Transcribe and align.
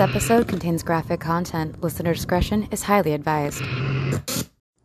This 0.00 0.08
episode 0.08 0.48
contains 0.48 0.82
graphic 0.82 1.20
content. 1.20 1.82
Listener 1.82 2.14
discretion 2.14 2.66
is 2.70 2.84
highly 2.84 3.12
advised. 3.12 3.62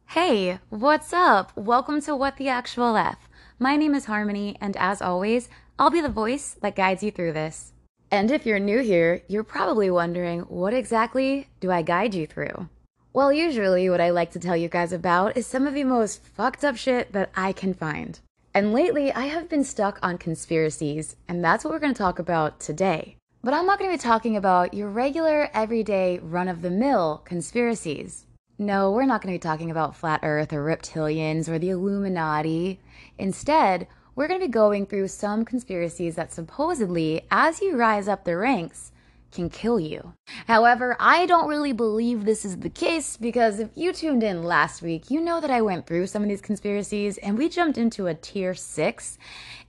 Hey, 0.08 0.60
what's 0.68 1.14
up? 1.14 1.56
Welcome 1.56 2.02
to 2.02 2.18
What 2.18 2.36
the 2.36 2.50
Actual 2.50 2.98
F. 2.98 3.30
My 3.58 3.78
name 3.78 3.96
is 3.96 4.08
Harmony, 4.08 4.58
and 4.60 4.76
as 4.76 5.02
always, 5.02 5.48
I'll 5.80 5.90
be 5.90 6.02
the 6.02 6.10
voice 6.10 6.58
that 6.62 6.76
guides 6.76 7.02
you 7.02 7.12
through 7.12 7.32
this. 7.32 7.72
And 8.12 8.30
if 8.30 8.46
you're 8.46 8.60
new 8.60 8.80
here, 8.80 9.22
you're 9.30 9.46
probably 9.46 9.90
wondering 9.90 10.42
what 10.42 10.74
exactly 10.74 11.48
do 11.62 11.72
I 11.72 11.82
guide 11.82 12.14
you 12.14 12.28
through? 12.28 12.68
Well, 13.14 13.32
usually 13.32 13.90
what 13.90 14.02
I 14.02 14.10
like 14.10 14.32
to 14.32 14.40
tell 14.40 14.58
you 14.58 14.68
guys 14.68 14.92
about 14.92 15.38
is 15.38 15.48
some 15.48 15.66
of 15.66 15.76
the 15.76 15.86
most 15.86 16.26
fucked 16.26 16.66
up 16.66 16.76
shit 16.76 17.14
that 17.14 17.32
I 17.38 17.54
can 17.54 17.74
find. 17.74 18.20
And 18.54 18.74
lately, 18.74 19.14
I 19.14 19.28
have 19.28 19.48
been 19.48 19.64
stuck 19.64 19.98
on 20.04 20.18
conspiracies, 20.18 21.16
and 21.26 21.42
that's 21.42 21.64
what 21.64 21.72
we're 21.72 21.80
going 21.80 21.94
to 21.94 21.98
talk 21.98 22.20
about 22.20 22.60
today. 22.60 23.16
But 23.46 23.54
I'm 23.54 23.68
not 23.68 23.78
going 23.78 23.92
to 23.92 23.96
be 23.96 24.02
talking 24.02 24.36
about 24.36 24.74
your 24.74 24.90
regular, 24.90 25.52
everyday, 25.54 26.18
run 26.18 26.48
of 26.48 26.64
the 26.64 26.72
mill 26.72 27.22
conspiracies. 27.26 28.26
No, 28.58 28.90
we're 28.90 29.06
not 29.06 29.22
going 29.22 29.32
to 29.32 29.38
be 29.38 29.48
talking 29.48 29.70
about 29.70 29.96
flat 29.96 30.22
earth 30.24 30.52
or 30.52 30.66
reptilians 30.66 31.48
or 31.48 31.60
the 31.60 31.70
Illuminati. 31.70 32.80
Instead, 33.20 33.86
we're 34.16 34.28
going 34.28 34.40
to 34.40 34.48
be 34.48 34.52
going 34.52 34.88
through 34.88 35.10
some 35.10 35.46
conspiracies 35.46 36.16
that 36.16 36.34
supposedly, 36.34 37.28
as 37.30 37.62
you 37.62 37.78
rise 37.78 38.08
up 38.08 38.24
the 38.24 38.36
ranks, 38.36 38.92
can 39.36 39.50
kill 39.50 39.80
you. 39.80 40.14
However, 40.48 40.96
I 41.00 41.26
don't 41.26 41.48
really 41.48 41.74
believe 41.74 42.26
this 42.26 42.46
is 42.46 42.58
the 42.58 42.70
case 42.70 43.18
because 43.18 43.60
if 43.60 43.70
you 43.76 43.94
tuned 43.94 44.24
in 44.24 44.44
last 44.44 44.82
week, 44.82 45.12
you 45.12 45.22
know 45.22 45.40
that 45.42 45.52
I 45.52 45.62
went 45.62 45.86
through 45.86 46.08
some 46.08 46.24
of 46.24 46.30
these 46.30 46.42
conspiracies 46.42 47.18
and 47.20 47.38
we 47.38 47.50
jumped 47.50 47.78
into 47.78 48.08
a 48.08 48.16
tier 48.16 48.54
six, 48.56 49.18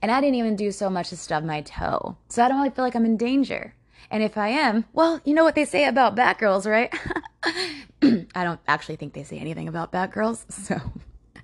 and 0.01 0.09
I 0.09 0.21
didn't 0.21 0.35
even 0.35 0.55
do 0.55 0.71
so 0.71 0.89
much 0.89 1.11
as 1.13 1.19
stub 1.19 1.43
my 1.43 1.61
toe. 1.61 2.17
So 2.29 2.43
I 2.43 2.47
don't 2.47 2.57
really 2.57 2.71
feel 2.71 2.85
like 2.85 2.95
I'm 2.95 3.05
in 3.05 3.17
danger. 3.17 3.75
And 4.09 4.23
if 4.23 4.37
I 4.37 4.49
am, 4.49 4.85
well, 4.93 5.19
you 5.25 5.33
know 5.33 5.43
what 5.43 5.55
they 5.55 5.65
say 5.65 5.85
about 5.85 6.15
Batgirls, 6.15 6.65
right? 6.65 6.93
I 8.35 8.43
don't 8.43 8.61
actually 8.67 8.95
think 8.95 9.13
they 9.13 9.23
say 9.23 9.37
anything 9.37 9.67
about 9.67 9.91
Batgirls, 9.91 10.49
so 10.51 10.79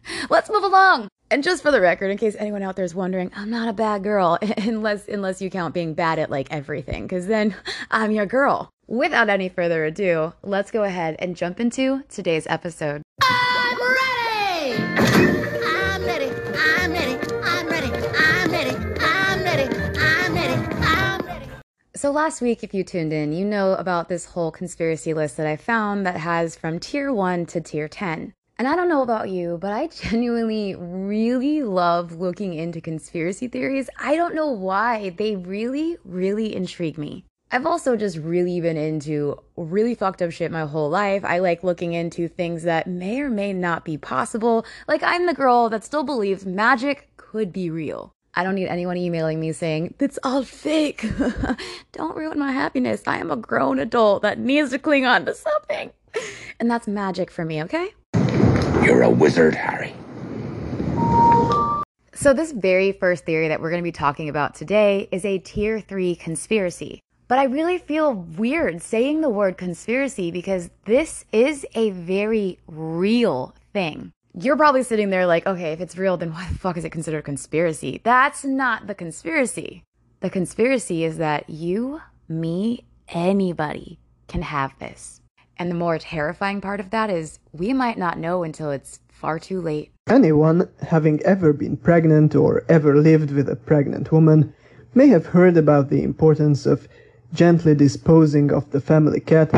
let's 0.30 0.50
move 0.50 0.64
along. 0.64 1.08
And 1.32 1.44
just 1.44 1.64
for 1.64 1.72
the 1.72 1.82
record, 1.82 2.12
in 2.12 2.18
case 2.18 2.36
anyone 2.38 2.62
out 2.62 2.76
there 2.76 2.86
is 2.86 2.94
wondering, 2.94 3.32
I'm 3.36 3.50
not 3.50 3.68
a 3.68 3.74
bad 3.74 4.04
girl 4.04 4.38
unless 4.58 5.08
unless 5.08 5.42
you 5.42 5.50
count 5.50 5.74
being 5.74 5.94
bad 5.94 6.20
at 6.20 6.30
like 6.30 6.48
everything, 6.52 7.04
because 7.04 7.28
then 7.28 7.56
I'm 7.92 8.12
your 8.12 8.26
girl. 8.26 8.70
Without 8.88 9.30
any 9.30 9.50
further 9.50 9.86
ado, 9.86 10.34
let's 10.44 10.70
go 10.70 10.84
ahead 10.84 11.16
and 11.20 11.36
jump 11.36 11.60
into 11.60 12.04
today's 12.10 12.46
episode. 12.48 13.02
I'm 13.24 13.78
ready! 13.80 14.84
I'm 15.66 16.06
ready. 16.06 16.30
I'm 16.56 16.92
ready. 16.92 17.18
I'm 17.44 17.68
ready. 17.68 17.92
I'm 18.18 18.52
ready. 18.52 18.76
I'm 19.00 19.44
ready. 19.44 19.64
I'm 19.98 20.34
ready. 20.36 20.54
I'm 20.86 21.26
ready. 21.26 21.48
So 21.96 22.12
last 22.12 22.42
week, 22.42 22.64
if 22.64 22.74
you 22.74 22.84
tuned 22.84 23.14
in, 23.14 23.32
you 23.32 23.46
know 23.46 23.74
about 23.74 24.10
this 24.10 24.26
whole 24.26 24.52
conspiracy 24.52 25.14
list 25.14 25.38
that 25.38 25.48
I 25.48 25.56
found 25.56 26.06
that 26.06 26.18
has 26.18 26.56
from 26.56 26.80
tier 26.80 27.12
1 27.12 27.46
to 27.48 27.62
tier 27.62 27.88
10. 27.88 28.34
And 28.58 28.68
I 28.68 28.76
don't 28.76 28.90
know 28.90 29.02
about 29.02 29.30
you, 29.30 29.58
but 29.60 29.72
I 29.72 29.88
genuinely 30.02 30.76
really 30.76 31.64
love 31.64 32.14
looking 32.14 32.54
into 32.54 32.82
conspiracy 32.82 33.48
theories. 33.48 33.90
I 34.00 34.16
don't 34.16 34.36
know 34.36 34.50
why. 34.50 35.10
They 35.10 35.36
really, 35.36 35.98
really 36.04 36.56
intrigue 36.56 36.98
me. 36.98 37.26
I've 37.52 37.68
also 37.68 37.96
just 37.96 38.18
really 38.18 38.60
been 38.62 38.78
into 38.78 39.40
really 39.56 39.94
fucked 39.94 40.24
up 40.24 40.32
shit 40.32 40.52
my 40.52 40.66
whole 40.66 40.90
life. 40.90 41.24
I 41.24 41.38
like 41.38 41.64
looking 41.64 41.94
into 41.94 42.28
things 42.28 42.64
that 42.64 42.88
may 42.88 43.22
or 43.22 43.30
may 43.30 43.54
not 43.54 43.86
be 43.86 43.96
possible. 43.96 44.66
Like, 44.88 45.04
I'm 45.04 45.28
the 45.28 45.36
girl 45.36 45.70
that 45.70 45.84
still 45.84 46.04
believes 46.04 46.48
magic 46.48 47.10
could 47.16 47.54
be 47.54 47.70
real. 47.70 48.12
I 48.34 48.44
don't 48.44 48.56
need 48.56 48.70
anyone 48.70 48.98
emailing 48.98 49.40
me 49.40 49.52
saying, 49.52 49.94
it's 50.00 50.18
all 50.24 50.44
fake. 50.44 51.06
don't 51.92 52.16
ruin 52.16 52.40
my 52.40 52.52
happiness. 52.52 53.04
I 53.06 53.20
am 53.20 53.30
a 53.30 53.36
grown 53.36 53.78
adult 53.78 54.24
that 54.24 54.40
needs 54.40 54.72
to 54.72 54.80
cling 54.80 55.06
on 55.06 55.26
to 55.28 55.36
something. 55.36 55.92
And 56.60 56.72
that's 56.72 56.88
magic 56.88 57.30
for 57.30 57.46
me, 57.46 57.62
okay? 57.64 57.94
You're 58.84 59.04
a 59.04 59.10
wizard, 59.10 59.56
Harry. 59.56 59.94
So, 62.14 62.34
this 62.34 62.52
very 62.52 62.92
first 62.92 63.26
theory 63.26 63.48
that 63.48 63.62
we're 63.62 63.70
going 63.70 63.82
to 63.82 63.88
be 63.88 63.94
talking 63.94 64.28
about 64.28 64.56
today 64.56 65.08
is 65.10 65.24
a 65.24 65.38
tier 65.40 65.80
three 65.80 66.16
conspiracy. 66.16 67.00
But 67.30 67.40
I 67.40 67.46
really 67.46 67.78
feel 67.78 68.14
weird 68.14 68.82
saying 68.82 69.22
the 69.22 69.30
word 69.30 69.58
conspiracy 69.58 70.32
because 70.32 70.70
this 70.84 71.24
is 71.32 71.66
a 71.76 71.92
very 71.92 72.60
real 72.68 73.56
thing. 73.72 74.12
You're 74.38 74.58
probably 74.58 74.84
sitting 74.84 75.12
there 75.12 75.28
like, 75.28 75.48
okay, 75.48 75.72
if 75.72 75.80
it's 75.80 75.98
real, 75.98 76.18
then 76.18 76.34
why 76.34 76.46
the 76.50 76.60
fuck 76.60 76.76
is 76.76 76.84
it 76.84 76.90
considered 76.90 77.20
a 77.20 77.24
conspiracy? 77.24 78.02
That's 78.04 78.44
not 78.44 78.88
the 78.88 78.96
conspiracy. 78.96 79.84
The 80.20 80.30
conspiracy 80.30 81.06
is 81.06 81.20
that 81.20 81.50
you, 81.50 82.02
me, 82.28 82.84
anybody 83.08 83.98
can 84.28 84.42
have 84.42 84.78
this. 84.80 85.22
And 85.64 85.72
the 85.72 85.76
more 85.76 85.98
terrifying 85.98 86.60
part 86.60 86.82
of 86.82 86.90
that 86.90 87.10
is 87.10 87.40
we 87.54 87.72
might 87.72 87.98
not 87.98 88.20
know 88.20 88.44
until 88.44 88.70
it's 88.70 89.00
far 89.08 89.40
too 89.40 89.62
late. 89.62 89.94
Anyone 90.08 90.68
having 90.82 91.22
ever 91.22 91.54
been 91.54 91.78
pregnant 91.78 92.36
or 92.36 92.66
ever 92.68 92.98
lived 92.98 93.32
with 93.32 93.48
a 93.48 93.56
pregnant 93.56 94.12
woman 94.12 94.54
may 94.94 95.08
have 95.08 95.28
heard 95.28 95.56
about 95.56 95.90
the 95.90 96.04
importance 96.04 96.66
of 96.66 96.90
gently 97.34 97.74
disposing 97.76 98.52
of 98.52 98.72
the 98.72 98.82
family 98.82 99.22
cat, 99.22 99.52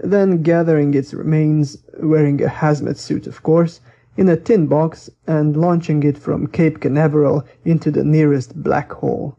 then 0.00 0.42
gathering 0.42 0.94
its 0.94 1.12
remains, 1.12 1.76
wearing 1.98 2.42
a 2.42 2.48
hazmat 2.48 2.96
suit 2.96 3.26
of 3.26 3.42
course, 3.42 3.80
in 4.16 4.30
a 4.30 4.38
tin 4.38 4.66
box 4.66 5.10
and 5.26 5.54
launching 5.54 6.02
it 6.02 6.16
from 6.16 6.46
Cape 6.46 6.80
Canaveral 6.80 7.44
into 7.66 7.90
the 7.90 8.04
nearest 8.04 8.62
black 8.62 8.90
hole. 8.90 9.36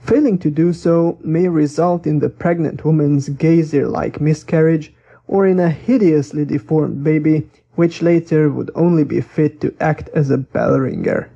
Failing 0.00 0.36
to 0.36 0.50
do 0.50 0.74
so 0.74 1.18
may 1.24 1.48
result 1.48 2.06
in 2.06 2.18
the 2.18 2.28
pregnant 2.28 2.84
woman's 2.84 3.30
gazer-like 3.30 4.20
miscarriage 4.20 4.92
or 5.28 5.46
in 5.46 5.60
a 5.60 5.70
hideously 5.70 6.44
deformed 6.44 7.02
baby 7.02 7.48
which 7.76 8.02
later 8.02 8.50
would 8.50 8.70
only 8.74 9.04
be 9.04 9.20
fit 9.20 9.60
to 9.60 9.72
act 9.80 10.08
as 10.14 10.30
a 10.30 10.38
bell 10.38 10.78
ringer. 10.78 11.30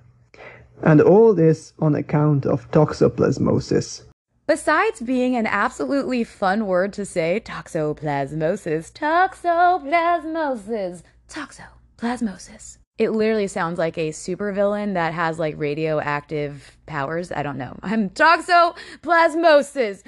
And 0.82 1.00
all 1.00 1.34
this 1.34 1.72
on 1.78 1.94
account 1.94 2.46
of 2.46 2.68
toxoplasmosis. 2.70 4.02
Besides 4.46 5.00
being 5.00 5.36
an 5.36 5.46
absolutely 5.46 6.24
fun 6.24 6.66
word 6.66 6.92
to 6.94 7.04
say, 7.04 7.40
toxoplasmosis, 7.44 8.90
toxoplasmosis, 8.92 11.02
toxoplasmosis. 11.28 12.78
It 12.98 13.12
literally 13.12 13.46
sounds 13.46 13.78
like 13.78 13.96
a 13.96 14.10
supervillain 14.10 14.94
that 14.94 15.14
has 15.14 15.38
like 15.38 15.54
radioactive 15.56 16.76
powers. 16.86 17.30
I 17.32 17.42
don't 17.42 17.58
know. 17.58 17.78
I'm 17.82 18.10
toxoplasmosis. 18.10 20.02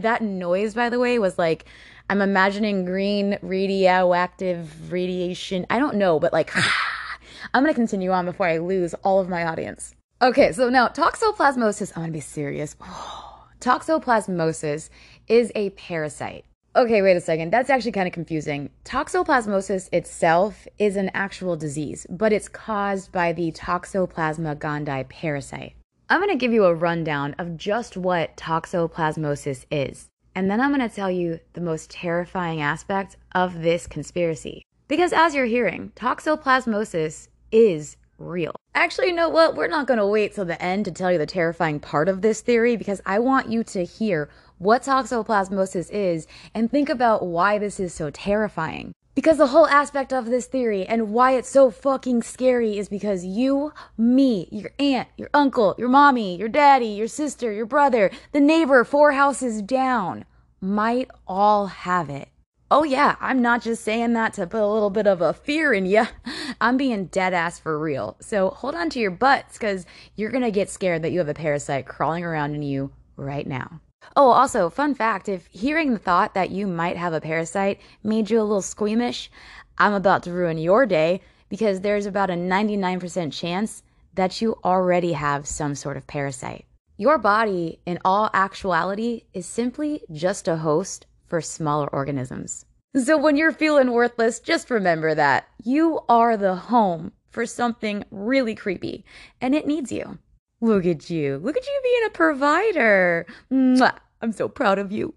That 0.00 0.22
noise, 0.22 0.74
by 0.74 0.88
the 0.88 0.98
way, 0.98 1.18
was 1.18 1.38
like 1.38 1.66
I'm 2.08 2.20
imagining 2.20 2.84
green 2.84 3.38
radioactive 3.42 4.92
radiation. 4.92 5.66
I 5.70 5.78
don't 5.78 5.96
know, 5.96 6.20
but 6.20 6.32
like 6.32 6.52
I'm 7.54 7.62
gonna 7.62 7.74
continue 7.74 8.10
on 8.10 8.24
before 8.24 8.46
I 8.46 8.58
lose 8.58 8.94
all 9.02 9.20
of 9.20 9.28
my 9.28 9.44
audience. 9.44 9.94
Okay, 10.22 10.52
so 10.52 10.68
now 10.68 10.88
toxoplasmosis, 10.88 11.92
I'm 11.96 12.02
gonna 12.02 12.12
be 12.12 12.20
serious. 12.20 12.74
toxoplasmosis 13.60 14.90
is 15.28 15.52
a 15.54 15.70
parasite. 15.70 16.44
Okay, 16.76 17.02
wait 17.02 17.16
a 17.16 17.20
second. 17.20 17.52
That's 17.52 17.70
actually 17.70 17.92
kind 17.92 18.08
of 18.08 18.12
confusing. 18.12 18.70
Toxoplasmosis 18.84 19.88
itself 19.92 20.66
is 20.76 20.96
an 20.96 21.10
actual 21.14 21.54
disease, 21.54 22.04
but 22.10 22.32
it's 22.32 22.48
caused 22.48 23.12
by 23.12 23.32
the 23.32 23.52
Toxoplasma 23.52 24.56
gondii 24.56 25.08
parasite. 25.08 25.74
I'm 26.10 26.20
going 26.20 26.30
to 26.30 26.36
give 26.36 26.52
you 26.52 26.64
a 26.64 26.74
rundown 26.74 27.34
of 27.38 27.56
just 27.56 27.96
what 27.96 28.36
toxoplasmosis 28.36 29.66
is, 29.70 30.08
and 30.34 30.50
then 30.50 30.60
I'm 30.60 30.74
going 30.74 30.88
to 30.88 30.94
tell 30.94 31.10
you 31.10 31.40
the 31.52 31.60
most 31.60 31.90
terrifying 31.90 32.60
aspect 32.60 33.16
of 33.32 33.62
this 33.62 33.86
conspiracy. 33.86 34.64
Because 34.88 35.12
as 35.12 35.34
you're 35.34 35.46
hearing, 35.46 35.92
toxoplasmosis 35.96 37.28
is 37.52 37.96
real. 38.18 38.54
Actually, 38.74 39.08
you 39.08 39.14
know 39.14 39.28
what? 39.28 39.54
We're 39.54 39.68
not 39.68 39.86
going 39.86 39.98
to 39.98 40.06
wait 40.06 40.34
till 40.34 40.44
the 40.44 40.60
end 40.60 40.84
to 40.84 40.92
tell 40.92 41.12
you 41.12 41.18
the 41.18 41.26
terrifying 41.26 41.80
part 41.80 42.08
of 42.08 42.22
this 42.22 42.40
theory 42.40 42.76
because 42.76 43.00
I 43.06 43.18
want 43.18 43.48
you 43.48 43.62
to 43.64 43.84
hear 43.84 44.28
what 44.58 44.82
toxoplasmosis 44.82 45.90
is 45.90 46.26
and 46.54 46.70
think 46.70 46.88
about 46.88 47.26
why 47.26 47.58
this 47.58 47.78
is 47.78 47.94
so 47.94 48.10
terrifying. 48.10 48.92
Because 49.14 49.38
the 49.38 49.48
whole 49.48 49.68
aspect 49.68 50.12
of 50.12 50.26
this 50.26 50.46
theory 50.46 50.84
and 50.84 51.12
why 51.12 51.32
it's 51.32 51.48
so 51.48 51.70
fucking 51.70 52.22
scary 52.22 52.78
is 52.78 52.88
because 52.88 53.24
you, 53.24 53.72
me, 53.96 54.48
your 54.50 54.72
aunt, 54.78 55.08
your 55.16 55.30
uncle, 55.32 55.74
your 55.78 55.88
mommy, 55.88 56.36
your 56.36 56.48
daddy, 56.48 56.86
your 56.86 57.06
sister, 57.06 57.52
your 57.52 57.66
brother, 57.66 58.10
the 58.32 58.40
neighbor 58.40 58.82
four 58.82 59.12
houses 59.12 59.62
down 59.62 60.24
might 60.60 61.08
all 61.28 61.66
have 61.66 62.10
it. 62.10 62.28
Oh, 62.70 62.82
yeah, 62.82 63.14
I'm 63.20 63.40
not 63.40 63.62
just 63.62 63.84
saying 63.84 64.14
that 64.14 64.32
to 64.32 64.48
put 64.48 64.60
a 64.60 64.66
little 64.66 64.90
bit 64.90 65.06
of 65.06 65.20
a 65.20 65.32
fear 65.32 65.72
in 65.72 65.86
you. 65.86 66.06
I'm 66.60 66.76
being 66.76 67.06
dead 67.06 67.32
ass 67.32 67.58
for 67.58 67.78
real. 67.78 68.16
So 68.20 68.50
hold 68.50 68.74
on 68.74 68.90
to 68.90 68.98
your 68.98 69.12
butts 69.12 69.52
because 69.52 69.86
you're 70.16 70.32
going 70.32 70.42
to 70.42 70.50
get 70.50 70.70
scared 70.70 71.02
that 71.02 71.12
you 71.12 71.20
have 71.20 71.28
a 71.28 71.34
parasite 71.34 71.86
crawling 71.86 72.24
around 72.24 72.56
in 72.56 72.62
you 72.62 72.90
right 73.16 73.46
now. 73.46 73.80
Oh, 74.16 74.30
also, 74.30 74.70
fun 74.70 74.94
fact 74.94 75.28
if 75.28 75.46
hearing 75.48 75.92
the 75.92 75.98
thought 75.98 76.34
that 76.34 76.50
you 76.50 76.66
might 76.66 76.96
have 76.96 77.12
a 77.12 77.20
parasite 77.20 77.80
made 78.02 78.30
you 78.30 78.40
a 78.40 78.42
little 78.42 78.62
squeamish, 78.62 79.30
I'm 79.78 79.92
about 79.92 80.22
to 80.24 80.32
ruin 80.32 80.58
your 80.58 80.86
day 80.86 81.20
because 81.48 81.80
there's 81.80 82.06
about 82.06 82.30
a 82.30 82.34
99% 82.34 83.32
chance 83.32 83.82
that 84.14 84.40
you 84.40 84.56
already 84.64 85.12
have 85.12 85.46
some 85.46 85.74
sort 85.74 85.96
of 85.96 86.06
parasite. 86.06 86.64
Your 86.96 87.18
body, 87.18 87.80
in 87.86 87.98
all 88.04 88.30
actuality, 88.32 89.22
is 89.32 89.46
simply 89.46 90.02
just 90.12 90.46
a 90.46 90.56
host 90.56 91.06
for 91.26 91.40
smaller 91.40 91.88
organisms. 91.88 92.66
So 92.96 93.18
when 93.18 93.36
you're 93.36 93.50
feeling 93.50 93.90
worthless, 93.90 94.38
just 94.38 94.70
remember 94.70 95.16
that 95.16 95.48
you 95.64 96.00
are 96.08 96.36
the 96.36 96.54
home 96.54 97.10
for 97.28 97.44
something 97.44 98.04
really 98.12 98.54
creepy 98.54 99.04
and 99.40 99.52
it 99.56 99.66
needs 99.66 99.90
you. 99.90 100.18
Look 100.60 100.86
at 100.86 101.10
you. 101.10 101.38
Look 101.38 101.56
at 101.56 101.66
you 101.66 101.80
being 101.82 102.06
a 102.06 102.10
provider. 102.10 103.26
Mwah. 103.50 103.98
I'm 104.22 104.32
so 104.32 104.48
proud 104.48 104.78
of 104.78 104.90
you. 104.90 105.12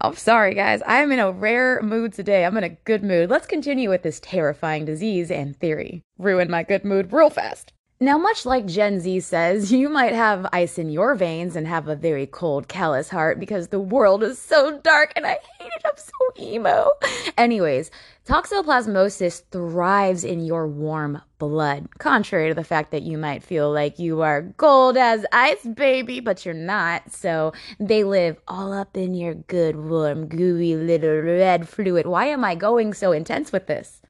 I'm 0.00 0.14
sorry, 0.14 0.54
guys. 0.54 0.82
I'm 0.86 1.10
in 1.10 1.18
a 1.18 1.32
rare 1.32 1.82
mood 1.82 2.12
today. 2.12 2.44
I'm 2.44 2.56
in 2.56 2.62
a 2.62 2.68
good 2.68 3.02
mood. 3.02 3.28
Let's 3.28 3.46
continue 3.46 3.90
with 3.90 4.04
this 4.04 4.20
terrifying 4.20 4.84
disease 4.84 5.32
and 5.32 5.58
theory. 5.58 6.02
Ruin 6.16 6.48
my 6.48 6.62
good 6.62 6.84
mood 6.84 7.12
real 7.12 7.28
fast. 7.28 7.72
Now, 8.02 8.18
much 8.18 8.44
like 8.44 8.66
Gen 8.66 8.98
Z 8.98 9.20
says, 9.20 9.70
you 9.72 9.88
might 9.88 10.12
have 10.12 10.44
ice 10.52 10.76
in 10.76 10.90
your 10.90 11.14
veins 11.14 11.54
and 11.54 11.68
have 11.68 11.86
a 11.86 11.94
very 11.94 12.26
cold, 12.26 12.66
callous 12.66 13.08
heart 13.08 13.38
because 13.38 13.68
the 13.68 13.78
world 13.78 14.24
is 14.24 14.40
so 14.40 14.80
dark 14.80 15.12
and 15.14 15.24
I 15.24 15.38
hate 15.60 15.70
it. 15.76 15.82
I'm 15.84 15.96
so 15.96 16.42
emo. 16.42 16.90
Anyways, 17.38 17.92
toxoplasmosis 18.26 19.44
thrives 19.52 20.24
in 20.24 20.44
your 20.44 20.66
warm 20.66 21.22
blood, 21.38 21.96
contrary 21.98 22.48
to 22.48 22.56
the 22.56 22.64
fact 22.64 22.90
that 22.90 23.02
you 23.02 23.18
might 23.18 23.44
feel 23.44 23.70
like 23.70 24.00
you 24.00 24.22
are 24.22 24.42
gold 24.42 24.96
as 24.96 25.24
ice, 25.30 25.64
baby, 25.64 26.18
but 26.18 26.44
you're 26.44 26.54
not. 26.54 27.12
So 27.12 27.52
they 27.78 28.02
live 28.02 28.36
all 28.48 28.72
up 28.72 28.96
in 28.96 29.14
your 29.14 29.34
good, 29.34 29.76
warm, 29.76 30.26
gooey 30.26 30.74
little 30.74 31.20
red 31.20 31.68
fluid. 31.68 32.06
Why 32.06 32.26
am 32.26 32.44
I 32.44 32.56
going 32.56 32.94
so 32.94 33.12
intense 33.12 33.52
with 33.52 33.68
this? 33.68 34.02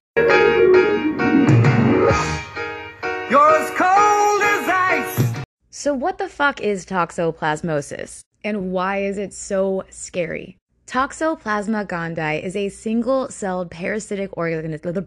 You're 3.32 3.56
as 3.56 3.70
cold 3.70 4.42
as 4.42 4.68
ice. 4.68 5.44
So, 5.70 5.94
what 5.94 6.18
the 6.18 6.28
fuck 6.28 6.60
is 6.60 6.84
toxoplasmosis? 6.84 8.20
And 8.44 8.72
why 8.72 9.04
is 9.04 9.16
it 9.16 9.32
so 9.32 9.84
scary? 9.88 10.58
Toxoplasma 10.86 11.86
gondii 11.86 12.42
is 12.42 12.54
a 12.54 12.68
single 12.68 13.30
celled 13.30 13.70
parasitic 13.70 14.36
organism. 14.36 15.06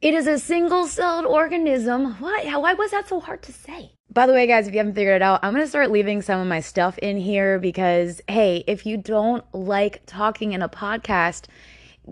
It 0.00 0.14
is 0.14 0.28
a 0.28 0.38
single 0.38 0.86
celled 0.86 1.24
organism. 1.24 2.20
What? 2.20 2.46
Why 2.46 2.74
was 2.74 2.92
that 2.92 3.08
so 3.08 3.18
hard 3.18 3.42
to 3.42 3.52
say? 3.52 3.94
By 4.12 4.28
the 4.28 4.32
way, 4.32 4.46
guys, 4.46 4.68
if 4.68 4.72
you 4.72 4.78
haven't 4.78 4.94
figured 4.94 5.16
it 5.16 5.22
out, 5.22 5.40
I'm 5.42 5.52
going 5.52 5.64
to 5.64 5.68
start 5.68 5.90
leaving 5.90 6.22
some 6.22 6.40
of 6.40 6.46
my 6.46 6.60
stuff 6.60 6.98
in 6.98 7.16
here 7.16 7.58
because, 7.58 8.22
hey, 8.28 8.62
if 8.68 8.86
you 8.86 8.96
don't 8.96 9.44
like 9.52 10.02
talking 10.06 10.52
in 10.52 10.62
a 10.62 10.68
podcast, 10.68 11.46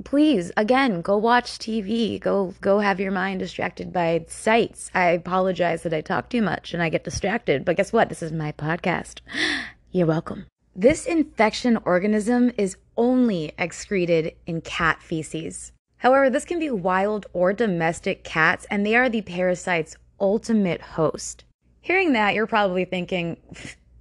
please 0.04 0.50
again 0.56 1.00
go 1.00 1.16
watch 1.16 1.58
tv 1.58 2.20
go 2.20 2.54
go 2.60 2.78
have 2.78 3.00
your 3.00 3.12
mind 3.12 3.40
distracted 3.40 3.92
by 3.92 4.24
sights. 4.28 4.90
I 4.94 5.10
apologize 5.10 5.82
that 5.82 5.94
i 5.94 6.00
talk 6.00 6.28
too 6.28 6.42
much 6.42 6.72
and 6.74 6.82
i 6.82 6.88
get 6.88 7.04
distracted 7.04 7.64
but 7.64 7.76
guess 7.76 7.92
what? 7.92 8.08
This 8.08 8.22
is 8.22 8.32
my 8.32 8.52
podcast. 8.52 9.20
You're 9.90 10.06
welcome. 10.06 10.46
This 10.76 11.06
infection 11.06 11.78
organism 11.84 12.52
is 12.56 12.76
only 12.96 13.52
excreted 13.58 14.34
in 14.46 14.60
cat 14.60 15.02
feces. 15.02 15.72
However 15.98 16.30
this 16.30 16.44
can 16.44 16.58
be 16.58 16.70
wild 16.70 17.26
or 17.32 17.52
domestic 17.52 18.24
cats 18.24 18.66
and 18.70 18.84
they 18.84 18.94
are 18.94 19.08
the 19.08 19.22
parasite's 19.22 19.96
ultimate 20.20 20.80
host. 20.80 21.44
Hearing 21.80 22.12
that 22.12 22.34
you're 22.34 22.46
probably 22.46 22.84
thinking 22.84 23.38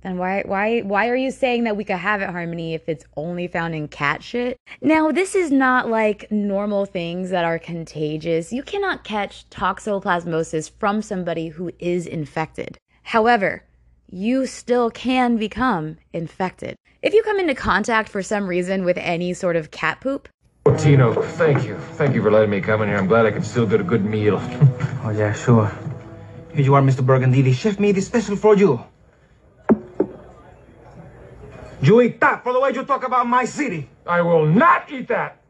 then 0.07 0.17
why 0.17 0.43
why 0.45 0.79
why 0.79 1.09
are 1.09 1.15
you 1.15 1.31
saying 1.31 1.65
that 1.65 1.75
we 1.75 1.83
could 1.83 1.97
have 1.97 2.21
it 2.21 2.29
harmony 2.29 2.73
if 2.73 2.87
it's 2.87 3.03
only 3.17 3.47
found 3.47 3.75
in 3.75 3.89
cat 3.89 4.23
shit? 4.23 4.57
Now, 4.81 5.11
this 5.11 5.35
is 5.35 5.51
not 5.51 5.89
like 5.89 6.31
normal 6.31 6.85
things 6.85 7.29
that 7.31 7.43
are 7.43 7.59
contagious. 7.59 8.53
You 8.53 8.63
cannot 8.63 9.03
catch 9.03 9.49
toxoplasmosis 9.49 10.71
from 10.79 11.01
somebody 11.01 11.49
who 11.49 11.71
is 11.79 12.07
infected. 12.07 12.77
However, 13.03 13.63
you 14.09 14.45
still 14.45 14.89
can 14.89 15.35
become 15.35 15.97
infected. 16.13 16.77
If 17.01 17.13
you 17.13 17.21
come 17.23 17.39
into 17.39 17.55
contact 17.55 18.07
for 18.07 18.23
some 18.23 18.47
reason 18.47 18.85
with 18.85 18.97
any 18.97 19.33
sort 19.33 19.57
of 19.57 19.71
cat 19.71 19.99
poop, 19.99 20.29
Tino, 20.77 21.21
thank 21.21 21.65
you. 21.65 21.77
Thank 21.95 22.13
you 22.15 22.21
for 22.21 22.31
letting 22.31 22.49
me 22.49 22.61
come 22.61 22.81
in 22.81 22.89
here. 22.89 22.97
I'm 22.97 23.07
glad 23.07 23.25
I 23.25 23.31
can 23.31 23.43
still 23.43 23.65
get 23.65 23.81
a 23.81 23.83
good 23.83 24.05
meal. 24.05 24.37
Oh, 25.03 25.13
yeah, 25.15 25.33
sure. 25.33 25.71
Here 26.53 26.63
you 26.63 26.75
are, 26.75 26.81
Mr. 26.81 27.05
Burgundy. 27.05 27.41
The 27.41 27.53
chef 27.53 27.79
made 27.79 27.97
it 27.97 28.01
special 28.01 28.35
for 28.35 28.55
you. 28.55 28.83
You 31.81 32.01
eat 32.01 32.19
that 32.21 32.43
for 32.43 32.53
the 32.53 32.59
way 32.59 32.71
you 32.73 32.83
talk 32.83 33.05
about 33.05 33.27
my 33.27 33.45
city. 33.45 33.89
I 34.05 34.21
will 34.21 34.45
not 34.45 34.91
eat 34.91 35.07
that. 35.09 35.41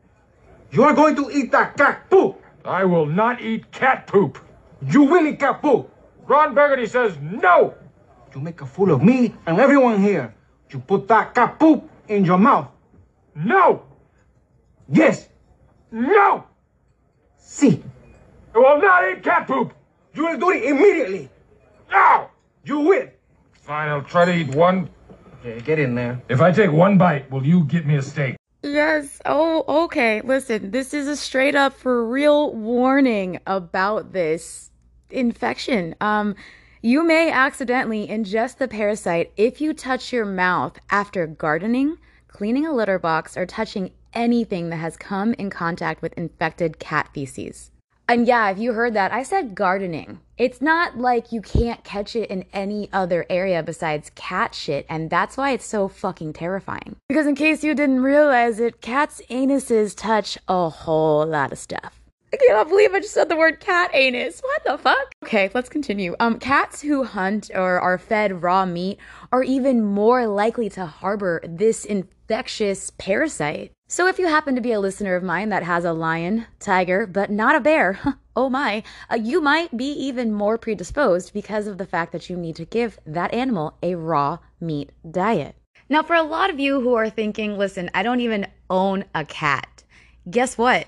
You 0.71 0.83
are 0.83 0.93
going 0.93 1.15
to 1.15 1.29
eat 1.31 1.51
that 1.51 1.77
cat 1.77 2.09
poop. 2.09 2.41
I 2.65 2.83
will 2.83 3.05
not 3.05 3.41
eat 3.41 3.71
cat 3.71 4.07
poop. 4.07 4.37
You 4.81 5.03
will 5.03 5.25
eat 5.25 5.39
cat 5.39 5.61
poop. 5.61 5.89
Ron 6.25 6.53
Burgundy 6.53 6.85
says 6.87 7.17
no. 7.21 7.75
You 8.35 8.41
make 8.41 8.61
a 8.61 8.65
fool 8.65 8.91
of 8.91 9.01
me 9.01 9.33
and 9.45 9.59
everyone 9.59 10.01
here. 10.01 10.33
You 10.69 10.79
put 10.79 11.07
that 11.07 11.33
cat 11.33 11.57
poop 11.57 11.89
in 12.09 12.25
your 12.25 12.37
mouth. 12.37 12.67
No. 13.33 13.83
Yes. 14.89 15.29
No. 15.91 16.43
See. 17.37 17.81
I 18.53 18.57
will 18.57 18.81
not 18.81 19.09
eat 19.09 19.23
cat 19.23 19.47
poop. 19.47 19.73
You 20.13 20.25
will 20.25 20.37
do 20.37 20.51
it 20.51 20.63
immediately. 20.63 21.29
No. 21.89 22.29
You 22.65 22.79
will. 22.79 23.07
Fine, 23.61 23.89
I'll 23.89 24.01
try 24.01 24.25
to 24.25 24.33
eat 24.33 24.53
one. 24.53 24.89
Okay, 25.39 25.59
get 25.61 25.79
in 25.79 25.95
there. 25.95 26.21
If 26.29 26.41
I 26.41 26.51
take 26.51 26.71
one 26.71 26.97
bite, 26.97 27.29
will 27.29 27.45
you 27.45 27.63
get 27.65 27.85
me 27.85 27.95
a 27.95 28.01
steak? 28.01 28.37
Yes. 28.63 29.21
Oh, 29.25 29.83
okay. 29.85 30.21
Listen, 30.21 30.71
this 30.71 30.93
is 30.93 31.07
a 31.07 31.15
straight 31.15 31.55
up 31.55 31.73
for 31.73 32.07
real 32.07 32.53
warning 32.53 33.39
about 33.45 34.13
this 34.13 34.71
infection. 35.09 35.95
Um, 36.01 36.35
you 36.81 37.03
may 37.03 37.31
accidentally 37.31 38.07
ingest 38.07 38.57
the 38.57 38.67
parasite 38.67 39.31
if 39.37 39.61
you 39.61 39.73
touch 39.73 40.11
your 40.11 40.25
mouth 40.25 40.79
after 40.89 41.27
gardening, 41.27 41.97
cleaning 42.27 42.65
a 42.65 42.73
litter 42.73 42.99
box, 42.99 43.37
or 43.37 43.45
touching 43.45 43.91
anything 44.13 44.69
that 44.69 44.77
has 44.77 44.97
come 44.97 45.33
in 45.33 45.49
contact 45.49 46.01
with 46.01 46.13
infected 46.13 46.79
cat 46.79 47.09
feces. 47.13 47.71
And 48.07 48.27
yeah, 48.27 48.49
if 48.49 48.57
you 48.57 48.73
heard 48.73 48.93
that, 48.93 49.11
I 49.11 49.23
said 49.23 49.55
gardening. 49.55 50.19
It's 50.37 50.61
not 50.61 50.99
like 50.99 51.31
you 51.31 51.41
can't 51.41 51.83
catch 51.83 52.15
it 52.15 52.29
in 52.29 52.45
any 52.53 52.89
other 52.93 53.25
area 53.27 53.63
besides 53.63 54.11
cat 54.13 54.53
shit, 54.53 54.85
and 54.87 55.09
that's 55.09 55.35
why 55.35 55.49
it's 55.49 55.65
so 55.65 55.87
fucking 55.87 56.33
terrifying. 56.33 56.95
Because 57.09 57.25
in 57.25 57.33
case 57.33 57.63
you 57.63 57.73
didn't 57.73 58.03
realize 58.03 58.59
it, 58.59 58.79
cats' 58.79 59.19
anuses 59.31 59.95
touch 59.95 60.37
a 60.47 60.69
whole 60.69 61.25
lot 61.25 61.51
of 61.51 61.57
stuff. 61.57 61.99
I 62.31 62.37
cannot 62.37 62.69
believe 62.69 62.93
I 62.93 62.99
just 62.99 63.15
said 63.15 63.29
the 63.29 63.35
word 63.35 63.59
cat 63.59 63.89
anus. 63.95 64.41
What 64.41 64.63
the 64.63 64.77
fuck? 64.77 65.11
Okay, 65.23 65.49
let's 65.55 65.69
continue. 65.69 66.15
Um, 66.19 66.37
cats 66.37 66.81
who 66.81 67.03
hunt 67.03 67.49
or 67.55 67.79
are 67.79 67.97
fed 67.97 68.43
raw 68.43 68.65
meat 68.65 68.99
are 69.31 69.43
even 69.43 69.83
more 69.83 70.27
likely 70.27 70.69
to 70.71 70.85
harbor 70.85 71.41
this 71.47 71.83
infectious 71.83 72.91
parasite. 72.99 73.71
So 73.87 74.05
if 74.05 74.19
you 74.19 74.27
happen 74.27 74.53
to 74.55 74.61
be 74.61 74.73
a 74.73 74.79
listener 74.81 75.15
of 75.15 75.23
mine 75.23 75.49
that 75.49 75.63
has 75.63 75.85
a 75.85 75.93
lion, 75.93 76.45
tiger, 76.59 77.07
but 77.07 77.31
not 77.31 77.55
a 77.55 77.61
bear, 77.61 77.97
oh 78.37 78.49
my, 78.49 78.83
uh, 79.11 79.15
you 79.15 79.41
might 79.41 79.75
be 79.75 79.91
even 79.91 80.31
more 80.31 80.59
predisposed 80.59 81.33
because 81.33 81.65
of 81.65 81.79
the 81.79 81.87
fact 81.87 82.11
that 82.11 82.29
you 82.29 82.37
need 82.37 82.55
to 82.55 82.65
give 82.65 82.99
that 83.05 83.33
animal 83.33 83.75
a 83.81 83.95
raw 83.95 84.37
meat 84.61 84.91
diet. 85.09 85.55
Now, 85.89 86.03
for 86.03 86.15
a 86.15 86.21
lot 86.21 86.51
of 86.51 86.59
you 86.59 86.79
who 86.79 86.93
are 86.93 87.09
thinking, 87.09 87.57
listen, 87.57 87.89
I 87.95 88.03
don't 88.03 88.21
even 88.21 88.45
own 88.69 89.05
a 89.15 89.25
cat. 89.25 89.83
Guess 90.29 90.57
what? 90.57 90.85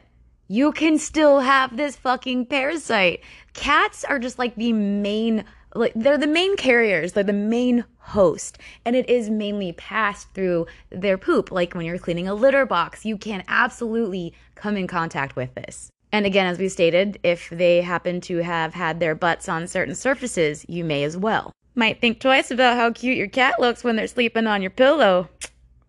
You 0.47 0.71
can 0.71 0.99
still 0.99 1.39
have 1.39 1.75
this 1.75 1.95
fucking 1.95 2.45
parasite. 2.45 3.21
Cats 3.53 4.03
are 4.03 4.19
just 4.19 4.37
like 4.37 4.55
the 4.55 4.73
main 4.73 5.43
like 5.75 5.93
they're 5.95 6.17
the 6.17 6.27
main 6.27 6.55
carriers, 6.57 7.13
they're 7.13 7.23
the 7.23 7.33
main 7.33 7.85
host, 7.99 8.57
and 8.85 8.95
it 8.95 9.07
is 9.07 9.29
mainly 9.29 9.71
passed 9.73 10.33
through 10.33 10.65
their 10.89 11.17
poop. 11.17 11.51
Like 11.51 11.75
when 11.75 11.85
you're 11.85 11.99
cleaning 11.99 12.27
a 12.27 12.33
litter 12.33 12.65
box, 12.65 13.05
you 13.05 13.17
can 13.17 13.43
absolutely 13.47 14.33
come 14.55 14.75
in 14.77 14.87
contact 14.87 15.35
with 15.35 15.53
this. 15.53 15.91
And 16.11 16.25
again, 16.25 16.47
as 16.47 16.57
we 16.57 16.69
stated, 16.69 17.19
if 17.23 17.49
they 17.49 17.81
happen 17.81 18.19
to 18.21 18.37
have 18.37 18.73
had 18.73 18.99
their 18.99 19.15
butts 19.15 19.47
on 19.47 19.67
certain 19.67 19.95
surfaces, 19.95 20.65
you 20.67 20.83
may 20.83 21.03
as 21.03 21.15
well. 21.15 21.51
Might 21.75 22.01
think 22.01 22.19
twice 22.19 22.51
about 22.51 22.77
how 22.77 22.91
cute 22.91 23.17
your 23.17 23.27
cat 23.27 23.59
looks 23.59 23.83
when 23.83 23.95
they're 23.95 24.07
sleeping 24.07 24.47
on 24.47 24.61
your 24.61 24.71
pillow. 24.71 25.29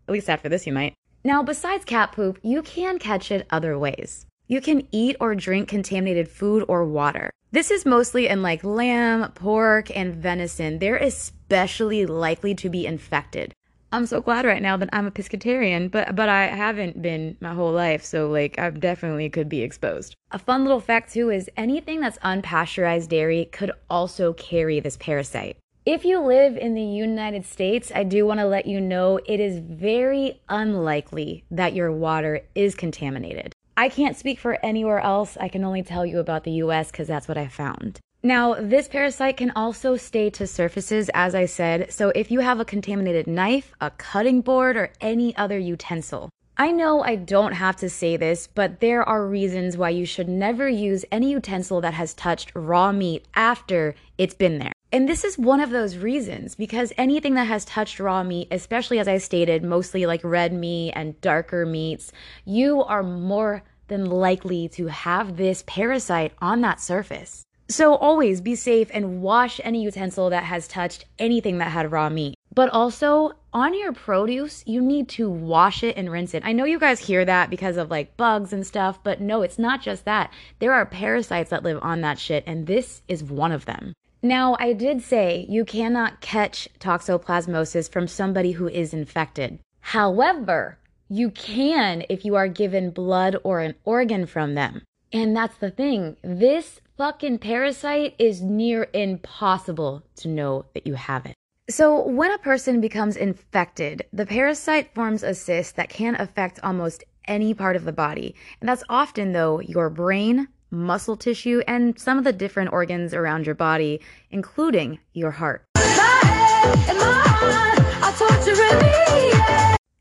At 0.06 0.12
least 0.12 0.28
after 0.28 0.48
this, 0.48 0.66
you 0.66 0.72
might. 0.72 0.94
Now, 1.24 1.42
besides 1.42 1.84
cat 1.84 2.12
poop, 2.12 2.38
you 2.42 2.62
can 2.62 2.98
catch 2.98 3.30
it 3.30 3.46
other 3.50 3.78
ways. 3.78 4.26
You 4.46 4.60
can 4.60 4.86
eat 4.90 5.16
or 5.20 5.34
drink 5.34 5.68
contaminated 5.68 6.28
food 6.28 6.64
or 6.68 6.84
water. 6.84 7.30
This 7.52 7.70
is 7.70 7.86
mostly 7.86 8.28
in 8.28 8.42
like 8.42 8.62
lamb, 8.62 9.32
pork, 9.32 9.94
and 9.96 10.14
venison. 10.14 10.78
They're 10.78 10.96
especially 10.96 12.06
likely 12.06 12.54
to 12.56 12.68
be 12.68 12.86
infected. 12.86 13.54
I'm 13.92 14.06
so 14.06 14.20
glad 14.20 14.44
right 14.44 14.62
now 14.62 14.76
that 14.76 14.88
I'm 14.92 15.06
a 15.06 15.10
pescatarian, 15.10 15.90
but 15.90 16.14
but 16.14 16.28
I 16.28 16.46
haven't 16.46 17.02
been 17.02 17.36
my 17.40 17.52
whole 17.54 17.72
life, 17.72 18.04
so 18.04 18.30
like 18.30 18.56
I 18.56 18.70
definitely 18.70 19.28
could 19.28 19.48
be 19.48 19.62
exposed. 19.62 20.14
A 20.30 20.38
fun 20.38 20.62
little 20.62 20.80
fact 20.80 21.12
too 21.12 21.30
is 21.30 21.50
anything 21.56 22.00
that's 22.00 22.18
unpasteurized 22.18 23.08
dairy 23.08 23.46
could 23.46 23.72
also 23.88 24.32
carry 24.34 24.78
this 24.78 24.96
parasite. 24.96 25.56
If 25.84 26.04
you 26.04 26.20
live 26.20 26.56
in 26.56 26.74
the 26.74 26.84
United 26.84 27.44
States, 27.44 27.90
I 27.92 28.04
do 28.04 28.24
want 28.26 28.38
to 28.38 28.46
let 28.46 28.66
you 28.66 28.80
know 28.80 29.18
it 29.26 29.40
is 29.40 29.58
very 29.58 30.40
unlikely 30.48 31.42
that 31.50 31.74
your 31.74 31.90
water 31.90 32.42
is 32.54 32.76
contaminated. 32.76 33.54
I 33.76 33.88
can't 33.88 34.16
speak 34.16 34.38
for 34.38 34.64
anywhere 34.64 35.00
else. 35.00 35.36
I 35.40 35.48
can 35.48 35.64
only 35.64 35.82
tell 35.82 36.06
you 36.06 36.20
about 36.20 36.44
the 36.44 36.52
US 36.64 36.92
because 36.92 37.08
that's 37.08 37.26
what 37.26 37.38
I 37.38 37.48
found. 37.48 37.98
Now, 38.22 38.54
this 38.54 38.86
parasite 38.86 39.38
can 39.38 39.50
also 39.52 39.96
stay 39.96 40.28
to 40.30 40.46
surfaces, 40.46 41.10
as 41.14 41.34
I 41.34 41.46
said, 41.46 41.90
so 41.90 42.10
if 42.14 42.30
you 42.30 42.40
have 42.40 42.60
a 42.60 42.66
contaminated 42.66 43.26
knife, 43.26 43.72
a 43.80 43.90
cutting 43.92 44.42
board, 44.42 44.76
or 44.76 44.92
any 45.00 45.34
other 45.36 45.58
utensil. 45.58 46.28
I 46.58 46.70
know 46.70 47.02
I 47.02 47.16
don't 47.16 47.54
have 47.54 47.76
to 47.76 47.88
say 47.88 48.18
this, 48.18 48.46
but 48.46 48.80
there 48.80 49.02
are 49.02 49.26
reasons 49.26 49.78
why 49.78 49.88
you 49.88 50.04
should 50.04 50.28
never 50.28 50.68
use 50.68 51.06
any 51.10 51.30
utensil 51.30 51.80
that 51.80 51.94
has 51.94 52.12
touched 52.12 52.52
raw 52.54 52.92
meat 52.92 53.24
after 53.34 53.94
it's 54.18 54.34
been 54.34 54.58
there. 54.58 54.72
And 54.92 55.08
this 55.08 55.24
is 55.24 55.38
one 55.38 55.60
of 55.60 55.70
those 55.70 55.96
reasons 55.96 56.54
because 56.56 56.92
anything 56.98 57.32
that 57.34 57.46
has 57.46 57.64
touched 57.64 57.98
raw 58.00 58.22
meat, 58.22 58.48
especially 58.50 58.98
as 58.98 59.08
I 59.08 59.16
stated, 59.16 59.64
mostly 59.64 60.04
like 60.04 60.20
red 60.22 60.52
meat 60.52 60.92
and 60.92 61.18
darker 61.22 61.64
meats, 61.64 62.12
you 62.44 62.82
are 62.82 63.02
more 63.02 63.62
than 63.88 64.04
likely 64.04 64.68
to 64.68 64.88
have 64.88 65.38
this 65.38 65.64
parasite 65.66 66.32
on 66.42 66.60
that 66.60 66.80
surface. 66.80 67.46
So 67.70 67.94
always 67.94 68.40
be 68.40 68.56
safe 68.56 68.90
and 68.92 69.22
wash 69.22 69.60
any 69.62 69.84
utensil 69.84 70.30
that 70.30 70.42
has 70.42 70.66
touched 70.66 71.04
anything 71.20 71.58
that 71.58 71.70
had 71.70 71.92
raw 71.92 72.10
meat. 72.10 72.34
But 72.52 72.68
also, 72.70 73.30
on 73.52 73.78
your 73.78 73.92
produce, 73.92 74.64
you 74.66 74.80
need 74.80 75.08
to 75.10 75.30
wash 75.30 75.84
it 75.84 75.96
and 75.96 76.10
rinse 76.10 76.34
it. 76.34 76.42
I 76.44 76.52
know 76.52 76.64
you 76.64 76.80
guys 76.80 76.98
hear 76.98 77.24
that 77.24 77.48
because 77.48 77.76
of 77.76 77.88
like 77.88 78.16
bugs 78.16 78.52
and 78.52 78.66
stuff, 78.66 78.98
but 79.04 79.20
no, 79.20 79.42
it's 79.42 79.58
not 79.58 79.82
just 79.82 80.04
that. 80.04 80.32
There 80.58 80.72
are 80.72 80.84
parasites 80.84 81.50
that 81.50 81.62
live 81.62 81.78
on 81.80 82.00
that 82.00 82.18
shit, 82.18 82.42
and 82.44 82.66
this 82.66 83.02
is 83.06 83.22
one 83.22 83.52
of 83.52 83.66
them. 83.66 83.94
Now, 84.20 84.56
I 84.58 84.72
did 84.72 85.00
say 85.00 85.46
you 85.48 85.64
cannot 85.64 86.20
catch 86.20 86.68
toxoplasmosis 86.80 87.88
from 87.88 88.08
somebody 88.08 88.50
who 88.50 88.66
is 88.66 88.92
infected. 88.92 89.60
However, 89.80 90.76
you 91.08 91.30
can 91.30 92.02
if 92.08 92.24
you 92.24 92.34
are 92.34 92.48
given 92.48 92.90
blood 92.90 93.36
or 93.44 93.60
an 93.60 93.76
organ 93.84 94.26
from 94.26 94.56
them. 94.56 94.82
And 95.12 95.36
that's 95.36 95.56
the 95.56 95.70
thing. 95.70 96.16
This 96.22 96.80
fucking 97.00 97.38
parasite 97.38 98.14
is 98.18 98.42
near 98.42 98.86
impossible 98.92 100.02
to 100.14 100.28
know 100.28 100.66
that 100.74 100.86
you 100.86 100.92
have 100.92 101.24
it. 101.24 101.32
So, 101.70 102.06
when 102.06 102.30
a 102.30 102.36
person 102.36 102.78
becomes 102.82 103.16
infected, 103.16 104.04
the 104.12 104.26
parasite 104.26 104.94
forms 104.94 105.22
a 105.22 105.32
cyst 105.32 105.76
that 105.76 105.88
can 105.88 106.14
affect 106.16 106.60
almost 106.62 107.02
any 107.24 107.54
part 107.54 107.74
of 107.74 107.86
the 107.86 107.92
body. 107.92 108.34
And 108.60 108.68
that's 108.68 108.84
often, 108.90 109.32
though, 109.32 109.60
your 109.60 109.88
brain, 109.88 110.48
muscle 110.70 111.16
tissue, 111.16 111.62
and 111.66 111.98
some 111.98 112.18
of 112.18 112.24
the 112.24 112.34
different 112.34 112.70
organs 112.70 113.14
around 113.14 113.46
your 113.46 113.54
body, 113.54 114.02
including 114.30 114.98
your 115.14 115.30
heart. 115.30 115.64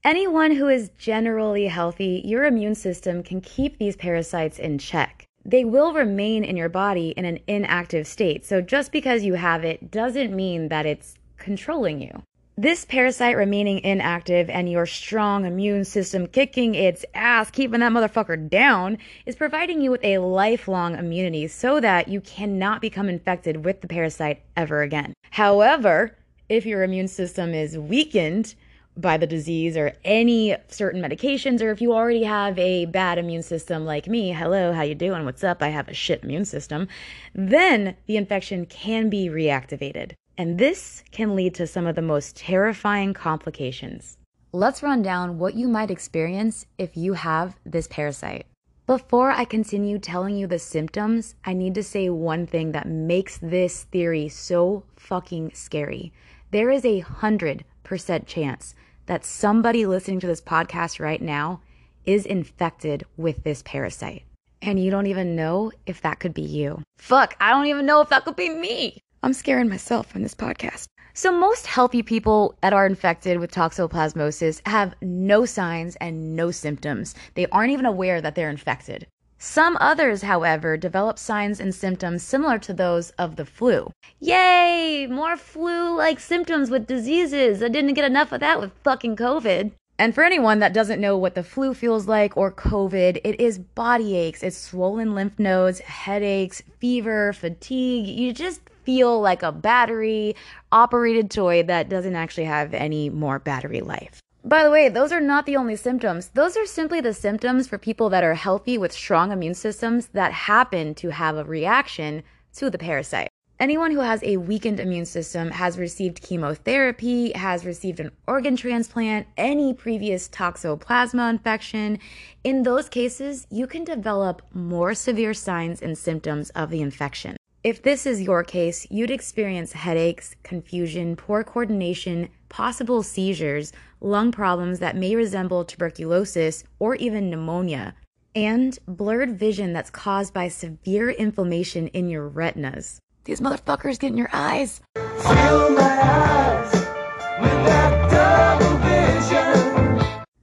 Anyone 0.03 0.51
who 0.51 0.67
is 0.67 0.91
generally 0.97 1.67
healthy, 1.67 2.21
your 2.25 2.43
immune 2.43 2.75
system 2.75 3.23
can 3.23 3.39
keep 3.39 3.77
these 3.77 3.95
parasites 3.95 4.59
in 4.59 4.77
check. 4.79 5.28
They 5.45 5.65
will 5.65 5.93
remain 5.93 6.43
in 6.43 6.57
your 6.57 6.69
body 6.69 7.09
in 7.09 7.25
an 7.25 7.39
inactive 7.47 8.07
state. 8.07 8.45
So 8.45 8.61
just 8.61 8.91
because 8.91 9.23
you 9.23 9.35
have 9.35 9.63
it 9.63 9.91
doesn't 9.91 10.35
mean 10.35 10.69
that 10.69 10.85
it's 10.85 11.15
controlling 11.37 12.01
you. 12.01 12.23
This 12.57 12.83
parasite 12.83 13.37
remaining 13.37 13.79
inactive 13.79 14.49
and 14.49 14.69
your 14.69 14.85
strong 14.85 15.45
immune 15.45 15.85
system 15.85 16.27
kicking 16.27 16.75
its 16.75 17.05
ass, 17.13 17.49
keeping 17.49 17.79
that 17.79 17.93
motherfucker 17.93 18.49
down, 18.49 18.97
is 19.25 19.37
providing 19.37 19.81
you 19.81 19.91
with 19.91 20.03
a 20.03 20.17
lifelong 20.17 20.95
immunity 20.95 21.47
so 21.47 21.79
that 21.79 22.09
you 22.09 22.19
cannot 22.19 22.81
become 22.81 23.07
infected 23.07 23.63
with 23.63 23.79
the 23.79 23.87
parasite 23.87 24.41
ever 24.57 24.81
again. 24.81 25.13
However, 25.31 26.17
if 26.49 26.65
your 26.65 26.83
immune 26.83 27.07
system 27.07 27.53
is 27.53 27.77
weakened, 27.77 28.55
by 28.99 29.17
the 29.17 29.27
disease 29.27 29.77
or 29.77 29.93
any 30.03 30.55
certain 30.67 31.01
medications 31.01 31.61
or 31.61 31.71
if 31.71 31.81
you 31.81 31.93
already 31.93 32.23
have 32.23 32.57
a 32.59 32.85
bad 32.85 33.17
immune 33.17 33.43
system 33.43 33.85
like 33.85 34.07
me 34.07 34.31
hello 34.31 34.73
how 34.73 34.81
you 34.81 34.95
doing? 34.95 35.25
What's 35.25 35.43
up? 35.43 35.61
I 35.61 35.69
have 35.69 35.87
a 35.87 35.93
shit 35.93 36.23
immune 36.23 36.45
system 36.45 36.87
then 37.33 37.95
the 38.05 38.17
infection 38.17 38.65
can 38.65 39.09
be 39.09 39.29
reactivated. 39.29 40.13
And 40.37 40.57
this 40.57 41.03
can 41.11 41.35
lead 41.35 41.53
to 41.55 41.67
some 41.67 41.85
of 41.85 41.95
the 41.95 42.01
most 42.01 42.37
terrifying 42.37 43.13
complications. 43.13 44.17
Let's 44.51 44.81
run 44.81 45.01
down 45.01 45.37
what 45.37 45.53
you 45.53 45.67
might 45.67 45.91
experience 45.91 46.65
if 46.77 46.95
you 46.95 47.13
have 47.13 47.57
this 47.65 47.87
parasite. 47.87 48.45
Before 48.87 49.29
I 49.29 49.45
continue 49.45 49.99
telling 49.99 50.35
you 50.37 50.47
the 50.47 50.57
symptoms, 50.57 51.35
I 51.45 51.53
need 51.53 51.75
to 51.75 51.83
say 51.83 52.09
one 52.09 52.47
thing 52.47 52.71
that 52.71 52.87
makes 52.87 53.37
this 53.37 53.83
theory 53.83 54.29
so 54.29 54.85
fucking 54.95 55.51
scary. 55.53 56.11
There 56.51 56.71
is 56.71 56.83
a 56.85 57.01
hundred 57.01 57.65
percent 57.83 58.25
chance 58.25 58.73
that 59.09 59.25
somebody 59.25 59.87
listening 59.87 60.19
to 60.19 60.27
this 60.27 60.39
podcast 60.39 60.99
right 60.99 61.19
now 61.19 61.59
is 62.05 62.27
infected 62.27 63.03
with 63.17 63.43
this 63.43 63.63
parasite. 63.63 64.21
And 64.61 64.79
you 64.79 64.91
don't 64.91 65.07
even 65.07 65.35
know 65.35 65.71
if 65.87 65.99
that 66.01 66.19
could 66.19 66.35
be 66.35 66.43
you. 66.43 66.83
Fuck, 66.99 67.35
I 67.41 67.49
don't 67.49 67.65
even 67.65 67.87
know 67.87 68.01
if 68.01 68.09
that 68.09 68.23
could 68.23 68.35
be 68.35 68.49
me. 68.49 68.99
I'm 69.23 69.33
scaring 69.33 69.67
myself 69.67 70.15
in 70.15 70.21
this 70.21 70.35
podcast. 70.35 70.85
So, 71.15 71.31
most 71.31 71.65
healthy 71.65 72.03
people 72.03 72.55
that 72.61 72.71
are 72.71 72.85
infected 72.85 73.39
with 73.39 73.51
toxoplasmosis 73.51 74.61
have 74.67 74.93
no 75.01 75.43
signs 75.43 75.95
and 75.95 76.35
no 76.35 76.51
symptoms. 76.51 77.15
They 77.33 77.47
aren't 77.47 77.71
even 77.71 77.87
aware 77.87 78.21
that 78.21 78.35
they're 78.35 78.51
infected. 78.51 79.07
Some 79.41 79.77
others, 79.79 80.23
however, 80.23 80.75
develop 80.75 81.17
signs 81.17 81.61
and 81.61 81.73
symptoms 81.73 82.23
similar 82.23 82.59
to 82.59 82.73
those 82.73 83.11
of 83.11 83.37
the 83.37 83.45
flu. 83.45 83.89
Yay! 84.19 85.07
More 85.09 85.37
flu 85.37 85.95
like 85.95 86.19
symptoms 86.19 86.69
with 86.69 86.85
diseases. 86.85 87.63
I 87.63 87.69
didn't 87.69 87.93
get 87.93 88.03
enough 88.03 88.33
of 88.33 88.41
that 88.41 88.59
with 88.59 88.73
fucking 88.83 89.15
COVID. 89.15 89.71
And 89.97 90.13
for 90.13 90.25
anyone 90.25 90.59
that 90.59 90.73
doesn't 90.73 90.99
know 90.99 91.17
what 91.17 91.35
the 91.35 91.43
flu 91.43 91.73
feels 91.73 92.05
like 92.05 92.35
or 92.35 92.51
COVID, 92.51 93.21
it 93.23 93.39
is 93.39 93.59
body 93.59 94.17
aches, 94.17 94.43
it's 94.43 94.57
swollen 94.57 95.15
lymph 95.15 95.39
nodes, 95.39 95.79
headaches, 95.79 96.61
fever, 96.79 97.31
fatigue. 97.31 98.07
You 98.07 98.33
just 98.33 98.59
feel 98.83 99.21
like 99.21 99.41
a 99.41 99.53
battery 99.53 100.35
operated 100.69 101.31
toy 101.31 101.63
that 101.63 101.87
doesn't 101.87 102.15
actually 102.15 102.45
have 102.45 102.73
any 102.73 103.09
more 103.09 103.39
battery 103.39 103.79
life. 103.79 104.21
By 104.43 104.63
the 104.63 104.71
way, 104.71 104.87
those 104.87 105.11
are 105.11 105.19
not 105.19 105.45
the 105.45 105.57
only 105.57 105.75
symptoms. 105.75 106.29
Those 106.29 106.55
are 106.55 106.65
simply 106.65 107.01
the 107.01 107.13
symptoms 107.13 107.67
for 107.67 107.77
people 107.77 108.09
that 108.09 108.23
are 108.23 108.35
healthy 108.35 108.77
with 108.77 108.93
strong 108.93 109.31
immune 109.31 109.53
systems 109.53 110.07
that 110.07 110.31
happen 110.31 110.95
to 110.95 111.09
have 111.09 111.35
a 111.35 111.43
reaction 111.43 112.23
to 112.55 112.69
the 112.69 112.77
parasite. 112.77 113.29
Anyone 113.59 113.91
who 113.91 113.99
has 113.99 114.23
a 114.23 114.37
weakened 114.37 114.79
immune 114.79 115.05
system 115.05 115.51
has 115.51 115.77
received 115.77 116.21
chemotherapy, 116.21 117.33
has 117.33 117.65
received 117.65 117.99
an 117.99 118.11
organ 118.25 118.55
transplant, 118.55 119.27
any 119.35 119.73
previous 119.73 120.29
toxoplasma 120.29 121.29
infection. 121.29 121.99
In 122.45 122.63
those 122.63 122.87
cases, 122.87 123.45
you 123.49 123.67
can 123.67 123.83
develop 123.83 124.41
more 124.53 124.93
severe 124.93 125.33
signs 125.33 125.81
and 125.81 125.97
symptoms 125.97 126.49
of 126.51 126.69
the 126.69 126.81
infection. 126.81 127.35
If 127.61 127.83
this 127.83 128.05
is 128.05 128.21
your 128.21 128.45
case, 128.45 128.87
you'd 128.89 129.11
experience 129.11 129.73
headaches, 129.73 130.33
confusion, 130.43 131.17
poor 131.17 131.43
coordination, 131.43 132.29
possible 132.49 133.03
seizures, 133.03 133.71
lung 134.01 134.31
problems 134.31 134.79
that 134.79 134.95
may 134.95 135.15
resemble 135.15 135.63
tuberculosis 135.63 136.63
or 136.79 136.95
even 136.95 137.29
pneumonia, 137.29 137.95
and 138.35 138.77
blurred 138.87 139.37
vision 139.37 139.73
that's 139.73 139.89
caused 139.89 140.33
by 140.33 140.47
severe 140.47 141.09
inflammation 141.09 141.87
in 141.87 142.09
your 142.09 142.27
retinas. 142.27 142.99
These 143.23 143.41
motherfuckers 143.41 143.99
get 143.99 144.11
in 144.11 144.17
your 144.17 144.29
eyes. 144.33 144.81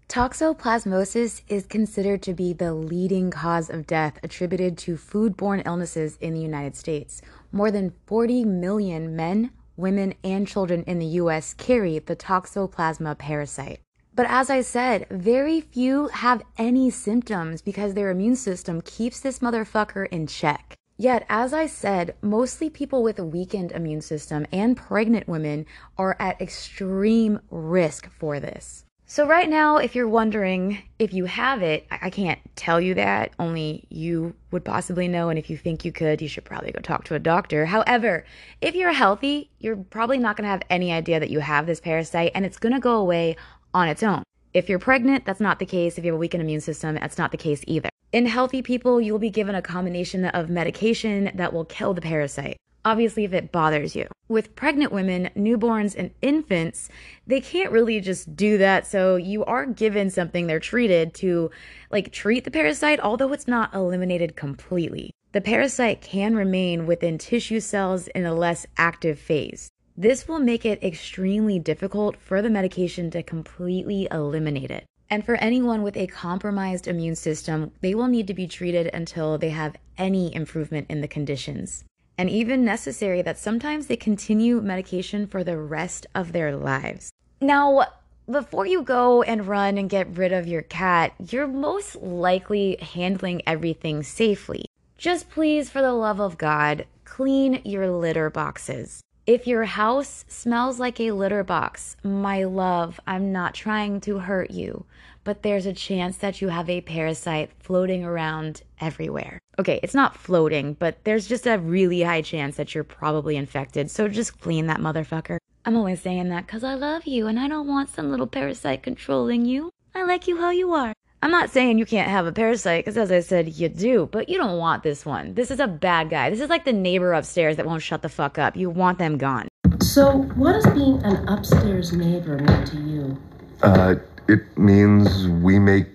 Toxoplasmosis 0.08 1.42
is 1.48 1.66
considered 1.66 2.22
to 2.22 2.32
be 2.32 2.54
the 2.54 2.72
leading 2.72 3.30
cause 3.30 3.68
of 3.68 3.86
death 3.86 4.18
attributed 4.22 4.78
to 4.78 4.96
foodborne 4.96 5.62
illnesses 5.66 6.16
in 6.22 6.32
the 6.32 6.40
United 6.40 6.74
States. 6.74 7.20
More 7.52 7.70
than 7.70 7.92
40 8.06 8.46
million 8.46 9.14
men, 9.14 9.50
women, 9.76 10.14
and 10.24 10.46
children 10.46 10.82
in 10.84 10.98
the 10.98 11.20
US 11.20 11.54
carry 11.54 11.98
the 11.98 12.16
Toxoplasma 12.16 13.18
parasite. 13.18 13.80
But 14.14 14.26
as 14.30 14.48
I 14.48 14.62
said, 14.62 15.06
very 15.10 15.60
few 15.60 16.08
have 16.08 16.42
any 16.56 16.88
symptoms 16.88 17.60
because 17.60 17.92
their 17.92 18.08
immune 18.08 18.36
system 18.36 18.80
keeps 18.80 19.20
this 19.20 19.40
motherfucker 19.40 20.08
in 20.10 20.26
check. 20.26 20.74
Yet, 20.96 21.26
as 21.28 21.52
I 21.52 21.66
said, 21.66 22.14
mostly 22.22 22.70
people 22.70 23.02
with 23.02 23.18
a 23.18 23.24
weakened 23.24 23.72
immune 23.72 24.00
system 24.00 24.46
and 24.50 24.74
pregnant 24.74 25.28
women 25.28 25.66
are 25.98 26.16
at 26.18 26.40
extreme 26.40 27.40
risk 27.50 28.10
for 28.10 28.40
this. 28.40 28.85
So, 29.08 29.24
right 29.24 29.48
now, 29.48 29.76
if 29.76 29.94
you're 29.94 30.08
wondering 30.08 30.82
if 30.98 31.12
you 31.12 31.26
have 31.26 31.62
it, 31.62 31.86
I 31.92 32.10
can't 32.10 32.40
tell 32.56 32.80
you 32.80 32.94
that. 32.94 33.30
Only 33.38 33.86
you 33.88 34.34
would 34.50 34.64
possibly 34.64 35.06
know. 35.06 35.28
And 35.28 35.38
if 35.38 35.48
you 35.48 35.56
think 35.56 35.84
you 35.84 35.92
could, 35.92 36.20
you 36.20 36.26
should 36.26 36.44
probably 36.44 36.72
go 36.72 36.80
talk 36.80 37.04
to 37.04 37.14
a 37.14 37.20
doctor. 37.20 37.66
However, 37.66 38.24
if 38.60 38.74
you're 38.74 38.92
healthy, 38.92 39.48
you're 39.60 39.76
probably 39.76 40.18
not 40.18 40.36
going 40.36 40.42
to 40.42 40.50
have 40.50 40.62
any 40.70 40.90
idea 40.90 41.20
that 41.20 41.30
you 41.30 41.38
have 41.38 41.66
this 41.66 41.80
parasite 41.80 42.32
and 42.34 42.44
it's 42.44 42.58
going 42.58 42.74
to 42.74 42.80
go 42.80 42.96
away 42.96 43.36
on 43.72 43.86
its 43.86 44.02
own. 44.02 44.24
If 44.52 44.68
you're 44.68 44.80
pregnant, 44.80 45.24
that's 45.24 45.40
not 45.40 45.60
the 45.60 45.66
case. 45.66 45.98
If 45.98 46.04
you 46.04 46.10
have 46.10 46.16
a 46.16 46.20
weakened 46.20 46.42
immune 46.42 46.60
system, 46.60 46.96
that's 46.96 47.16
not 47.16 47.30
the 47.30 47.36
case 47.36 47.62
either. 47.68 47.90
In 48.10 48.26
healthy 48.26 48.60
people, 48.60 49.00
you'll 49.00 49.20
be 49.20 49.30
given 49.30 49.54
a 49.54 49.62
combination 49.62 50.24
of 50.24 50.50
medication 50.50 51.30
that 51.34 51.52
will 51.52 51.64
kill 51.64 51.94
the 51.94 52.00
parasite 52.00 52.56
obviously 52.86 53.24
if 53.24 53.34
it 53.34 53.52
bothers 53.52 53.94
you. 53.94 54.06
With 54.28 54.54
pregnant 54.56 54.92
women, 54.92 55.30
newborns, 55.36 55.94
and 55.98 56.10
infants, 56.22 56.88
they 57.26 57.40
can't 57.40 57.70
really 57.70 58.00
just 58.00 58.34
do 58.34 58.58
that. 58.58 58.86
So 58.86 59.16
you 59.16 59.44
are 59.44 59.66
given 59.66 60.08
something 60.08 60.46
they're 60.46 60.60
treated 60.60 61.12
to 61.14 61.50
like 61.90 62.12
treat 62.12 62.44
the 62.44 62.50
parasite, 62.50 63.00
although 63.00 63.32
it's 63.32 63.46
not 63.48 63.74
eliminated 63.74 64.36
completely. 64.36 65.12
the 65.36 65.40
parasite 65.42 66.00
can 66.00 66.34
remain 66.34 66.86
within 66.86 67.18
tissue 67.18 67.60
cells 67.60 68.08
in 68.08 68.24
a 68.24 68.32
less 68.32 68.64
active 68.78 69.18
phase. 69.18 69.68
This 69.94 70.26
will 70.26 70.38
make 70.38 70.64
it 70.64 70.82
extremely 70.82 71.58
difficult 71.58 72.16
for 72.16 72.40
the 72.40 72.48
medication 72.48 73.10
to 73.10 73.22
completely 73.22 74.08
eliminate 74.10 74.70
it. 74.70 74.86
And 75.10 75.26
for 75.26 75.34
anyone 75.34 75.82
with 75.82 75.94
a 75.98 76.06
compromised 76.06 76.88
immune 76.88 77.16
system, 77.16 77.72
they 77.82 77.94
will 77.94 78.08
need 78.08 78.26
to 78.28 78.34
be 78.34 78.46
treated 78.46 78.88
until 78.94 79.36
they 79.36 79.50
have 79.50 79.76
any 79.98 80.34
improvement 80.34 80.86
in 80.88 81.02
the 81.02 81.06
conditions. 81.06 81.84
And 82.18 82.30
even 82.30 82.64
necessary 82.64 83.22
that 83.22 83.38
sometimes 83.38 83.86
they 83.86 83.96
continue 83.96 84.60
medication 84.60 85.26
for 85.26 85.44
the 85.44 85.58
rest 85.58 86.06
of 86.14 86.32
their 86.32 86.56
lives. 86.56 87.10
Now, 87.40 87.86
before 88.30 88.66
you 88.66 88.82
go 88.82 89.22
and 89.22 89.46
run 89.46 89.78
and 89.78 89.90
get 89.90 90.16
rid 90.16 90.32
of 90.32 90.46
your 90.46 90.62
cat, 90.62 91.12
you're 91.30 91.46
most 91.46 91.96
likely 91.96 92.76
handling 92.80 93.42
everything 93.46 94.02
safely. 94.02 94.64
Just 94.96 95.28
please, 95.28 95.68
for 95.68 95.82
the 95.82 95.92
love 95.92 96.20
of 96.20 96.38
God, 96.38 96.86
clean 97.04 97.60
your 97.64 97.90
litter 97.90 98.30
boxes. 98.30 99.02
If 99.26 99.46
your 99.46 99.64
house 99.64 100.24
smells 100.28 100.80
like 100.80 101.00
a 101.00 101.12
litter 101.12 101.44
box, 101.44 101.96
my 102.02 102.44
love, 102.44 102.98
I'm 103.06 103.32
not 103.32 103.54
trying 103.54 104.00
to 104.02 104.20
hurt 104.20 104.50
you, 104.50 104.86
but 105.26 105.42
there's 105.42 105.66
a 105.66 105.72
chance 105.72 106.18
that 106.18 106.40
you 106.40 106.48
have 106.48 106.70
a 106.70 106.80
parasite 106.80 107.50
floating 107.58 108.04
around 108.04 108.62
everywhere. 108.80 109.40
Okay, 109.58 109.80
it's 109.82 109.92
not 109.92 110.16
floating, 110.16 110.74
but 110.74 111.02
there's 111.02 111.26
just 111.26 111.48
a 111.48 111.58
really 111.58 112.02
high 112.02 112.22
chance 112.22 112.56
that 112.56 112.76
you're 112.76 112.84
probably 112.84 113.36
infected, 113.36 113.90
so 113.90 114.06
just 114.06 114.40
clean 114.40 114.66
that 114.68 114.78
motherfucker. 114.78 115.38
I'm 115.64 115.76
only 115.76 115.96
saying 115.96 116.28
that 116.28 116.46
because 116.46 116.62
I 116.62 116.74
love 116.74 117.06
you 117.06 117.26
and 117.26 117.40
I 117.40 117.48
don't 117.48 117.66
want 117.66 117.88
some 117.88 118.08
little 118.08 118.28
parasite 118.28 118.84
controlling 118.84 119.44
you. 119.44 119.72
I 119.96 120.04
like 120.04 120.28
you 120.28 120.36
how 120.36 120.50
you 120.50 120.72
are. 120.74 120.92
I'm 121.22 121.32
not 121.32 121.50
saying 121.50 121.78
you 121.78 121.86
can't 121.86 122.08
have 122.08 122.26
a 122.26 122.32
parasite 122.32 122.84
because, 122.84 122.96
as 122.96 123.10
I 123.10 123.18
said, 123.18 123.48
you 123.48 123.68
do, 123.68 124.08
but 124.12 124.28
you 124.28 124.38
don't 124.38 124.58
want 124.58 124.84
this 124.84 125.04
one. 125.04 125.34
This 125.34 125.50
is 125.50 125.58
a 125.58 125.66
bad 125.66 126.08
guy. 126.08 126.30
This 126.30 126.40
is 126.40 126.50
like 126.50 126.64
the 126.64 126.72
neighbor 126.72 127.12
upstairs 127.14 127.56
that 127.56 127.66
won't 127.66 127.82
shut 127.82 128.02
the 128.02 128.08
fuck 128.08 128.38
up. 128.38 128.54
You 128.54 128.70
want 128.70 128.98
them 128.98 129.18
gone. 129.18 129.48
So, 129.80 130.18
what 130.36 130.52
does 130.52 130.66
being 130.66 131.02
an 131.02 131.28
upstairs 131.28 131.92
neighbor 131.92 132.38
mean 132.38 132.64
to 132.66 132.76
you? 132.76 133.22
Uh, 133.60 133.96
it 134.28 134.58
means 134.58 135.28
we 135.28 135.58
make 135.58 135.86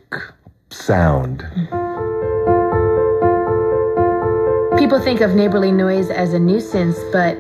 sound. 0.69 1.39
People 4.77 5.00
think 5.01 5.21
of 5.21 5.35
neighborly 5.35 5.71
noise 5.71 6.09
as 6.09 6.33
a 6.33 6.39
nuisance, 6.39 6.97
but 7.11 7.38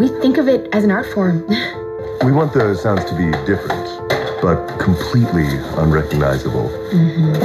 we 0.00 0.08
think 0.20 0.38
of 0.38 0.48
it 0.48 0.68
as 0.72 0.84
an 0.84 0.90
art 0.90 1.06
form. 1.06 1.46
We 2.24 2.32
want 2.32 2.52
the 2.52 2.74
sounds 2.74 3.04
to 3.04 3.14
be 3.14 3.30
different, 3.46 3.86
but 4.42 4.76
completely 4.80 5.46
unrecognizable. 5.76 6.68
Mm-hmm. 6.92 7.36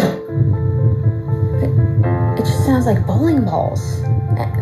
It 2.40 2.44
just 2.44 2.66
sounds 2.66 2.88
like 2.88 3.06
bowling 3.06 3.46
balls. 3.46 4.02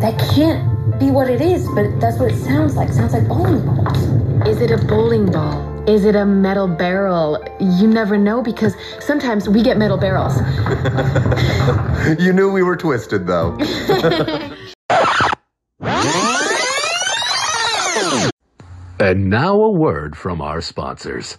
That 0.02 0.18
can't 0.34 1.00
be 1.00 1.10
what 1.10 1.30
it 1.30 1.40
is, 1.40 1.66
but 1.74 1.98
that's 1.98 2.18
what 2.18 2.30
it 2.30 2.36
sounds 2.36 2.76
like. 2.76 2.90
It 2.90 2.94
sounds 2.94 3.14
like 3.14 3.26
bowling 3.26 3.64
balls. 3.64 4.02
Is 4.46 4.60
it 4.60 4.70
a 4.70 4.76
bowling 4.86 5.32
ball? 5.32 5.71
Is 5.86 6.04
it 6.04 6.14
a 6.14 6.24
metal 6.24 6.68
barrel? 6.68 7.44
You 7.58 7.88
never 7.88 8.16
know 8.16 8.40
because 8.40 8.72
sometimes 9.00 9.48
we 9.48 9.64
get 9.64 9.76
metal 9.76 9.98
barrels. 9.98 10.38
You 12.18 12.32
knew 12.32 12.50
we 12.50 12.62
were 12.62 12.76
twisted, 12.76 13.26
though. 13.26 13.58
And 19.00 19.28
now 19.28 19.60
a 19.60 19.70
word 19.70 20.16
from 20.16 20.40
our 20.40 20.60
sponsors. 20.60 21.38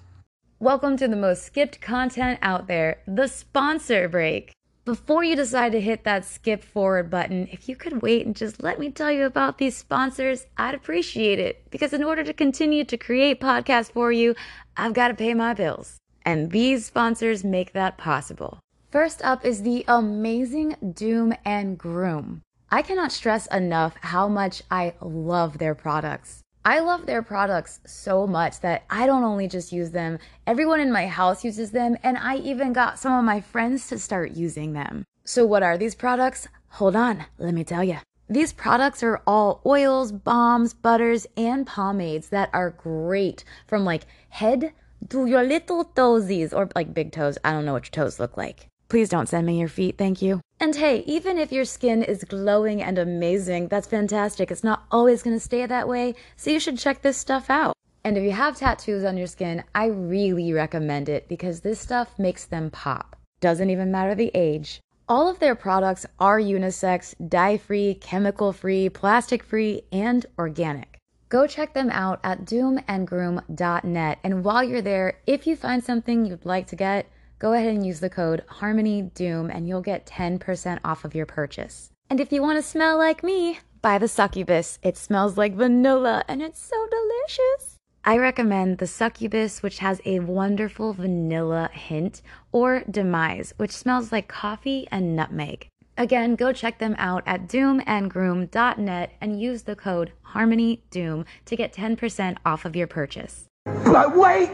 Welcome 0.59 0.97
to 0.97 1.07
the 1.07 1.15
most 1.15 1.43
skipped 1.43 1.79
content 1.79 2.39
out 2.41 2.67
there, 2.67 3.01
the 3.07 3.27
sponsor 3.27 4.09
break. 4.09 4.51
Before 4.85 5.23
you 5.23 5.37
decide 5.37 5.71
to 5.71 5.79
hit 5.79 6.03
that 6.03 6.25
skip 6.25 6.61
forward 6.61 7.09
button, 7.09 7.47
if 7.53 7.69
you 7.69 7.75
could 7.77 8.01
wait 8.01 8.25
and 8.25 8.35
just 8.35 8.61
let 8.61 8.79
me 8.79 8.91
tell 8.91 9.09
you 9.09 9.25
about 9.25 9.57
these 9.57 9.77
sponsors, 9.77 10.45
I'd 10.57 10.75
appreciate 10.75 11.39
it. 11.39 11.63
Because 11.71 11.93
in 11.93 12.03
order 12.03 12.21
to 12.21 12.33
continue 12.33 12.83
to 12.83 12.97
create 12.97 13.39
podcasts 13.39 13.93
for 13.93 14.11
you, 14.11 14.35
I've 14.75 14.93
got 14.93 15.07
to 15.07 15.13
pay 15.13 15.33
my 15.33 15.53
bills. 15.53 15.99
And 16.25 16.51
these 16.51 16.85
sponsors 16.85 17.45
make 17.45 17.71
that 17.71 17.97
possible. 17.97 18.59
First 18.91 19.21
up 19.23 19.45
is 19.45 19.63
the 19.63 19.85
amazing 19.87 20.75
Doom 20.93 21.33
and 21.45 21.77
Groom. 21.77 22.41
I 22.69 22.81
cannot 22.81 23.13
stress 23.13 23.47
enough 23.47 23.95
how 24.01 24.27
much 24.27 24.63
I 24.69 24.95
love 24.99 25.59
their 25.59 25.75
products. 25.75 26.42
I 26.65 26.79
love 26.79 27.05
their 27.05 27.21
products 27.21 27.81
so 27.85 28.25
much 28.25 28.61
that 28.61 28.83
I 28.89 29.05
don't 29.05 29.25
only 29.25 29.49
just 29.49 29.73
use 29.73 29.91
them, 29.91 30.17
everyone 30.47 30.79
in 30.79 30.93
my 30.93 31.07
house 31.07 31.43
uses 31.43 31.71
them, 31.71 31.97
and 32.03 32.17
I 32.17 32.37
even 32.37 32.71
got 32.71 32.97
some 32.97 33.11
of 33.11 33.25
my 33.25 33.41
friends 33.41 33.87
to 33.87 33.99
start 33.99 34.31
using 34.31 34.71
them. 34.71 35.03
So, 35.25 35.45
what 35.45 35.61
are 35.61 35.77
these 35.77 35.93
products? 35.93 36.47
Hold 36.69 36.95
on, 36.95 37.25
let 37.37 37.53
me 37.53 37.65
tell 37.65 37.83
you. 37.83 37.97
These 38.29 38.53
products 38.53 39.03
are 39.03 39.21
all 39.27 39.61
oils, 39.65 40.13
balms, 40.13 40.73
butters, 40.73 41.27
and 41.35 41.67
pomades 41.67 42.29
that 42.29 42.49
are 42.53 42.69
great 42.69 43.43
from 43.67 43.83
like 43.83 44.05
head 44.29 44.71
to 45.09 45.25
your 45.25 45.43
little 45.43 45.83
toesies 45.83 46.53
or 46.53 46.69
like 46.75 46.93
big 46.93 47.11
toes. 47.11 47.37
I 47.43 47.51
don't 47.51 47.65
know 47.65 47.73
what 47.73 47.87
your 47.87 48.05
toes 48.05 48.21
look 48.21 48.37
like. 48.37 48.69
Please 48.93 49.09
don't 49.09 49.27
send 49.27 49.47
me 49.47 49.59
your 49.59 49.69
feet, 49.69 49.97
thank 49.97 50.21
you. 50.21 50.39
And 50.59 50.75
hey, 50.75 50.99
even 51.07 51.39
if 51.39 51.51
your 51.51 51.65
skin 51.65 52.03
is 52.03 52.23
glowing 52.23 52.79
and 52.79 52.99
amazing, 52.99 53.69
that's 53.69 53.87
fantastic. 53.87 54.51
It's 54.51 54.63
not 54.63 54.83
always 54.91 55.23
going 55.23 55.35
to 55.35 55.39
stay 55.39 55.65
that 55.65 55.87
way, 55.87 56.13
so 56.35 56.51
you 56.51 56.59
should 56.59 56.77
check 56.77 57.01
this 57.01 57.17
stuff 57.17 57.49
out. 57.49 57.75
And 58.03 58.19
if 58.19 58.23
you 58.23 58.33
have 58.33 58.55
tattoos 58.55 59.03
on 59.03 59.17
your 59.17 59.25
skin, 59.25 59.63
I 59.73 59.87
really 59.87 60.53
recommend 60.53 61.09
it 61.09 61.27
because 61.27 61.61
this 61.61 61.79
stuff 61.79 62.19
makes 62.19 62.45
them 62.45 62.69
pop. 62.69 63.15
Doesn't 63.39 63.71
even 63.71 63.91
matter 63.91 64.13
the 64.13 64.29
age. 64.35 64.79
All 65.09 65.27
of 65.27 65.39
their 65.39 65.55
products 65.55 66.05
are 66.19 66.39
unisex, 66.39 67.15
dye 67.27 67.57
free, 67.57 67.95
chemical 67.95 68.53
free, 68.53 68.89
plastic 68.89 69.41
free, 69.41 69.81
and 69.91 70.23
organic. 70.37 70.99
Go 71.29 71.47
check 71.47 71.73
them 71.73 71.89
out 71.89 72.19
at 72.23 72.45
doomandgroom.net. 72.45 74.19
And 74.23 74.43
while 74.43 74.63
you're 74.63 74.83
there, 74.83 75.17
if 75.25 75.47
you 75.47 75.55
find 75.55 75.83
something 75.83 76.27
you'd 76.27 76.45
like 76.45 76.67
to 76.67 76.75
get, 76.75 77.07
go 77.39 77.53
ahead 77.53 77.73
and 77.73 77.85
use 77.85 77.99
the 77.99 78.09
code 78.09 78.43
HarmonyDoom 78.59 79.53
and 79.53 79.67
you'll 79.67 79.81
get 79.81 80.05
10% 80.05 80.79
off 80.83 81.05
of 81.05 81.15
your 81.15 81.25
purchase. 81.25 81.91
And 82.09 82.19
if 82.19 82.31
you 82.31 82.41
want 82.41 82.57
to 82.57 82.63
smell 82.63 82.97
like 82.97 83.23
me, 83.23 83.59
buy 83.81 83.97
the 83.97 84.07
succubus. 84.07 84.79
It 84.81 84.97
smells 84.97 85.37
like 85.37 85.55
vanilla 85.55 86.23
and 86.27 86.41
it's 86.41 86.61
so 86.61 86.87
delicious. 86.87 87.77
I 88.05 88.17
recommend 88.17 88.79
the 88.79 88.87
succubus, 88.87 89.63
which 89.63 89.79
has 89.79 90.01
a 90.03 90.19
wonderful 90.19 90.93
vanilla 90.93 91.69
hint, 91.71 92.21
or 92.51 92.83
demise, 92.91 93.53
which 93.55 93.71
smells 93.71 94.11
like 94.11 94.27
coffee 94.27 94.87
and 94.91 95.15
nutmeg. 95.15 95.69
Again, 95.97 96.35
go 96.35 96.51
check 96.51 96.79
them 96.79 96.95
out 96.97 97.23
at 97.25 97.47
doomandgroom.net 97.47 99.11
and 99.21 99.41
use 99.41 99.63
the 99.63 99.75
code 99.75 100.11
HarmonyDoom 100.33 101.25
to 101.45 101.55
get 101.55 101.73
10% 101.73 102.37
off 102.45 102.65
of 102.65 102.75
your 102.75 102.87
purchase. 102.87 103.45
But 103.65 104.17
wait, 104.17 104.49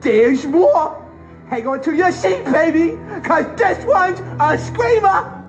there's 0.00 0.44
more. 0.44 1.07
Hang 1.50 1.66
on 1.66 1.80
to 1.82 1.96
your 1.96 2.12
seat, 2.12 2.44
baby, 2.44 2.98
cause 3.22 3.46
this 3.56 3.82
one's 3.86 4.20
a 4.38 4.58
screamer. 4.58 5.44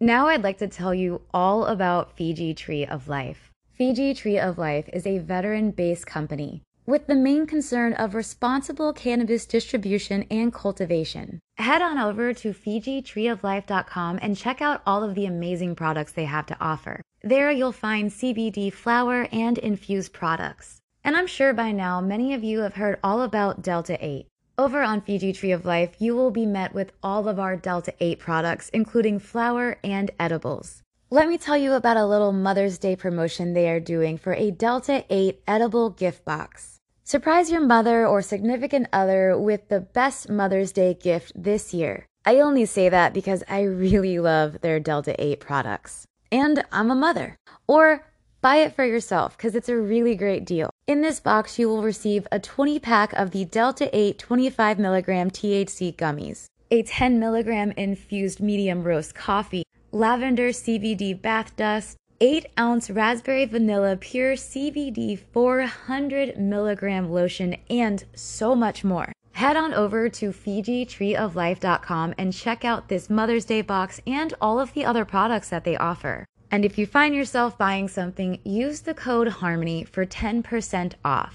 Now 0.00 0.26
I'd 0.26 0.42
like 0.42 0.58
to 0.58 0.66
tell 0.66 0.92
you 0.92 1.22
all 1.32 1.66
about 1.66 2.16
Fiji 2.16 2.54
Tree 2.54 2.84
of 2.84 3.08
Life. 3.08 3.52
Fiji 3.72 4.14
Tree 4.14 4.38
of 4.38 4.58
Life 4.58 4.88
is 4.92 5.06
a 5.06 5.18
veteran 5.18 5.70
based 5.70 6.06
company 6.06 6.62
with 6.86 7.06
the 7.06 7.14
main 7.14 7.46
concern 7.46 7.92
of 7.94 8.14
responsible 8.14 8.92
cannabis 8.92 9.46
distribution 9.46 10.26
and 10.30 10.52
cultivation. 10.52 11.38
Head 11.56 11.82
on 11.82 11.98
over 11.98 12.34
to 12.34 12.52
FijiTreeOfLife.com 12.52 14.18
and 14.20 14.36
check 14.36 14.60
out 14.60 14.82
all 14.84 15.04
of 15.04 15.14
the 15.14 15.26
amazing 15.26 15.76
products 15.76 16.12
they 16.12 16.24
have 16.24 16.46
to 16.46 16.56
offer. 16.60 17.00
There 17.22 17.50
you'll 17.50 17.72
find 17.72 18.10
CBD 18.10 18.72
flower 18.72 19.28
and 19.32 19.56
infused 19.58 20.12
products. 20.12 20.80
And 21.04 21.16
I'm 21.16 21.26
sure 21.26 21.52
by 21.54 21.70
now 21.70 22.00
many 22.00 22.34
of 22.34 22.42
you 22.42 22.60
have 22.60 22.74
heard 22.74 22.98
all 23.04 23.22
about 23.22 23.62
Delta 23.62 23.96
8. 24.04 24.26
Over 24.56 24.82
on 24.82 25.00
Fiji 25.00 25.32
Tree 25.32 25.50
of 25.50 25.64
Life, 25.64 25.96
you 25.98 26.14
will 26.14 26.30
be 26.30 26.46
met 26.46 26.72
with 26.72 26.92
all 27.02 27.26
of 27.26 27.40
our 27.40 27.56
Delta 27.56 27.92
8 27.98 28.20
products, 28.20 28.68
including 28.68 29.18
flower 29.18 29.78
and 29.82 30.12
edibles. 30.20 30.80
Let 31.10 31.28
me 31.28 31.38
tell 31.38 31.56
you 31.56 31.72
about 31.72 31.96
a 31.96 32.06
little 32.06 32.30
Mother's 32.30 32.78
Day 32.78 32.94
promotion 32.94 33.52
they 33.52 33.68
are 33.68 33.80
doing 33.80 34.16
for 34.16 34.32
a 34.32 34.52
Delta 34.52 35.04
8 35.10 35.42
edible 35.48 35.90
gift 35.90 36.24
box. 36.24 36.78
Surprise 37.02 37.50
your 37.50 37.62
mother 37.62 38.06
or 38.06 38.22
significant 38.22 38.86
other 38.92 39.36
with 39.36 39.68
the 39.68 39.80
best 39.80 40.30
Mother's 40.30 40.70
Day 40.70 40.94
gift 40.94 41.32
this 41.34 41.74
year. 41.74 42.06
I 42.24 42.38
only 42.38 42.64
say 42.64 42.88
that 42.88 43.12
because 43.12 43.42
I 43.48 43.62
really 43.62 44.20
love 44.20 44.60
their 44.60 44.78
Delta 44.78 45.20
8 45.20 45.40
products. 45.40 46.06
And 46.30 46.64
I'm 46.70 46.92
a 46.92 46.94
mother. 46.94 47.34
Or 47.66 48.06
buy 48.44 48.56
it 48.56 48.76
for 48.76 48.84
yourself 48.84 49.34
because 49.38 49.54
it's 49.54 49.70
a 49.70 49.76
really 49.76 50.14
great 50.14 50.44
deal. 50.44 50.68
In 50.86 51.00
this 51.00 51.18
box, 51.18 51.58
you 51.58 51.66
will 51.66 51.82
receive 51.82 52.26
a 52.30 52.38
20 52.38 52.78
pack 52.78 53.14
of 53.14 53.30
the 53.30 53.46
Delta 53.46 53.88
8 53.96 54.18
25 54.18 54.78
milligram 54.78 55.30
THC 55.30 55.96
gummies, 55.96 56.44
a 56.70 56.82
10 56.82 57.18
milligram 57.18 57.70
infused 57.70 58.42
medium 58.42 58.84
roast 58.84 59.14
coffee, 59.14 59.64
lavender 59.92 60.50
CBD 60.50 61.18
bath 61.20 61.56
dust, 61.56 61.96
8 62.20 62.44
ounce 62.58 62.90
raspberry 62.90 63.46
vanilla 63.46 63.96
pure 63.96 64.34
CBD 64.34 65.18
400 65.18 66.36
milligram 66.36 67.10
lotion, 67.10 67.56
and 67.70 68.04
so 68.14 68.54
much 68.54 68.84
more. 68.84 69.10
Head 69.32 69.56
on 69.56 69.72
over 69.72 70.10
to 70.10 70.32
FijiTreeOfLife.com 70.32 72.14
and 72.18 72.32
check 72.32 72.62
out 72.62 72.88
this 72.88 73.08
Mother's 73.08 73.46
Day 73.46 73.62
box 73.62 74.02
and 74.06 74.34
all 74.38 74.60
of 74.60 74.74
the 74.74 74.84
other 74.84 75.06
products 75.06 75.48
that 75.48 75.64
they 75.64 75.78
offer. 75.78 76.26
And 76.50 76.64
if 76.64 76.78
you 76.78 76.86
find 76.86 77.14
yourself 77.14 77.58
buying 77.58 77.88
something, 77.88 78.38
use 78.44 78.80
the 78.82 78.94
code 78.94 79.28
HARMONY 79.28 79.84
for 79.84 80.06
10% 80.06 80.94
off. 81.04 81.34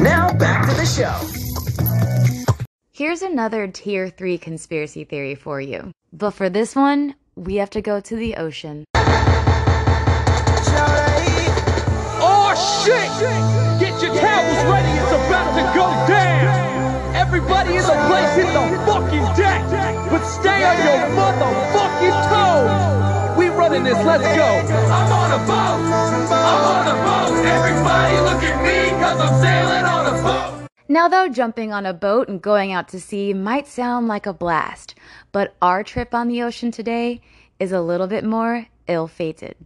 Now 0.00 0.32
back 0.32 0.68
to 0.68 0.74
the 0.74 0.86
show. 0.86 1.18
Here's 2.92 3.22
another 3.22 3.66
tier 3.68 4.08
3 4.08 4.38
conspiracy 4.38 5.04
theory 5.04 5.34
for 5.34 5.60
you. 5.60 5.92
But 6.12 6.32
for 6.32 6.50
this 6.50 6.76
one, 6.76 7.14
we 7.36 7.56
have 7.56 7.70
to 7.70 7.80
go 7.80 8.00
to 8.00 8.16
the 8.16 8.36
ocean. 8.36 8.84
Oh 12.24 12.52
shit! 12.84 13.08
Get 13.80 14.02
your 14.02 14.14
towels 14.14 14.64
ready, 14.68 14.92
it's 14.92 15.12
about 15.12 15.56
to 15.56 15.64
go 15.74 15.86
down! 16.06 17.16
Everybody 17.16 17.76
in 17.76 17.82
the 17.82 17.96
place 18.08 18.34
hit 18.36 18.52
the 18.52 18.60
fucking 18.84 19.24
deck! 19.40 19.62
But 20.10 20.24
stay 20.26 20.62
on 20.62 20.76
your 20.84 21.08
motherfucking 21.16 22.31
toes! 23.72 23.84
We 23.84 23.90
running 23.90 23.94
this, 23.94 24.06
let's 24.06 24.36
go! 24.36 24.74
I'm 24.92 25.12
on 25.12 25.32
a 25.32 25.46
boat! 25.46 25.92
I'm 26.32 26.64
on 26.64 26.88
a 26.88 26.94
boat! 27.04 27.44
Everybody 27.44 28.16
look 28.20 28.42
at 28.42 28.62
me, 28.62 28.90
cause 29.00 29.20
I'm 29.20 29.40
sailing 29.40 29.84
on 29.84 30.06
a 30.06 30.22
boat! 30.22 30.68
Now, 30.88 31.08
though, 31.08 31.28
jumping 31.28 31.72
on 31.72 31.86
a 31.86 31.94
boat 31.94 32.28
and 32.28 32.40
going 32.40 32.72
out 32.72 32.88
to 32.88 33.00
sea 33.00 33.32
might 33.32 33.66
sound 33.66 34.08
like 34.08 34.26
a 34.26 34.32
blast, 34.32 34.94
but 35.32 35.54
our 35.62 35.82
trip 35.82 36.14
on 36.14 36.28
the 36.28 36.42
ocean 36.42 36.70
today 36.70 37.20
is 37.58 37.72
a 37.72 37.80
little 37.80 38.06
bit 38.06 38.24
more 38.24 38.66
ill 38.88 39.08
fated. 39.08 39.56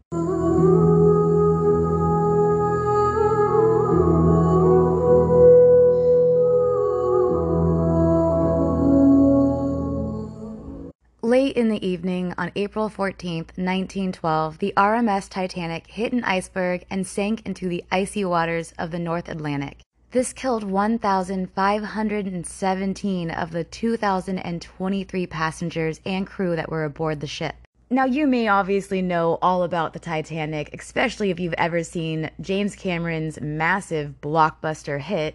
Late 11.27 11.57
in 11.57 11.71
the 11.71 11.85
evening 11.85 12.33
on 12.39 12.53
April 12.55 12.89
14th, 12.89 13.59
1912, 13.59 14.59
the 14.59 14.73
RMS 14.77 15.29
Titanic 15.29 15.89
hit 15.89 16.13
an 16.13 16.23
iceberg 16.23 16.85
and 16.89 17.05
sank 17.05 17.45
into 17.45 17.69
the 17.69 17.83
icy 17.91 18.25
waters 18.25 18.73
of 18.79 18.93
the 18.93 19.01
North 19.01 19.29
Atlantic. 19.29 19.81
This 20.13 20.33
killed 20.33 20.63
1,517 20.63 23.31
of 23.33 23.51
the 23.51 23.65
2,023 23.65 25.27
passengers 25.27 26.01
and 26.07 26.29
crew 26.29 26.55
that 26.55 26.71
were 26.71 26.85
aboard 26.85 27.19
the 27.19 27.27
ship. 27.27 27.57
Now, 27.91 28.05
you 28.05 28.29
may 28.29 28.47
obviously 28.47 29.03
know 29.03 29.41
all 29.43 29.65
about 29.65 29.95
the 29.95 29.99
Titanic, 29.99 30.73
especially 30.73 31.31
if 31.31 31.41
you've 31.41 31.55
ever 31.55 31.83
seen 31.83 32.31
James 32.41 32.77
Cameron's 32.77 33.41
massive 33.41 34.15
blockbuster 34.21 35.01
hit. 35.01 35.35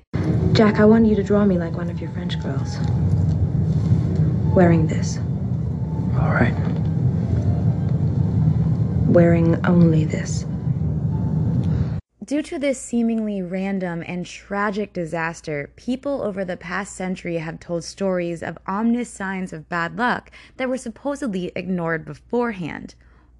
Jack, 0.54 0.80
I 0.80 0.86
want 0.86 1.08
you 1.08 1.18
to 1.18 1.24
draw 1.24 1.44
me 1.44 1.58
like 1.58 1.74
one 1.74 1.90
of 1.90 2.00
your 2.00 2.12
French 2.12 2.42
girls. 2.42 2.78
Wearing 4.56 4.88
this. 4.88 5.20
All 6.22 6.32
right. 6.32 6.54
Wearing 9.08 9.66
only 9.66 10.06
this. 10.06 10.46
Due 12.24 12.44
to 12.44 12.60
this 12.60 12.80
seemingly 12.80 13.42
random 13.42 14.04
and 14.06 14.26
tragic 14.26 14.94
disaster, 14.94 15.72
people 15.76 16.22
over 16.22 16.46
the 16.46 16.56
past 16.56 16.96
century 16.96 17.38
have 17.38 17.60
told 17.60 17.84
stories 17.84 18.44
of 18.44 18.58
ominous 18.68 19.10
signs 19.10 19.52
of 19.52 19.68
bad 19.68 19.98
luck 19.98 20.32
that 20.58 20.70
were 20.70 20.78
supposedly 20.78 21.52
ignored 21.56 22.06
beforehand, 22.06 22.94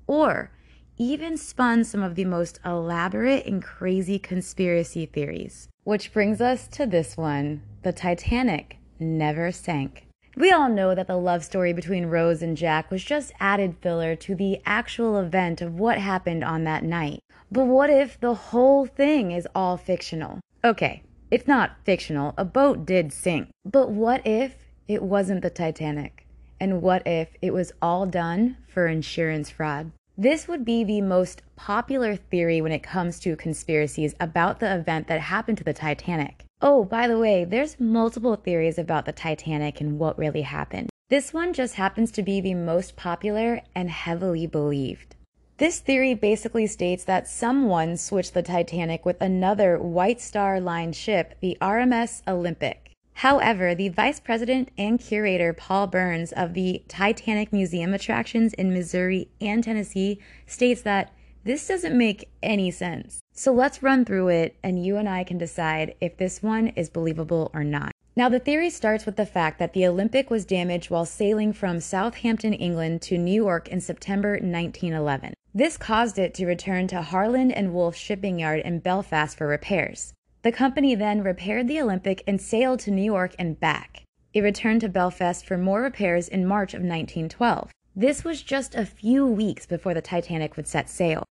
or 0.08 0.52
even 0.98 1.38
spun 1.38 1.84
some 1.84 2.02
of 2.02 2.16
the 2.16 2.26
most 2.26 2.60
elaborate 2.66 3.46
and 3.46 3.64
crazy 3.64 4.18
conspiracy 4.20 5.06
theories. 5.06 5.70
Which 5.84 6.12
brings 6.12 6.42
us 6.42 6.68
to 6.70 6.86
this 6.86 7.16
one 7.16 7.62
the 7.84 7.94
Titanic 7.94 8.78
never 9.00 9.52
sank. 9.52 10.08
We 10.36 10.50
all 10.52 10.70
know 10.70 10.96
that 10.96 11.08
the 11.08 11.18
love 11.18 11.44
story 11.44 11.74
between 11.74 12.06
Rose 12.06 12.42
and 12.42 12.56
Jack 12.56 12.90
was 12.90 13.04
just 13.04 13.34
added 13.40 13.76
filler 13.82 14.16
to 14.16 14.34
the 14.34 14.62
actual 14.66 15.20
event 15.20 15.62
of 15.62 15.78
what 15.78 15.98
happened 15.98 16.44
on 16.44 16.64
that 16.64 16.86
night. 16.86 17.20
But 17.52 17.66
what 17.66 17.90
if 17.90 18.18
the 18.18 18.34
whole 18.34 18.86
thing 18.86 19.32
is 19.32 19.48
all 19.54 19.76
fictional? 19.76 20.40
Okay, 20.64 21.04
it's 21.30 21.48
not 21.48 21.76
fictional. 21.84 22.34
A 22.38 22.46
boat 22.46 22.86
did 22.86 23.12
sink. 23.12 23.50
But 23.66 23.90
what 23.90 24.26
if 24.26 24.56
it 24.88 25.04
wasn't 25.04 25.42
the 25.42 25.50
Titanic? 25.50 26.26
And 26.62 26.82
what 26.82 27.06
if 27.06 27.36
it 27.42 27.54
was 27.54 27.74
all 27.82 28.06
done 28.06 28.56
for 28.68 28.88
insurance 28.88 29.50
fraud? 29.50 29.92
This 30.18 30.48
would 30.48 30.64
be 30.64 30.84
the 30.84 31.02
most 31.02 31.42
popular 31.56 32.16
theory 32.16 32.62
when 32.62 32.72
it 32.72 32.84
comes 32.84 33.20
to 33.22 33.36
conspiracies 33.36 34.16
about 34.20 34.60
the 34.60 34.74
event 34.74 35.08
that 35.08 35.20
happened 35.20 35.58
to 35.58 35.64
the 35.64 35.74
Titanic. 35.74 36.46
Oh, 36.64 36.84
by 36.84 37.08
the 37.08 37.18
way, 37.18 37.44
there's 37.44 37.80
multiple 37.80 38.36
theories 38.36 38.78
about 38.78 39.06
the 39.06 39.12
Titanic 39.12 39.82
and 39.82 39.98
what 39.98 40.20
really 40.20 40.44
happened. 40.44 40.92
This 41.10 41.34
one 41.34 41.54
just 41.54 41.76
happens 41.76 42.12
to 42.12 42.22
be 42.22 42.40
the 42.40 42.54
most 42.54 42.96
popular 42.96 43.62
and 43.74 43.90
heavily 43.90 44.46
believed. 44.46 45.16
This 45.58 45.80
theory 45.80 46.14
basically 46.14 46.68
states 46.68 47.04
that 47.06 47.28
someone 47.28 47.98
switched 47.98 48.36
the 48.36 48.44
Titanic 48.44 49.06
with 49.06 49.20
another 49.20 49.80
White 49.80 50.22
Star 50.22 50.60
Line 50.60 50.94
ship, 50.94 51.36
the 51.42 51.58
RMS 51.62 52.22
Olympic. 52.28 52.92
However, 53.16 53.74
the 53.74 53.90
vice 53.90 54.20
president 54.20 54.70
and 54.78 55.00
curator 55.00 55.54
Paul 55.54 55.88
Burns 55.88 56.32
of 56.32 56.54
the 56.54 56.84
Titanic 56.88 57.52
Museum 57.52 57.94
attractions 57.94 58.54
in 58.54 58.74
Missouri 58.74 59.30
and 59.42 59.64
Tennessee 59.64 60.20
states 60.46 60.84
that 60.84 61.12
this 61.44 61.68
doesn't 61.68 61.98
make 61.98 62.30
any 62.44 62.70
sense. 62.70 63.21
So 63.34 63.54
let's 63.54 63.82
run 63.82 64.06
through 64.06 64.30
it 64.30 64.56
and 64.62 64.84
you 64.84 64.98
and 64.98 65.08
I 65.08 65.24
can 65.24 65.38
decide 65.38 65.96
if 66.02 66.18
this 66.18 66.44
one 66.44 66.68
is 66.70 66.90
believable 66.90 67.50
or 67.54 67.64
not. 67.64 67.92
Now, 68.14 68.28
the 68.28 68.40
theory 68.40 68.70
starts 68.70 69.06
with 69.06 69.16
the 69.16 69.26
fact 69.26 69.58
that 69.60 69.74
the 69.74 69.88
Olympic 69.88 70.30
was 70.30 70.44
damaged 70.44 70.90
while 70.90 71.06
sailing 71.06 71.54
from 71.54 71.80
Southampton, 71.80 72.54
England 72.54 73.02
to 73.04 73.18
New 73.18 73.34
York 73.34 73.70
in 73.70 73.80
September 73.80 74.32
1911. 74.32 75.34
This 75.54 75.78
caused 75.78 76.20
it 76.20 76.34
to 76.34 76.46
return 76.46 76.88
to 76.88 77.02
Harland 77.02 77.54
and 77.54 77.74
Wolff 77.74 77.96
shipping 77.96 78.40
yard 78.40 78.62
in 78.66 78.80
Belfast 78.80 79.38
for 79.38 79.48
repairs. 79.48 80.14
The 80.44 80.52
company 80.52 80.94
then 80.94 81.24
repaired 81.24 81.68
the 81.68 81.80
Olympic 81.80 82.24
and 82.28 82.42
sailed 82.42 82.82
to 82.82 82.92
New 82.92 83.04
York 83.04 83.34
and 83.40 83.60
back. 83.60 84.04
It 84.34 84.42
returned 84.42 84.82
to 84.82 84.90
Belfast 84.90 85.46
for 85.46 85.58
more 85.58 85.82
repairs 85.82 86.28
in 86.28 86.46
March 86.46 86.74
of 86.74 86.82
1912. 86.82 87.72
This 87.96 88.24
was 88.24 88.42
just 88.42 88.76
a 88.76 88.86
few 88.86 89.26
weeks 89.26 89.66
before 89.66 89.94
the 89.94 90.02
Titanic 90.02 90.58
would 90.58 90.68
set 90.68 90.90
sail. 90.90 91.24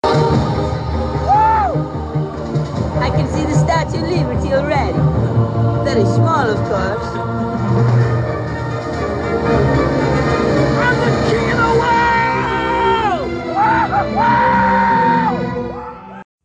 I 2.98 3.11
can 3.11 3.29
see 3.29 3.44
the 3.44 3.55
Statue 3.55 4.03
of 4.03 4.11
Liberty 4.11 4.53
already. 4.53 4.92
Very 5.85 6.05
small, 6.05 6.48
of 6.50 6.59
course. 6.68 7.07
I'm 10.83 10.96
the 11.00 11.11
king 11.31 11.50
of 11.50 11.57
the 11.59 11.64
world! 11.81 12.00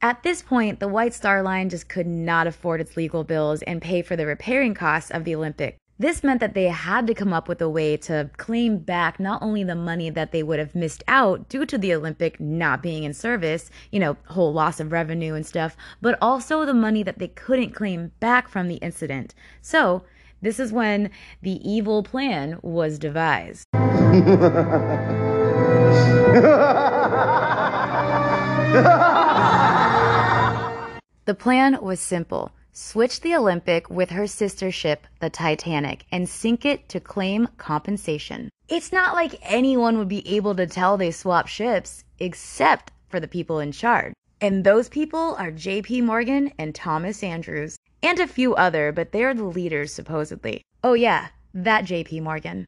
At 0.01 0.21
this 0.23 0.41
point, 0.43 0.79
the 0.79 0.88
White 0.88 1.13
Star 1.13 1.41
Line 1.41 1.69
just 1.69 1.89
could 1.89 2.08
not 2.08 2.45
afford 2.47 2.79
its 2.79 2.95
legal 2.95 3.23
bills 3.23 3.62
and 3.63 3.81
pay 3.81 4.01
for 4.01 4.15
the 4.15 4.25
repairing 4.27 4.75
costs 4.75 5.10
of 5.10 5.23
the 5.23 5.34
Olympic. 5.36 5.77
This 5.97 6.25
meant 6.25 6.41
that 6.41 6.53
they 6.53 6.65
had 6.65 7.08
to 7.08 7.13
come 7.13 7.31
up 7.31 7.47
with 7.47 7.62
a 7.62 7.69
way 7.69 7.95
to 7.97 8.29
claim 8.36 8.79
back 8.79 9.17
not 9.17 9.41
only 9.41 9.63
the 9.63 9.75
money 9.75 10.10
that 10.10 10.34
they 10.34 10.43
would 10.43 10.60
have 10.60 10.75
missed 10.75 11.05
out 11.08 11.47
due 11.47 11.65
to 11.67 11.77
the 11.77 11.93
Olympic 11.93 12.38
not 12.38 12.84
being 12.84 13.05
in 13.05 13.13
service, 13.13 13.71
you 13.91 13.99
know, 14.01 14.17
whole 14.27 14.51
loss 14.51 14.81
of 14.81 14.91
revenue 14.91 15.36
and 15.36 15.45
stuff, 15.45 15.77
but 16.01 16.17
also 16.21 16.65
the 16.65 16.73
money 16.73 17.01
that 17.01 17.19
they 17.19 17.29
couldn't 17.29 17.73
claim 17.73 18.12
back 18.19 18.49
from 18.49 18.67
the 18.67 18.75
incident. 18.75 19.34
So, 19.62 20.03
this 20.41 20.60
is 20.60 20.73
when 20.73 21.12
the 21.41 21.62
evil 21.67 22.03
plan 22.03 22.60
was 22.62 22.99
devised. 22.99 23.65
the 31.23 31.34
plan 31.34 31.81
was 31.81 32.01
simple 32.01 32.51
switch 32.75 33.21
the 33.21 33.33
Olympic 33.33 33.89
with 33.89 34.09
her 34.09 34.27
sister 34.27 34.69
ship, 34.69 35.07
the 35.21 35.29
Titanic, 35.29 36.05
and 36.11 36.27
sink 36.27 36.65
it 36.65 36.89
to 36.89 36.99
claim 36.99 37.47
compensation. 37.57 38.49
It's 38.67 38.91
not 38.91 39.15
like 39.15 39.39
anyone 39.41 39.97
would 39.97 40.09
be 40.09 40.27
able 40.35 40.53
to 40.55 40.67
tell 40.67 40.97
they 40.97 41.11
swapped 41.11 41.49
ships, 41.49 42.03
except 42.19 42.91
for 43.07 43.19
the 43.21 43.27
people 43.29 43.59
in 43.59 43.71
charge. 43.71 44.13
And 44.41 44.63
those 44.63 44.89
people 44.89 45.35
are 45.39 45.51
JP 45.51 46.03
Morgan 46.03 46.51
and 46.59 46.75
Thomas 46.75 47.23
Andrews, 47.23 47.77
and 48.03 48.19
a 48.19 48.27
few 48.27 48.53
other, 48.55 48.91
but 48.91 49.13
they're 49.13 49.33
the 49.33 49.45
leaders 49.45 49.93
supposedly. 49.93 50.61
Oh 50.83 50.93
yeah, 50.93 51.27
that 51.53 51.85
JP 51.85 52.23
Morgan. 52.23 52.65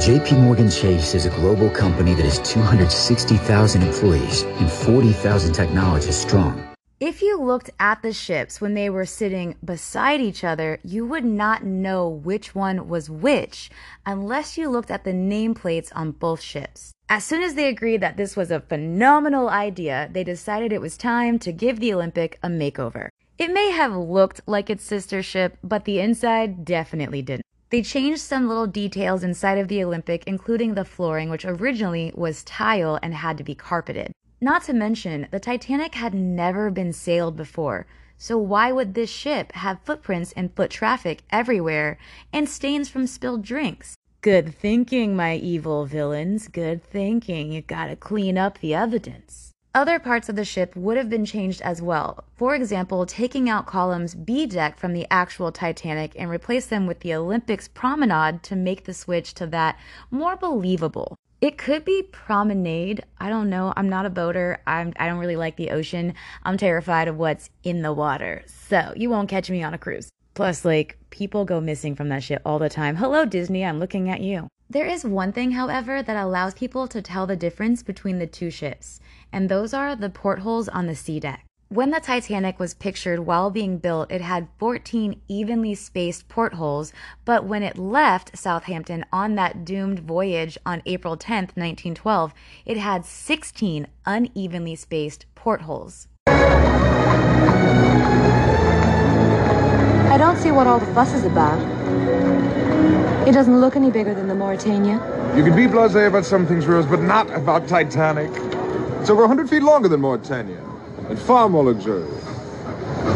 JP 0.00 0.40
Morgan 0.40 0.70
Chase 0.70 1.14
is 1.14 1.24
a 1.24 1.30
global 1.30 1.70
company 1.70 2.14
that 2.14 2.24
has 2.24 2.38
260,000 2.40 3.82
employees 3.82 4.42
and 4.42 4.70
40,000 4.70 5.52
technologists 5.52 6.22
strong. 6.22 6.69
If 7.00 7.22
you 7.22 7.42
looked 7.42 7.70
at 7.80 8.02
the 8.02 8.12
ships 8.12 8.60
when 8.60 8.74
they 8.74 8.90
were 8.90 9.06
sitting 9.06 9.56
beside 9.64 10.20
each 10.20 10.44
other, 10.44 10.78
you 10.84 11.06
would 11.06 11.24
not 11.24 11.64
know 11.64 12.06
which 12.06 12.54
one 12.54 12.90
was 12.90 13.08
which 13.08 13.70
unless 14.04 14.58
you 14.58 14.68
looked 14.68 14.90
at 14.90 15.04
the 15.04 15.14
nameplates 15.14 15.90
on 15.94 16.10
both 16.10 16.42
ships. 16.42 16.92
As 17.08 17.24
soon 17.24 17.42
as 17.42 17.54
they 17.54 17.68
agreed 17.68 18.02
that 18.02 18.18
this 18.18 18.36
was 18.36 18.50
a 18.50 18.60
phenomenal 18.60 19.48
idea, 19.48 20.10
they 20.12 20.22
decided 20.22 20.74
it 20.74 20.82
was 20.82 20.98
time 20.98 21.38
to 21.38 21.52
give 21.52 21.80
the 21.80 21.94
Olympic 21.94 22.38
a 22.42 22.48
makeover. 22.48 23.08
It 23.38 23.50
may 23.50 23.70
have 23.70 23.96
looked 23.96 24.42
like 24.46 24.68
its 24.68 24.84
sister 24.84 25.22
ship, 25.22 25.56
but 25.64 25.86
the 25.86 26.00
inside 26.00 26.66
definitely 26.66 27.22
didn't. 27.22 27.46
They 27.70 27.80
changed 27.80 28.20
some 28.20 28.46
little 28.46 28.66
details 28.66 29.24
inside 29.24 29.56
of 29.56 29.68
the 29.68 29.82
Olympic, 29.82 30.24
including 30.26 30.74
the 30.74 30.84
flooring, 30.84 31.30
which 31.30 31.46
originally 31.46 32.12
was 32.14 32.44
tile 32.44 32.98
and 33.02 33.14
had 33.14 33.38
to 33.38 33.44
be 33.44 33.54
carpeted. 33.54 34.12
Not 34.42 34.62
to 34.64 34.72
mention, 34.72 35.28
the 35.30 35.38
Titanic 35.38 35.94
had 35.96 36.14
never 36.14 36.70
been 36.70 36.94
sailed 36.94 37.36
before, 37.36 37.86
so 38.16 38.38
why 38.38 38.72
would 38.72 38.94
this 38.94 39.10
ship 39.10 39.52
have 39.52 39.82
footprints 39.84 40.32
and 40.32 40.54
foot 40.56 40.70
traffic 40.70 41.20
everywhere 41.30 41.98
and 42.32 42.48
stains 42.48 42.88
from 42.88 43.06
spilled 43.06 43.42
drinks? 43.42 43.96
Good 44.22 44.54
thinking, 44.54 45.14
my 45.14 45.36
evil 45.36 45.84
villains. 45.84 46.48
Good 46.48 46.82
thinking. 46.82 47.52
You 47.52 47.60
gotta 47.60 47.96
clean 47.96 48.38
up 48.38 48.58
the 48.58 48.74
evidence. 48.74 49.52
Other 49.74 49.98
parts 49.98 50.30
of 50.30 50.36
the 50.36 50.44
ship 50.44 50.74
would 50.74 50.96
have 50.96 51.10
been 51.10 51.26
changed 51.26 51.60
as 51.60 51.82
well. 51.82 52.24
For 52.34 52.54
example, 52.54 53.04
taking 53.04 53.48
out 53.48 53.66
columns 53.66 54.14
B 54.14 54.46
deck 54.46 54.78
from 54.78 54.94
the 54.94 55.06
actual 55.10 55.52
Titanic 55.52 56.12
and 56.18 56.30
replace 56.30 56.66
them 56.66 56.86
with 56.86 57.00
the 57.00 57.14
Olympics 57.14 57.68
promenade 57.68 58.42
to 58.44 58.56
make 58.56 58.84
the 58.84 58.94
switch 58.94 59.34
to 59.34 59.46
that 59.48 59.78
more 60.10 60.34
believable. 60.34 61.16
It 61.40 61.56
could 61.56 61.86
be 61.86 62.02
promenade. 62.02 63.02
I 63.18 63.30
don't 63.30 63.48
know. 63.48 63.72
I'm 63.74 63.88
not 63.88 64.04
a 64.04 64.10
boater. 64.10 64.58
I'm, 64.66 64.92
I 64.98 65.06
don't 65.06 65.18
really 65.18 65.36
like 65.36 65.56
the 65.56 65.70
ocean. 65.70 66.12
I'm 66.42 66.58
terrified 66.58 67.08
of 67.08 67.16
what's 67.16 67.48
in 67.64 67.80
the 67.80 67.94
water. 67.94 68.42
So 68.46 68.92
you 68.94 69.08
won't 69.08 69.30
catch 69.30 69.48
me 69.48 69.62
on 69.62 69.72
a 69.72 69.78
cruise. 69.78 70.10
Plus, 70.34 70.66
like, 70.66 70.98
people 71.08 71.46
go 71.46 71.58
missing 71.58 71.96
from 71.96 72.10
that 72.10 72.22
shit 72.22 72.42
all 72.44 72.58
the 72.58 72.68
time. 72.68 72.96
Hello, 72.96 73.24
Disney, 73.24 73.64
I'm 73.64 73.78
looking 73.78 74.10
at 74.10 74.20
you. 74.20 74.48
There 74.68 74.86
is 74.86 75.04
one 75.04 75.32
thing, 75.32 75.52
however, 75.52 76.02
that 76.02 76.16
allows 76.16 76.54
people 76.54 76.86
to 76.88 77.02
tell 77.02 77.26
the 77.26 77.36
difference 77.36 77.82
between 77.82 78.18
the 78.18 78.26
two 78.26 78.50
ships, 78.50 79.00
and 79.32 79.48
those 79.48 79.74
are 79.74 79.96
the 79.96 80.10
portholes 80.10 80.68
on 80.68 80.86
the 80.86 80.94
C 80.94 81.18
deck. 81.18 81.44
When 81.72 81.92
the 81.92 82.00
Titanic 82.00 82.58
was 82.58 82.74
pictured 82.74 83.20
while 83.20 83.48
being 83.48 83.78
built, 83.78 84.10
it 84.10 84.22
had 84.22 84.48
14 84.58 85.20
evenly 85.28 85.76
spaced 85.76 86.28
portholes, 86.28 86.92
but 87.24 87.44
when 87.44 87.62
it 87.62 87.78
left 87.78 88.36
Southampton 88.36 89.04
on 89.12 89.36
that 89.36 89.64
doomed 89.64 90.00
voyage 90.00 90.58
on 90.66 90.82
April 90.84 91.16
10, 91.16 91.42
1912, 91.54 92.34
it 92.66 92.76
had 92.76 93.04
16 93.04 93.86
unevenly 94.04 94.74
spaced 94.74 95.26
portholes. 95.36 96.08
I 96.26 96.40
don't 100.18 100.38
see 100.38 100.50
what 100.50 100.66
all 100.66 100.80
the 100.80 100.92
fuss 100.92 101.14
is 101.14 101.24
about. 101.24 101.60
It 103.28 103.32
doesn't 103.32 103.60
look 103.60 103.76
any 103.76 103.92
bigger 103.92 104.12
than 104.12 104.26
the 104.26 104.34
Mauretania. 104.34 104.98
You 105.36 105.44
can 105.44 105.54
be 105.54 105.68
blasé 105.68 106.08
about 106.08 106.24
some 106.24 106.48
things, 106.48 106.66
Rose, 106.66 106.86
but 106.86 107.00
not 107.00 107.30
about 107.30 107.68
Titanic. 107.68 108.32
It's 109.00 109.08
over 109.08 109.20
100 109.22 109.48
feet 109.48 109.62
longer 109.62 109.86
than 109.86 110.00
Mauretania, 110.00 110.69
and 111.10 111.18
far 111.18 111.48
more 111.48 111.64
luxurious. 111.64 112.24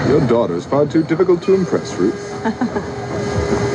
Your 0.08 0.20
daughter 0.26 0.56
is 0.56 0.66
far 0.66 0.86
too 0.86 1.04
difficult 1.04 1.42
to 1.44 1.54
impress, 1.54 1.94
Ruth. 1.94 3.00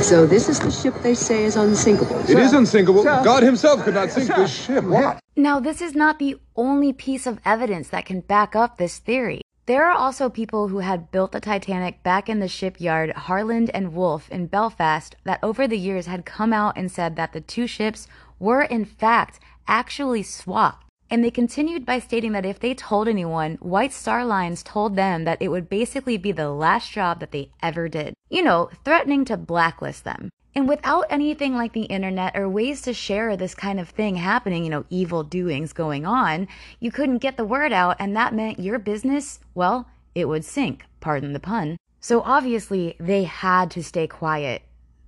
So 0.02 0.26
this 0.26 0.48
is 0.48 0.60
the 0.60 0.72
ship 0.72 0.96
they 1.04 1.14
say 1.14 1.44
is 1.44 1.58
unsinkable. 1.58 2.18
It 2.22 2.40
is 2.40 2.54
unsinkable. 2.54 3.04
God 3.04 3.44
himself 3.44 3.84
could 3.84 3.96
not 3.96 4.10
sink 4.10 4.30
this 4.30 4.50
ship. 4.50 4.86
What? 4.86 5.20
Now, 5.36 5.60
this 5.60 5.82
is 5.82 5.94
not 5.94 6.20
the 6.20 6.40
only 6.56 6.94
piece 6.94 7.28
of 7.28 7.40
evidence 7.44 7.90
that 7.90 8.06
can 8.06 8.22
back 8.22 8.56
up 8.56 8.78
this 8.78 9.00
theory. 9.00 9.42
There 9.66 9.86
are 9.86 9.96
also 9.96 10.30
people 10.30 10.70
who 10.70 10.80
had 10.80 11.12
built 11.12 11.34
the 11.34 11.42
Titanic 11.42 12.02
back 12.02 12.30
in 12.30 12.40
the 12.40 12.48
shipyard 12.48 13.12
Harland 13.12 13.70
and 13.72 13.94
Wolff 13.94 14.30
in 14.32 14.48
Belfast 14.48 15.16
that 15.26 15.40
over 15.44 15.68
the 15.68 15.78
years 15.78 16.08
had 16.08 16.26
come 16.26 16.54
out 16.54 16.78
and 16.78 16.90
said 16.90 17.16
that 17.18 17.34
the 17.34 17.42
two 17.42 17.68
ships 17.68 18.08
were 18.40 18.64
in 18.64 18.86
fact 18.86 19.40
actually 19.68 20.24
swapped. 20.24 20.89
And 21.12 21.24
they 21.24 21.32
continued 21.32 21.86
by 21.86 22.00
stating 22.00 22.34
that 22.34 22.46
if 22.46 22.60
they 22.60 22.74
told 22.74 23.08
anyone, 23.08 23.56
White 23.56 23.94
Star 23.94 24.24
Lines 24.24 24.62
told 24.62 24.96
them 24.96 25.24
that 25.24 25.42
it 25.42 25.48
would 25.48 25.68
basically 25.68 26.18
be 26.18 26.32
the 26.32 26.52
last 26.52 26.92
job 26.92 27.20
that 27.20 27.32
they 27.32 27.52
ever 27.64 27.90
did. 27.90 28.14
You 28.30 28.44
know, 28.44 28.70
threatening 28.86 29.26
to 29.26 29.38
blacklist 29.38 30.04
them. 30.04 30.30
And 30.56 30.68
without 30.68 31.06
anything 31.10 31.56
like 31.56 31.74
the 31.74 31.84
internet 31.84 32.36
or 32.36 32.50
ways 32.50 32.82
to 32.82 32.94
share 32.94 33.38
this 33.38 33.56
kind 33.56 33.80
of 33.80 33.90
thing 33.90 34.16
happening, 34.16 34.64
you 34.64 34.70
know, 34.70 34.86
evil 34.90 35.24
doings 35.24 35.74
going 35.74 36.06
on, 36.06 36.48
you 36.80 36.92
couldn't 36.92 37.20
get 37.20 37.38
the 37.38 37.46
word 37.46 37.72
out, 37.72 37.96
and 38.00 38.16
that 38.16 38.34
meant 38.34 38.60
your 38.60 38.80
business, 38.80 39.40
well, 39.54 39.88
it 40.16 40.28
would 40.28 40.44
sink, 40.44 40.86
pardon 41.00 41.34
the 41.34 41.40
pun. 41.40 41.78
So 42.00 42.22
obviously, 42.22 42.96
they 43.00 43.24
had 43.24 43.72
to 43.72 43.84
stay 43.84 44.08
quiet. 44.08 44.64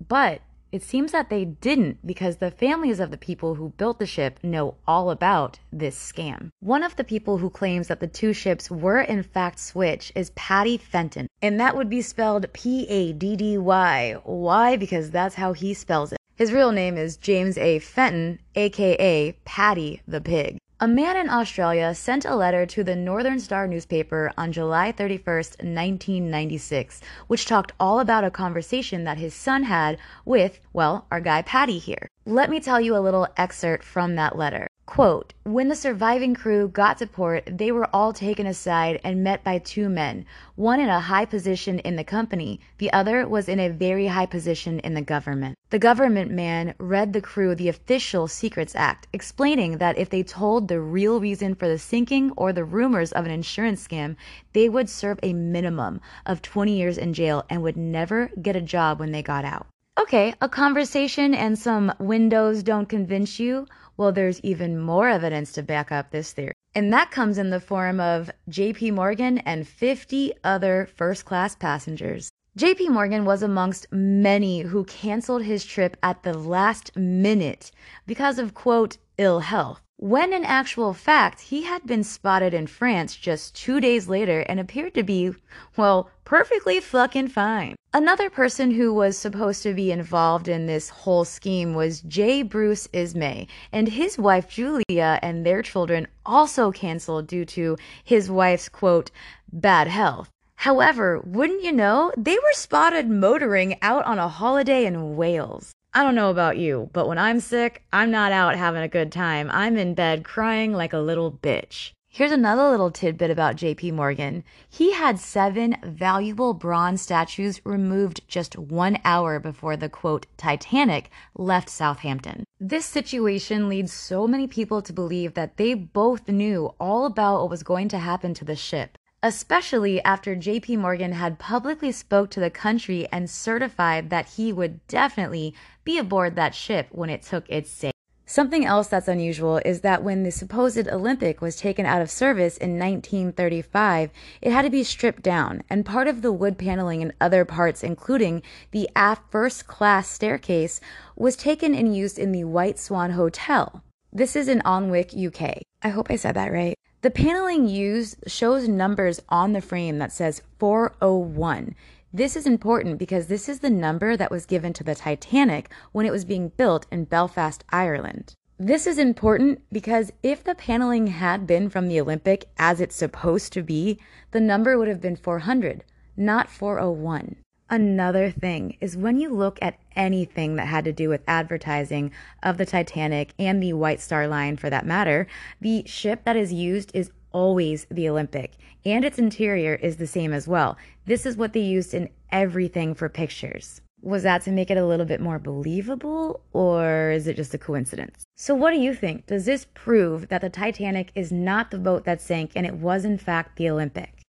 But 0.08 0.42
it 0.71 0.84
seems 0.84 1.12
that 1.12 1.29
they 1.29 1.45
didn't 1.45 2.05
because 2.05 2.38
the 2.38 2.51
families 2.51 2.99
of 2.99 3.12
the 3.12 3.17
people 3.17 3.55
who 3.55 3.73
built 3.77 3.99
the 3.99 4.05
ship 4.05 4.39
know 4.41 4.75
all 4.88 5.12
about 5.12 5.60
this 5.71 5.97
scam. 5.97 6.49
One 6.60 6.84
of 6.84 6.95
the 6.95 7.03
people 7.03 7.38
who 7.39 7.49
claims 7.49 7.88
that 7.88 7.99
the 7.99 8.07
two 8.07 8.34
ships 8.34 8.71
were 8.71 9.01
in 9.01 9.23
fact 9.23 9.60
switched 9.60 10.13
is 10.15 10.31
Paddy 10.31 10.77
Fenton, 10.77 11.27
and 11.41 11.60
that 11.60 11.75
would 11.75 11.89
be 11.89 12.01
spelled 12.01 12.51
P 12.53 12.88
A 12.88 13.12
D 13.13 13.36
D 13.36 13.57
Y. 13.57 14.15
Why? 14.23 14.77
Because 14.77 15.12
that's 15.12 15.36
how 15.36 15.53
he 15.53 15.73
spells 15.73 16.13
it. 16.13 16.17
His 16.36 16.53
real 16.53 16.71
name 16.71 16.97
is 16.97 17.17
James 17.17 17.57
A. 17.57 17.79
Fenton, 17.79 18.39
aka 18.55 19.34
Paddy 19.45 20.01
the 20.07 20.21
Pig. 20.21 20.57
A 20.84 20.88
man 20.88 21.15
in 21.15 21.30
Australia 21.30 21.94
sent 21.94 22.26
a 22.26 22.36
letter 22.36 22.65
to 22.65 22.84
the 22.84 22.96
Northern 22.96 23.39
Star 23.39 23.67
newspaper 23.67 24.32
on 24.36 24.52
July 24.52 24.91
31st, 24.91 25.62
1996, 25.62 27.02
which 27.28 27.46
talked 27.46 27.72
all 27.80 28.00
about 28.00 28.24
a 28.24 28.32
conversation 28.32 29.04
that 29.04 29.20
his 29.20 29.36
son 29.36 29.62
had 29.62 30.00
with, 30.26 30.60
well, 30.74 31.06
our 31.12 31.22
guy 31.22 31.44
Paddy 31.44 31.78
here. 31.78 32.08
Let 32.26 32.50
me 32.50 32.60
tell 32.60 32.82
you 32.82 32.98
a 32.98 33.06
little 33.06 33.28
excerpt 33.38 33.84
from 33.84 34.15
that 34.15 34.36
letter. 34.36 34.70
Quote, 34.91 35.34
when 35.43 35.69
the 35.69 35.75
surviving 35.77 36.36
crew 36.36 36.67
got 36.67 36.97
to 36.97 37.08
port, 37.08 37.45
they 37.45 37.71
were 37.71 37.88
all 37.95 38.12
taken 38.12 38.45
aside 38.45 38.99
and 39.06 39.23
met 39.23 39.41
by 39.41 39.58
two 39.58 39.88
men, 39.88 40.25
one 40.56 40.82
in 40.82 40.89
a 40.89 40.99
high 40.99 41.23
position 41.23 41.80
in 41.80 41.95
the 41.95 42.04
company, 42.04 42.60
the 42.77 42.91
other 42.91 43.25
was 43.25 43.47
in 43.47 43.58
a 43.58 43.69
very 43.69 44.08
high 44.08 44.25
position 44.25 44.80
in 44.80 44.93
the 44.93 45.01
government. 45.01 45.58
The 45.69 45.80
government 45.80 46.30
man 46.30 46.73
read 46.77 47.13
the 47.13 47.21
crew 47.21 47.56
the 47.56 47.69
official 47.69 48.27
Secrets 48.27 48.75
Act, 48.75 49.08
explaining 49.13 49.77
that 49.77 49.97
if 49.97 50.10
they 50.10 50.23
told 50.23 50.67
the 50.67 50.82
real 50.82 51.21
reason 51.21 51.56
for 51.56 51.69
the 51.69 51.80
sinking 51.80 52.32
or 52.36 52.51
the 52.51 52.65
rumors 52.65 53.13
of 53.13 53.23
an 53.23 53.32
insurance 53.32 53.88
scam, 53.88 54.17
they 54.51 54.67
would 54.67 54.89
serve 54.89 55.21
a 55.23 55.32
minimum 55.32 56.01
of 56.25 56.41
20 56.41 56.75
years 56.75 56.97
in 56.97 57.13
jail 57.13 57.45
and 57.49 57.63
would 57.63 57.77
never 57.77 58.30
get 58.41 58.58
a 58.58 58.62
job 58.62 58.99
when 58.99 59.13
they 59.13 59.23
got 59.23 59.45
out. 59.45 59.67
Okay, 59.99 60.34
a 60.39 60.47
conversation 60.47 61.36
and 61.36 61.60
some 61.60 61.93
windows 61.99 62.63
don't 62.63 62.88
convince 62.88 63.39
you? 63.39 63.67
Well, 63.97 64.13
there's 64.13 64.39
even 64.39 64.80
more 64.80 65.10
evidence 65.10 65.51
to 65.54 65.63
back 65.63 65.91
up 65.91 66.12
this 66.12 66.32
theory. 66.32 66.54
And 66.73 66.93
that 66.93 67.12
comes 67.12 67.38
in 67.38 67.49
the 67.49 67.60
form 67.60 67.99
of 67.99 68.32
JP 68.49 68.93
Morgan 68.93 69.39
and 69.39 69.67
50 69.67 70.34
other 70.45 70.88
first 70.95 71.25
class 71.25 71.56
passengers. 71.56 72.32
JP 72.58 72.89
Morgan 72.89 73.25
was 73.25 73.43
amongst 73.43 73.91
many 73.91 74.62
who 74.62 74.86
canceled 74.86 75.43
his 75.43 75.65
trip 75.65 75.97
at 76.01 76.23
the 76.23 76.34
last 76.34 76.95
minute 76.95 77.71
because 78.08 78.39
of 78.39 78.54
quote, 78.54 78.97
ill 79.17 79.41
health. 79.41 79.82
When 80.02 80.34
in 80.34 80.44
actual 80.46 80.96
fact, 80.96 81.42
he 81.42 81.62
had 81.62 81.86
been 81.86 82.04
spotted 82.04 82.56
in 82.56 82.66
France 82.66 83.16
just 83.16 83.54
two 83.54 83.80
days 83.80 84.10
later 84.10 84.40
and 84.50 84.60
appeared 84.60 84.96
to 84.96 85.04
be, 85.04 85.36
well, 85.78 86.10
perfectly 86.26 86.80
fucking 86.80 87.28
fine. 87.28 87.76
Another 87.94 88.28
person 88.32 88.72
who 88.72 88.92
was 88.96 89.16
supposed 89.16 89.62
to 89.62 89.76
be 89.76 89.92
involved 89.92 90.48
in 90.48 90.66
this 90.66 90.90
whole 90.90 91.24
scheme 91.24 91.76
was 91.76 92.02
J. 92.02 92.42
Bruce 92.42 92.88
Ismay, 92.92 93.46
and 93.72 93.90
his 93.90 94.18
wife 94.18 94.50
Julia 94.50 95.20
and 95.22 95.46
their 95.46 95.62
children 95.62 96.08
also 96.26 96.72
canceled 96.72 97.28
due 97.28 97.46
to 97.46 97.78
his 98.04 98.28
wife's 98.28 98.70
quote, 98.70 99.12
bad 99.54 99.88
health. 99.88 100.32
However, 100.56 101.22
wouldn't 101.24 101.64
you 101.64 101.72
know, 101.72 102.12
they 102.18 102.40
were 102.40 102.54
spotted 102.54 103.08
motoring 103.08 103.78
out 103.84 104.04
on 104.06 104.18
a 104.18 104.30
holiday 104.30 104.84
in 104.84 105.16
Wales. 105.16 105.74
I 105.93 106.04
don't 106.04 106.15
know 106.15 106.30
about 106.30 106.58
you, 106.58 106.89
but 106.93 107.06
when 107.10 107.17
I'm 107.17 107.41
sick, 107.41 107.84
I'm 107.91 108.12
not 108.12 108.32
out 108.32 108.56
having 108.56 108.82
a 108.82 108.88
good 108.88 109.12
time. 109.12 109.49
I'm 109.51 109.75
in 109.75 109.93
bed 109.93 110.23
crying 110.23 110.71
like 110.71 110.93
a 110.93 110.99
little 110.99 111.34
bitch. 111.34 111.91
Here's 112.08 112.32
another 112.32 112.69
little 112.69 112.91
tidbit 112.91 113.30
about 113.30 113.58
JP 113.58 113.93
Morgan. 113.95 114.45
He 114.69 114.93
had 114.93 115.19
seven 115.19 115.75
valuable 115.84 116.54
bronze 116.54 117.01
statues 117.01 117.60
removed 117.65 118.21
just 118.30 118.58
one 118.58 118.99
hour 119.04 119.38
before 119.38 119.75
the 119.75 119.89
quote 119.89 120.27
Titanic 120.38 121.10
left 121.36 121.69
Southampton. 121.69 122.45
This 122.58 122.86
situation 122.86 123.67
leads 123.67 123.91
so 123.91 124.27
many 124.27 124.47
people 124.47 124.82
to 124.84 124.93
believe 124.93 125.34
that 125.34 125.58
they 125.58 125.73
both 125.73 126.30
knew 126.30 126.73
all 126.80 127.06
about 127.06 127.41
what 127.41 127.49
was 127.49 127.63
going 127.63 127.89
to 127.89 127.97
happen 127.97 128.34
to 128.36 128.45
the 128.45 128.56
ship 128.56 128.97
especially 129.23 130.01
after 130.04 130.36
JP 130.36 130.80
Morgan 130.80 131.12
had 131.12 131.38
publicly 131.38 131.91
spoke 131.91 132.32
to 132.32 132.39
the 132.39 132.49
country 132.49 133.08
and 133.12 133.30
certified 133.30 134.10
that 134.10 134.30
he 134.30 134.51
would 134.51 134.86
definitely 134.88 135.54
be 135.84 135.98
aboard 135.98 136.36
that 136.36 136.56
ship 136.56 136.88
when 136.91 137.10
it 137.10 137.22
took 137.22 137.50
its 137.50 137.70
sail. 137.70 137.91
Something 138.26 138.65
else 138.65 138.88
that's 138.88 139.10
unusual 139.10 139.60
is 139.65 139.82
that 139.82 140.04
when 140.04 140.24
the 140.24 140.32
supposed 140.32 140.88
Olympic 140.88 141.41
was 141.41 141.58
taken 141.58 141.86
out 141.86 142.02
of 142.02 142.10
service 142.10 142.56
in 142.56 142.80
1935, 142.80 144.10
it 144.41 144.54
had 144.54 144.62
to 144.62 144.70
be 144.70 144.86
stripped 144.86 145.22
down, 145.22 145.63
and 145.70 145.86
part 145.86 146.08
of 146.08 146.22
the 146.22 146.32
wood 146.32 146.58
paneling 146.58 147.02
and 147.02 147.12
other 147.20 147.44
parts, 147.44 147.84
including 147.84 148.41
the 148.72 148.89
aft 148.96 149.30
first 149.30 149.67
class 149.67 150.10
staircase, 150.10 150.80
was 151.17 151.36
taken 151.36 151.76
and 151.76 151.94
used 151.94 152.17
in 152.17 152.32
the 152.32 152.46
White 152.46 152.80
Swan 152.80 153.12
Hotel. 153.12 153.84
This 154.13 154.38
is 154.38 154.48
in 154.48 154.62
Alnwick, 154.62 155.13
UK. 155.13 155.63
I 155.82 155.89
hope 155.89 156.08
I 156.10 156.15
said 156.15 156.36
that 156.36 156.54
right. 156.54 156.78
The 157.02 157.12
paneling 157.12 157.67
used 157.67 158.15
shows 158.28 158.67
numbers 158.67 159.20
on 159.28 159.52
the 159.52 159.62
frame 159.62 159.98
that 159.98 160.13
says 160.13 160.41
401. 160.60 161.76
This 162.13 162.36
is 162.36 162.45
important 162.45 163.00
because 163.00 163.28
this 163.28 163.47
is 163.47 163.62
the 163.62 163.69
number 163.69 164.17
that 164.17 164.32
was 164.32 164.45
given 164.45 164.74
to 164.74 164.84
the 164.84 164.95
Titanic 164.95 165.71
when 165.93 166.06
it 166.06 166.12
was 166.12 166.26
being 166.26 166.50
built 166.50 166.86
in 166.91 167.06
Belfast, 167.06 167.63
Ireland. 167.69 168.36
This 168.60 168.86
is 168.86 168.97
important 168.97 169.62
because 169.71 170.12
if 170.21 170.43
the 170.43 170.54
paneling 170.54 171.08
had 171.08 171.47
been 171.47 171.69
from 171.69 171.88
the 171.88 172.02
Olympic 172.02 172.50
as 172.58 172.82
it's 172.82 172.97
supposed 172.97 173.54
to 173.54 173.63
be, 173.63 173.97
the 174.32 174.41
number 174.41 174.78
would 174.78 174.89
have 174.89 175.00
been 175.00 175.15
400, 175.15 175.86
not 176.17 176.50
401. 176.50 177.38
Another 177.69 178.30
thing 178.30 178.76
is 178.82 178.97
when 178.97 179.17
you 179.17 179.34
look 179.34 179.58
at 179.62 179.80
anything 179.95 180.58
that 180.58 180.67
had 180.67 180.84
to 180.84 180.91
do 180.91 181.08
with 181.08 181.24
advertising 181.26 182.12
of 182.43 182.58
the 182.58 182.65
Titanic 182.65 183.34
and 183.39 183.63
the 183.63 183.71
White 183.71 184.02
Star 184.02 184.28
Line 184.28 184.58
for 184.58 184.69
that 184.69 184.86
matter, 184.86 185.28
the 185.62 185.84
ship 185.86 186.26
that 186.26 186.36
is 186.36 186.52
used 186.52 186.91
is 186.93 187.12
always 187.32 187.86
the 187.89 188.10
Olympic, 188.10 188.54
and 188.86 189.06
its 189.06 189.20
interior 189.20 189.76
is 189.76 189.98
the 189.98 190.08
same 190.08 190.34
as 190.34 190.48
well. 190.48 190.78
This 191.06 191.26
is 191.26 191.38
what 191.38 191.54
they 191.54 191.62
used 191.62 191.94
in 191.94 192.10
everything 192.32 192.94
for 192.94 193.10
pictures. 193.10 193.82
Was 194.02 194.24
that 194.24 194.41
to 194.44 194.52
make 194.52 194.72
it 194.72 194.78
a 194.78 194.86
little 194.86 195.06
bit 195.06 195.22
more 195.22 195.38
believable, 195.38 196.41
or 196.54 197.12
is 197.12 197.28
it 197.28 197.36
just 197.36 197.54
a 197.54 197.60
coincidence? 197.60 198.24
So, 198.36 198.56
what 198.56 198.72
do 198.72 198.80
you 198.80 198.96
think? 198.96 199.28
Does 199.28 199.46
this 199.46 199.67
prove 199.76 200.30
that 200.30 200.41
the 200.41 200.50
Titanic 200.50 201.12
is 201.13 201.32
not 201.32 201.70
the 201.70 201.78
boat 201.78 202.06
that 202.06 202.20
sank 202.20 202.54
and 202.56 202.65
it 202.65 202.74
was, 202.74 203.06
in 203.06 203.20
fact, 203.20 203.58
the 203.58 203.70
Olympic? 203.70 204.22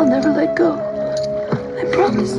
I'll 0.00 0.06
never 0.06 0.30
let 0.30 0.56
go. 0.56 0.78
I 1.78 1.84
promise. 1.92 2.38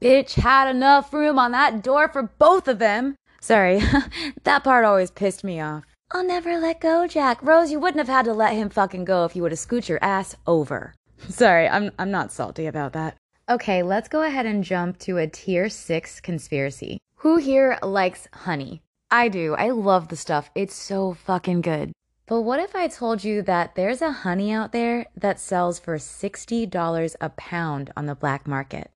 Bitch 0.00 0.32
had 0.32 0.74
enough 0.74 1.12
room 1.12 1.38
on 1.38 1.52
that 1.52 1.82
door 1.82 2.08
for 2.08 2.22
both 2.22 2.68
of 2.68 2.78
them. 2.78 3.16
Sorry, 3.40 3.80
that 4.44 4.64
part 4.64 4.84
always 4.84 5.10
pissed 5.10 5.44
me 5.44 5.60
off. 5.60 5.84
I'll 6.12 6.26
never 6.26 6.58
let 6.58 6.80
go, 6.80 7.06
Jack. 7.06 7.42
Rose, 7.42 7.70
you 7.70 7.78
wouldn't 7.78 8.04
have 8.04 8.14
had 8.14 8.24
to 8.26 8.32
let 8.32 8.54
him 8.54 8.68
fucking 8.68 9.04
go 9.04 9.24
if 9.24 9.34
you 9.34 9.42
would 9.42 9.52
have 9.52 9.58
scoot 9.58 9.88
your 9.88 10.02
ass 10.02 10.34
over. 10.46 10.94
Sorry, 11.28 11.68
I'm 11.68 11.90
I'm 11.98 12.10
not 12.10 12.32
salty 12.32 12.66
about 12.66 12.92
that. 12.92 13.16
Okay, 13.48 13.82
let's 13.82 14.08
go 14.08 14.22
ahead 14.22 14.46
and 14.46 14.62
jump 14.62 14.98
to 15.00 15.18
a 15.18 15.26
tier 15.26 15.68
6 15.68 16.20
conspiracy. 16.20 16.98
Who 17.16 17.36
here 17.38 17.78
likes 17.82 18.28
honey? 18.32 18.82
I 19.10 19.28
do. 19.28 19.54
I 19.54 19.70
love 19.70 20.08
the 20.08 20.16
stuff. 20.16 20.50
It's 20.54 20.74
so 20.74 21.14
fucking 21.14 21.62
good. 21.62 21.92
But 22.26 22.42
what 22.42 22.60
if 22.60 22.76
I 22.76 22.86
told 22.86 23.24
you 23.24 23.42
that 23.42 23.74
there's 23.74 24.02
a 24.02 24.12
honey 24.12 24.52
out 24.52 24.70
there 24.70 25.06
that 25.16 25.40
sells 25.40 25.80
for 25.80 25.96
$60 25.96 27.16
a 27.20 27.28
pound 27.30 27.92
on 27.96 28.06
the 28.06 28.14
black 28.14 28.46
market? 28.46 28.92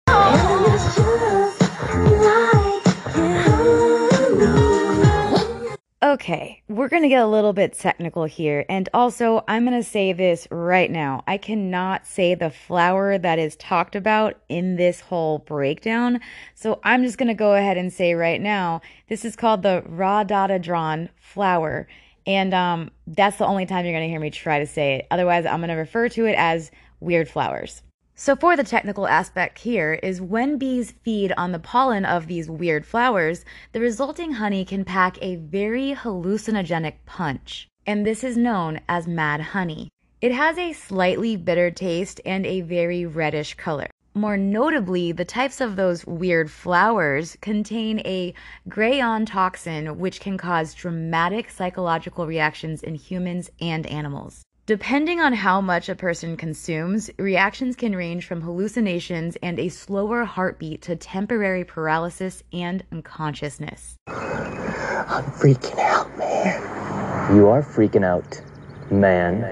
Okay, 6.05 6.63
we're 6.69 6.91
gonna 6.91 7.09
get 7.09 7.23
a 7.23 7.27
little 7.27 7.55
bit 7.55 7.73
technical 7.73 8.25
here, 8.25 8.67
and 8.69 8.91
also 8.93 9.43
I'm 9.49 9.65
gonna 9.65 9.83
say 9.83 10.13
this 10.13 10.47
right 10.51 10.91
now. 10.91 11.25
I 11.27 11.39
cannot 11.39 12.07
say 12.07 12.35
the 12.35 12.51
flower 12.51 13.17
that 13.17 13.39
is 13.39 13.57
talked 13.57 13.97
about 13.97 14.35
in 14.51 14.77
this 14.77 15.01
whole 15.01 15.39
breakdown, 15.39 16.21
so 16.55 16.79
I'm 16.85 17.05
just 17.05 17.17
gonna 17.17 17.33
go 17.33 17.55
ahead 17.55 17.79
and 17.79 17.91
say 17.91 18.13
right 18.13 18.39
now 18.39 18.83
this 19.09 19.25
is 19.25 19.35
called 19.35 19.63
the 19.63 19.83
rhododendron 19.87 21.09
flower, 21.17 21.89
and 22.27 22.53
um, 22.53 22.91
that's 23.07 23.39
the 23.39 23.47
only 23.47 23.65
time 23.65 23.87
you're 23.87 23.95
gonna 23.95 24.07
hear 24.07 24.21
me 24.21 24.29
try 24.29 24.59
to 24.59 24.67
say 24.67 24.97
it. 24.97 25.07
Otherwise, 25.11 25.47
I'm 25.47 25.61
gonna 25.61 25.75
refer 25.75 26.11
to 26.11 26.27
it 26.27 26.35
as 26.35 26.71
weird 27.01 27.31
flowers. 27.31 27.81
So, 28.17 28.37
for 28.37 28.57
the 28.57 28.63
technical 28.63 29.09
aspect 29.09 29.59
here, 29.59 29.95
is 29.95 30.21
when 30.21 30.57
bees 30.57 30.93
feed 31.03 31.33
on 31.37 31.51
the 31.51 31.59
pollen 31.59 32.05
of 32.05 32.29
these 32.29 32.49
weird 32.49 32.87
flowers, 32.87 33.45
the 33.73 33.81
resulting 33.81 34.35
honey 34.35 34.65
can 34.65 34.85
pack 34.85 35.19
a 35.21 35.35
very 35.35 35.97
hallucinogenic 35.97 36.95
punch. 37.07 37.69
And 37.85 38.07
this 38.07 38.23
is 38.23 38.37
known 38.37 38.81
as 38.89 39.09
mad 39.09 39.41
honey. 39.41 39.89
It 40.21 40.31
has 40.31 40.57
a 40.59 40.73
slightly 40.73 41.35
bitter 41.35 41.73
taste 41.73 42.21
and 42.25 42.47
a 42.47 42.61
very 42.61 43.05
reddish 43.05 43.55
color. 43.55 43.89
More 44.15 44.37
notably, 44.37 45.11
the 45.11 45.25
types 45.25 45.61
of 45.61 45.75
those 45.75 46.07
weird 46.07 46.53
flowers 46.53 47.37
contain 47.41 47.99
a 48.05 48.33
grayanotoxin, 48.69 49.97
which 49.97 50.21
can 50.21 50.39
cause 50.39 50.73
dramatic 50.73 51.51
psychological 51.51 52.29
reactions 52.29 52.85
in 52.85 52.95
humans 52.95 53.51
and 53.61 53.85
animals. 53.87 54.45
Depending 54.67 55.21
on 55.21 55.35
how 55.35 55.61
much 55.61 55.91
a 55.91 55.95
person 55.95 56.39
consumes, 56.39 57.11
reactions 57.19 57.77
can 57.77 57.95
range 57.95 58.27
from 58.27 58.41
hallucinations 58.41 59.37
and 59.43 59.59
a 59.59 59.69
slower 59.69 60.25
heartbeat 60.25 60.81
to 60.81 60.97
temporary 60.97 61.65
paralysis 61.65 62.43
and 62.51 62.83
unconsciousness. 62.91 63.97
I'm 64.07 65.25
freaking 65.25 65.79
out, 65.79 66.17
man. 66.17 67.37
You 67.37 67.49
are 67.49 67.61
freaking 67.63 68.07
out, 68.07 68.41
man. 68.91 69.43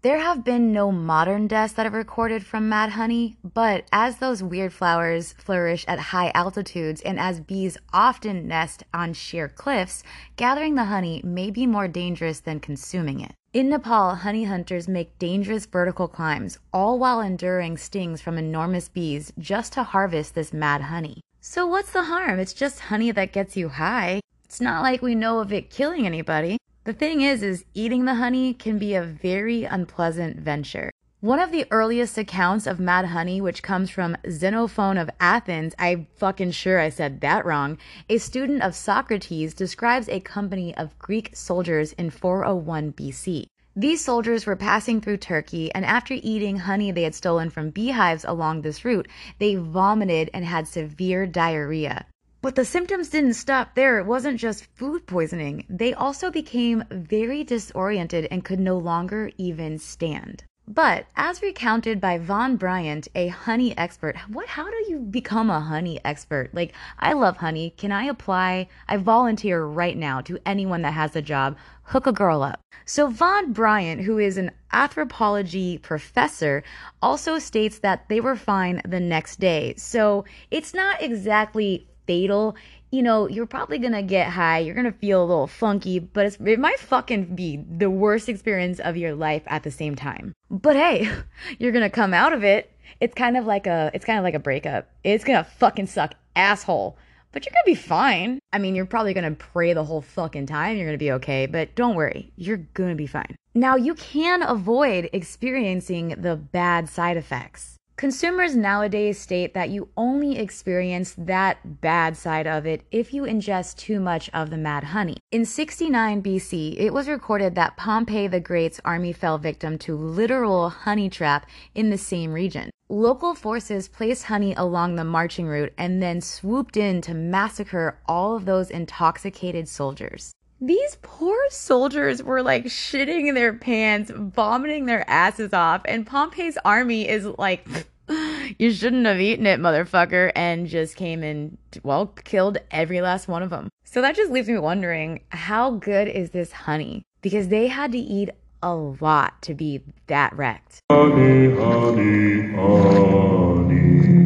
There 0.00 0.18
have 0.18 0.42
been 0.42 0.72
no 0.72 0.90
modern 0.90 1.46
deaths 1.46 1.74
that 1.74 1.84
are 1.84 1.90
recorded 1.90 2.46
from 2.46 2.70
mad 2.70 2.92
honey, 2.92 3.36
but 3.44 3.84
as 3.92 4.16
those 4.16 4.42
weird 4.42 4.72
flowers 4.72 5.34
flourish 5.34 5.84
at 5.86 5.98
high 5.98 6.32
altitudes 6.34 7.02
and 7.02 7.20
as 7.20 7.40
bees 7.40 7.76
often 7.92 8.48
nest 8.48 8.84
on 8.94 9.12
sheer 9.12 9.50
cliffs, 9.50 10.02
gathering 10.36 10.76
the 10.76 10.84
honey 10.86 11.20
may 11.22 11.50
be 11.50 11.66
more 11.66 11.88
dangerous 11.88 12.40
than 12.40 12.58
consuming 12.58 13.20
it. 13.20 13.34
In 13.52 13.68
Nepal, 13.68 14.14
honey 14.14 14.44
hunters 14.44 14.88
make 14.88 15.18
dangerous 15.18 15.66
vertical 15.66 16.08
climbs, 16.08 16.58
all 16.72 16.98
while 16.98 17.20
enduring 17.20 17.76
stings 17.76 18.22
from 18.22 18.38
enormous 18.38 18.88
bees 18.88 19.30
just 19.38 19.74
to 19.74 19.82
harvest 19.82 20.34
this 20.34 20.54
mad 20.54 20.80
honey. 20.80 21.20
So, 21.42 21.66
what's 21.66 21.92
the 21.92 22.04
harm? 22.04 22.38
It's 22.38 22.54
just 22.54 22.88
honey 22.88 23.10
that 23.10 23.30
gets 23.30 23.54
you 23.54 23.68
high. 23.68 24.20
It's 24.42 24.62
not 24.62 24.82
like 24.82 25.02
we 25.02 25.14
know 25.14 25.38
of 25.38 25.52
it 25.52 25.68
killing 25.68 26.06
anybody. 26.06 26.56
The 26.84 26.94
thing 26.94 27.20
is, 27.20 27.42
is 27.42 27.66
eating 27.74 28.06
the 28.06 28.14
honey 28.14 28.54
can 28.54 28.78
be 28.78 28.94
a 28.94 29.02
very 29.02 29.64
unpleasant 29.64 30.38
venture. 30.38 30.90
One 31.22 31.38
of 31.38 31.52
the 31.52 31.66
earliest 31.70 32.18
accounts 32.18 32.66
of 32.66 32.80
mad 32.80 33.04
honey, 33.04 33.40
which 33.40 33.62
comes 33.62 33.90
from 33.90 34.16
Xenophon 34.28 34.98
of 34.98 35.08
Athens, 35.20 35.72
I'm 35.78 36.08
fucking 36.16 36.50
sure 36.50 36.80
I 36.80 36.88
said 36.88 37.20
that 37.20 37.46
wrong, 37.46 37.78
a 38.10 38.18
student 38.18 38.60
of 38.60 38.74
Socrates, 38.74 39.54
describes 39.54 40.08
a 40.08 40.18
company 40.18 40.76
of 40.76 40.98
Greek 40.98 41.30
soldiers 41.32 41.92
in 41.92 42.10
401 42.10 42.94
BC. 42.94 43.46
These 43.76 44.04
soldiers 44.04 44.46
were 44.46 44.56
passing 44.56 45.00
through 45.00 45.18
Turkey, 45.18 45.72
and 45.72 45.84
after 45.84 46.14
eating 46.14 46.56
honey 46.56 46.90
they 46.90 47.04
had 47.04 47.14
stolen 47.14 47.50
from 47.50 47.70
beehives 47.70 48.24
along 48.24 48.62
this 48.62 48.84
route, 48.84 49.06
they 49.38 49.54
vomited 49.54 50.28
and 50.34 50.44
had 50.44 50.66
severe 50.66 51.24
diarrhea. 51.24 52.04
But 52.40 52.56
the 52.56 52.64
symptoms 52.64 53.10
didn't 53.10 53.34
stop 53.34 53.76
there. 53.76 54.00
It 54.00 54.06
wasn't 54.06 54.40
just 54.40 54.66
food 54.74 55.06
poisoning. 55.06 55.66
They 55.70 55.94
also 55.94 56.32
became 56.32 56.82
very 56.90 57.44
disoriented 57.44 58.26
and 58.32 58.44
could 58.44 58.58
no 58.58 58.76
longer 58.76 59.30
even 59.38 59.78
stand. 59.78 60.42
But 60.68 61.06
as 61.16 61.42
recounted 61.42 62.00
by 62.00 62.18
Vaughn 62.18 62.56
Bryant, 62.56 63.08
a 63.16 63.28
honey 63.28 63.76
expert, 63.76 64.16
what 64.28 64.46
how 64.46 64.70
do 64.70 64.84
you 64.88 65.00
become 65.00 65.50
a 65.50 65.60
honey 65.60 65.98
expert? 66.04 66.50
Like 66.54 66.72
I 67.00 67.14
love 67.14 67.38
honey. 67.38 67.74
Can 67.76 67.90
I 67.90 68.04
apply? 68.04 68.68
I 68.88 68.96
volunteer 68.96 69.64
right 69.64 69.96
now 69.96 70.20
to 70.20 70.38
anyone 70.46 70.82
that 70.82 70.94
has 70.94 71.16
a 71.16 71.22
job. 71.22 71.56
Hook 71.82 72.06
a 72.06 72.12
girl 72.12 72.44
up. 72.44 72.60
So 72.84 73.08
Vaughn 73.08 73.52
Bryant, 73.52 74.02
who 74.02 74.18
is 74.18 74.38
an 74.38 74.52
anthropology 74.72 75.78
professor, 75.78 76.62
also 77.02 77.40
states 77.40 77.80
that 77.80 78.08
they 78.08 78.20
were 78.20 78.36
fine 78.36 78.80
the 78.86 79.00
next 79.00 79.40
day. 79.40 79.74
So 79.76 80.24
it's 80.52 80.72
not 80.72 81.02
exactly 81.02 81.88
fatal. 82.06 82.56
You 82.92 83.02
know, 83.02 83.26
you're 83.26 83.46
probably 83.46 83.78
gonna 83.78 84.02
get 84.02 84.28
high, 84.28 84.58
you're 84.58 84.74
gonna 84.74 84.92
feel 84.92 85.24
a 85.24 85.24
little 85.24 85.46
funky, 85.46 85.98
but 85.98 86.36
it 86.44 86.60
might 86.60 86.78
fucking 86.78 87.34
be 87.34 87.56
the 87.56 87.88
worst 87.88 88.28
experience 88.28 88.80
of 88.80 88.98
your 88.98 89.14
life 89.14 89.42
at 89.46 89.62
the 89.62 89.70
same 89.70 89.96
time. 89.96 90.34
But 90.50 90.76
hey, 90.76 91.10
you're 91.58 91.72
gonna 91.72 91.88
come 91.88 92.12
out 92.12 92.34
of 92.34 92.44
it. 92.44 92.70
It's 93.00 93.14
kind 93.14 93.38
of 93.38 93.46
like 93.46 93.66
a, 93.66 93.90
it's 93.94 94.04
kind 94.04 94.18
of 94.18 94.24
like 94.24 94.34
a 94.34 94.38
breakup. 94.38 94.90
It's 95.04 95.24
gonna 95.24 95.42
fucking 95.42 95.86
suck, 95.86 96.12
asshole. 96.36 96.98
But 97.32 97.46
you're 97.46 97.52
gonna 97.54 97.74
be 97.74 97.80
fine. 97.80 98.38
I 98.52 98.58
mean, 98.58 98.74
you're 98.74 98.84
probably 98.84 99.14
gonna 99.14 99.30
pray 99.30 99.72
the 99.72 99.84
whole 99.84 100.02
fucking 100.02 100.44
time. 100.44 100.76
You're 100.76 100.86
gonna 100.86 100.98
be 100.98 101.12
okay, 101.12 101.46
but 101.46 101.74
don't 101.74 101.94
worry, 101.94 102.30
you're 102.36 102.66
gonna 102.74 102.94
be 102.94 103.06
fine. 103.06 103.36
Now, 103.54 103.76
you 103.76 103.94
can 103.94 104.42
avoid 104.42 105.08
experiencing 105.14 106.08
the 106.18 106.36
bad 106.36 106.90
side 106.90 107.16
effects. 107.16 107.71
Consumers 108.02 108.56
nowadays 108.56 109.16
state 109.16 109.54
that 109.54 109.70
you 109.70 109.88
only 109.96 110.36
experience 110.36 111.14
that 111.16 111.80
bad 111.80 112.16
side 112.16 112.48
of 112.48 112.66
it 112.66 112.82
if 112.90 113.14
you 113.14 113.22
ingest 113.22 113.76
too 113.76 114.00
much 114.00 114.28
of 114.34 114.50
the 114.50 114.56
mad 114.56 114.82
honey. 114.82 115.18
In 115.30 115.44
69 115.44 116.20
BC, 116.20 116.74
it 116.80 116.92
was 116.92 117.06
recorded 117.06 117.54
that 117.54 117.76
Pompey 117.76 118.26
the 118.26 118.40
Great's 118.40 118.80
army 118.84 119.12
fell 119.12 119.38
victim 119.38 119.78
to 119.78 119.94
literal 119.96 120.68
honey 120.68 121.08
trap 121.08 121.46
in 121.76 121.90
the 121.90 121.96
same 121.96 122.32
region. 122.32 122.72
Local 122.88 123.36
forces 123.36 123.86
placed 123.86 124.24
honey 124.24 124.52
along 124.54 124.96
the 124.96 125.04
marching 125.04 125.46
route 125.46 125.72
and 125.78 126.02
then 126.02 126.20
swooped 126.20 126.76
in 126.76 127.02
to 127.02 127.14
massacre 127.14 128.00
all 128.06 128.34
of 128.34 128.46
those 128.46 128.68
intoxicated 128.68 129.68
soldiers. 129.68 130.32
These 130.64 130.98
poor 131.02 131.36
soldiers 131.50 132.22
were 132.22 132.40
like 132.40 132.66
shitting 132.66 133.26
in 133.26 133.34
their 133.34 133.52
pants, 133.52 134.12
vomiting 134.14 134.86
their 134.86 135.04
asses 135.10 135.52
off, 135.52 135.82
and 135.86 136.06
Pompey's 136.06 136.56
army 136.64 137.08
is 137.08 137.26
like, 137.36 137.66
you 138.58 138.70
shouldn't 138.70 139.04
have 139.06 139.20
eaten 139.20 139.44
it, 139.44 139.58
motherfucker, 139.58 140.30
and 140.36 140.68
just 140.68 140.94
came 140.94 141.24
and, 141.24 141.58
well, 141.82 142.06
killed 142.06 142.58
every 142.70 143.00
last 143.00 143.26
one 143.26 143.42
of 143.42 143.50
them. 143.50 143.70
So 143.84 144.00
that 144.02 144.14
just 144.14 144.30
leaves 144.30 144.46
me 144.46 144.56
wondering 144.56 145.22
how 145.30 145.72
good 145.72 146.06
is 146.06 146.30
this 146.30 146.52
honey? 146.52 147.02
Because 147.22 147.48
they 147.48 147.66
had 147.66 147.90
to 147.90 147.98
eat 147.98 148.30
a 148.62 148.72
lot 148.72 149.42
to 149.42 149.54
be 149.54 149.80
that 150.06 150.32
wrecked. 150.36 150.78
Honey, 150.92 151.56
honey, 151.56 152.52
honey. 152.52 154.22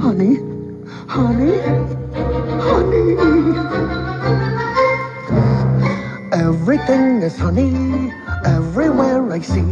Honey, 0.00 0.36
honey, 1.06 1.58
honey. 3.14 4.65
Everything 6.32 7.22
is 7.22 7.36
honey, 7.36 8.12
everywhere 8.44 9.32
I 9.32 9.40
see. 9.40 9.66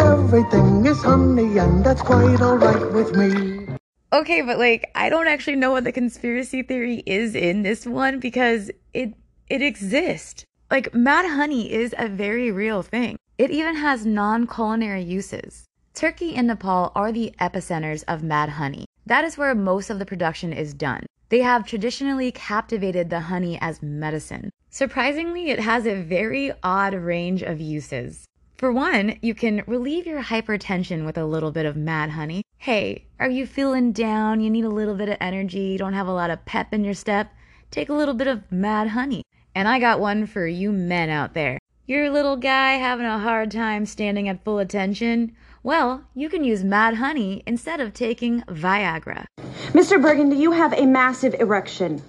Everything 0.00 0.86
is 0.86 1.00
honey, 1.02 1.58
and 1.58 1.84
that's 1.84 2.02
quite 2.02 2.40
alright 2.40 2.92
with 2.92 3.14
me. 3.14 3.66
Okay, 4.12 4.42
but 4.42 4.58
like 4.58 4.90
I 4.94 5.10
don't 5.10 5.28
actually 5.28 5.56
know 5.56 5.70
what 5.70 5.84
the 5.84 5.92
conspiracy 5.92 6.62
theory 6.62 7.02
is 7.06 7.34
in 7.34 7.62
this 7.62 7.86
one 7.86 8.18
because 8.18 8.70
it 8.92 9.14
it 9.48 9.62
exists. 9.62 10.44
Like 10.70 10.94
mad 10.94 11.26
honey 11.26 11.72
is 11.72 11.94
a 11.96 12.08
very 12.08 12.50
real 12.50 12.82
thing. 12.82 13.16
It 13.38 13.50
even 13.50 13.76
has 13.76 14.04
non-culinary 14.06 15.02
uses. 15.02 15.66
Turkey 15.94 16.34
and 16.34 16.48
Nepal 16.48 16.90
are 16.94 17.12
the 17.12 17.32
epicenters 17.40 18.02
of 18.08 18.22
mad 18.22 18.50
honey. 18.50 18.86
That 19.06 19.24
is 19.24 19.36
where 19.36 19.54
most 19.54 19.90
of 19.90 19.98
the 19.98 20.06
production 20.06 20.52
is 20.52 20.72
done. 20.72 21.06
They 21.28 21.40
have 21.40 21.66
traditionally 21.66 22.32
captivated 22.32 23.10
the 23.10 23.20
honey 23.20 23.58
as 23.60 23.82
medicine. 23.82 24.50
Surprisingly, 24.70 25.50
it 25.50 25.60
has 25.60 25.86
a 25.86 26.02
very 26.02 26.52
odd 26.62 26.94
range 26.94 27.42
of 27.42 27.60
uses. 27.60 28.24
For 28.56 28.72
one, 28.72 29.18
you 29.20 29.34
can 29.34 29.62
relieve 29.66 30.06
your 30.06 30.22
hypertension 30.22 31.04
with 31.04 31.18
a 31.18 31.24
little 31.24 31.50
bit 31.50 31.66
of 31.66 31.76
mad 31.76 32.10
honey. 32.10 32.42
Hey, 32.58 33.04
are 33.20 33.28
you 33.28 33.46
feeling 33.46 33.92
down? 33.92 34.40
You 34.40 34.48
need 34.48 34.64
a 34.64 34.70
little 34.70 34.94
bit 34.94 35.08
of 35.08 35.18
energy, 35.20 35.60
you 35.60 35.78
don't 35.78 35.92
have 35.92 36.06
a 36.06 36.14
lot 36.14 36.30
of 36.30 36.44
pep 36.46 36.72
in 36.72 36.84
your 36.84 36.94
step? 36.94 37.32
Take 37.70 37.88
a 37.88 37.94
little 37.94 38.14
bit 38.14 38.26
of 38.26 38.50
mad 38.50 38.88
honey. 38.88 39.22
And 39.54 39.68
I 39.68 39.80
got 39.80 40.00
one 40.00 40.26
for 40.26 40.46
you 40.46 40.72
men 40.72 41.10
out 41.10 41.34
there. 41.34 41.58
Your 41.86 42.10
little 42.10 42.36
guy 42.36 42.74
having 42.74 43.06
a 43.06 43.18
hard 43.18 43.50
time 43.50 43.84
standing 43.84 44.28
at 44.28 44.42
full 44.44 44.58
attention? 44.58 45.36
Well, 45.64 46.04
you 46.14 46.28
can 46.28 46.44
use 46.44 46.62
mad 46.62 46.96
honey 46.96 47.42
instead 47.46 47.80
of 47.80 47.94
taking 47.94 48.42
Viagra. 48.42 49.24
Mr. 49.72 50.00
Burgundy, 50.00 50.36
you 50.36 50.52
have 50.52 50.74
a 50.74 50.84
massive 50.84 51.32
erection. 51.40 52.02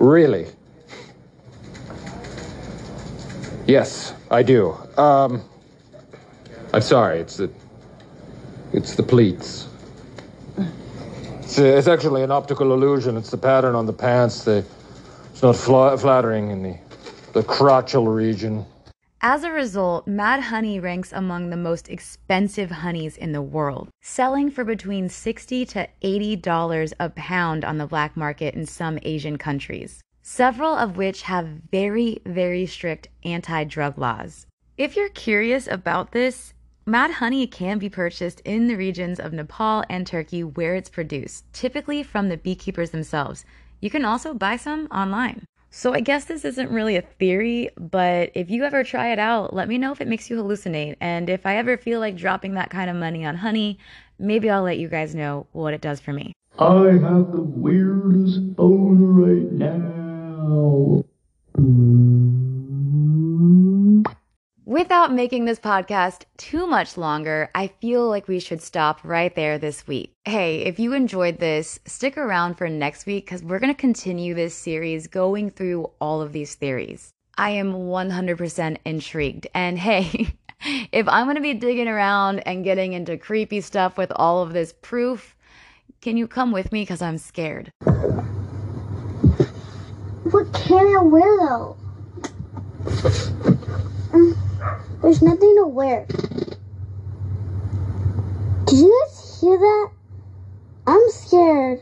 Really? 0.00 0.48
Yes, 3.68 4.12
I 4.28 4.42
do. 4.42 4.76
Um, 4.98 5.40
I'm 6.74 6.80
sorry. 6.80 7.20
It's 7.20 7.36
the, 7.36 7.48
it's 8.72 8.96
the 8.96 9.04
pleats. 9.04 9.68
It's, 11.38 11.60
uh, 11.60 11.62
it's 11.62 11.86
actually 11.86 12.24
an 12.24 12.32
optical 12.32 12.72
illusion. 12.72 13.16
It's 13.16 13.30
the 13.30 13.38
pattern 13.38 13.76
on 13.76 13.86
the 13.86 13.92
pants. 13.92 14.42
The, 14.42 14.64
it's 15.32 15.42
not 15.44 15.54
fla- 15.54 15.96
flattering 15.96 16.50
in 16.50 16.64
the, 16.64 16.76
the 17.34 17.44
crotchal 17.44 18.12
region. 18.12 18.66
As 19.22 19.44
a 19.44 19.52
result, 19.52 20.06
Mad 20.06 20.44
Honey 20.44 20.80
ranks 20.80 21.12
among 21.12 21.50
the 21.50 21.56
most 21.56 21.90
expensive 21.90 22.70
honeys 22.70 23.18
in 23.18 23.32
the 23.32 23.42
world, 23.42 23.90
selling 24.00 24.50
for 24.50 24.64
between 24.64 25.10
60 25.10 25.66
to 25.66 25.86
$80 26.02 26.92
a 26.98 27.10
pound 27.10 27.62
on 27.62 27.76
the 27.76 27.86
black 27.86 28.16
market 28.16 28.54
in 28.54 28.64
some 28.64 28.98
Asian 29.02 29.36
countries, 29.36 30.02
several 30.22 30.74
of 30.74 30.96
which 30.96 31.22
have 31.22 31.60
very, 31.70 32.22
very 32.24 32.64
strict 32.64 33.08
anti 33.22 33.64
drug 33.64 33.98
laws. 33.98 34.46
If 34.78 34.96
you're 34.96 35.10
curious 35.10 35.66
about 35.66 36.12
this, 36.12 36.54
Mad 36.86 37.10
honey 37.10 37.46
can 37.46 37.78
be 37.78 37.90
purchased 37.90 38.40
in 38.46 38.68
the 38.68 38.76
regions 38.76 39.20
of 39.20 39.34
Nepal 39.34 39.84
and 39.90 40.06
Turkey 40.06 40.42
where 40.42 40.74
it's 40.74 40.88
produced, 40.88 41.44
typically 41.52 42.02
from 42.02 42.30
the 42.30 42.38
beekeepers 42.38 42.88
themselves. 42.88 43.44
You 43.82 43.90
can 43.90 44.06
also 44.06 44.32
buy 44.32 44.56
some 44.56 44.86
online. 44.86 45.44
So 45.72 45.94
I 45.94 46.00
guess 46.00 46.24
this 46.24 46.44
isn't 46.44 46.70
really 46.70 46.96
a 46.96 47.02
theory, 47.02 47.70
but 47.78 48.32
if 48.34 48.50
you 48.50 48.64
ever 48.64 48.82
try 48.82 49.12
it 49.12 49.20
out, 49.20 49.54
let 49.54 49.68
me 49.68 49.78
know 49.78 49.92
if 49.92 50.00
it 50.00 50.08
makes 50.08 50.28
you 50.28 50.36
hallucinate. 50.36 50.96
And 51.00 51.30
if 51.30 51.46
I 51.46 51.56
ever 51.56 51.76
feel 51.76 52.00
like 52.00 52.16
dropping 52.16 52.54
that 52.54 52.70
kind 52.70 52.90
of 52.90 52.96
money 52.96 53.24
on 53.24 53.36
honey, 53.36 53.78
maybe 54.18 54.50
I'll 54.50 54.64
let 54.64 54.78
you 54.78 54.88
guys 54.88 55.14
know 55.14 55.46
what 55.52 55.72
it 55.72 55.80
does 55.80 56.00
for 56.00 56.12
me. 56.12 56.32
I 56.58 56.98
have 56.98 57.30
the 57.30 57.40
weirdest 57.40 58.56
boner 58.56 59.12
right 59.12 59.52
now. 59.52 61.04
Mm. 61.56 62.49
Without 64.70 65.12
making 65.12 65.46
this 65.46 65.58
podcast 65.58 66.26
too 66.36 66.64
much 66.64 66.96
longer, 66.96 67.50
I 67.56 67.66
feel 67.80 68.08
like 68.08 68.28
we 68.28 68.38
should 68.38 68.62
stop 68.62 69.00
right 69.02 69.34
there 69.34 69.58
this 69.58 69.84
week. 69.88 70.12
Hey, 70.24 70.60
if 70.60 70.78
you 70.78 70.92
enjoyed 70.92 71.40
this, 71.40 71.80
stick 71.86 72.16
around 72.16 72.54
for 72.54 72.68
next 72.68 73.04
week 73.04 73.24
because 73.24 73.42
we're 73.42 73.58
going 73.58 73.74
to 73.74 73.80
continue 73.80 74.32
this 74.32 74.54
series 74.54 75.08
going 75.08 75.50
through 75.50 75.90
all 76.00 76.22
of 76.22 76.30
these 76.30 76.54
theories. 76.54 77.10
I 77.36 77.50
am 77.50 77.72
100% 77.72 78.76
intrigued. 78.84 79.48
And 79.56 79.76
hey, 79.76 80.36
if 80.92 81.08
I'm 81.08 81.26
going 81.26 81.34
to 81.34 81.42
be 81.42 81.54
digging 81.54 81.88
around 81.88 82.38
and 82.46 82.62
getting 82.62 82.92
into 82.92 83.18
creepy 83.18 83.62
stuff 83.62 83.98
with 83.98 84.12
all 84.14 84.40
of 84.40 84.52
this 84.52 84.72
proof, 84.82 85.34
can 86.00 86.16
you 86.16 86.28
come 86.28 86.52
with 86.52 86.70
me 86.70 86.82
because 86.82 87.02
I'm 87.02 87.18
scared? 87.18 87.72
What 90.30 90.52
can 90.54 90.96
I 90.96 91.02
wear 91.02 91.38
though? 91.38 91.76
There's 95.02 95.22
nothing 95.22 95.56
to 95.56 95.66
wear. 95.66 96.06
Did 98.66 98.78
you 98.78 99.06
guys 99.06 99.40
hear 99.40 99.58
that? 99.58 99.90
I'm 100.86 101.10
scared. 101.10 101.80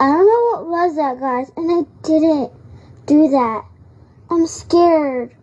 I 0.00 0.06
don't 0.06 0.26
know 0.26 0.62
what 0.62 0.66
was 0.66 0.96
that, 0.96 1.20
guys, 1.20 1.52
and 1.56 1.70
I 1.70 1.86
didn't 2.02 2.52
do 3.06 3.28
that. 3.28 3.64
I'm 4.30 4.46
scared. 4.46 5.34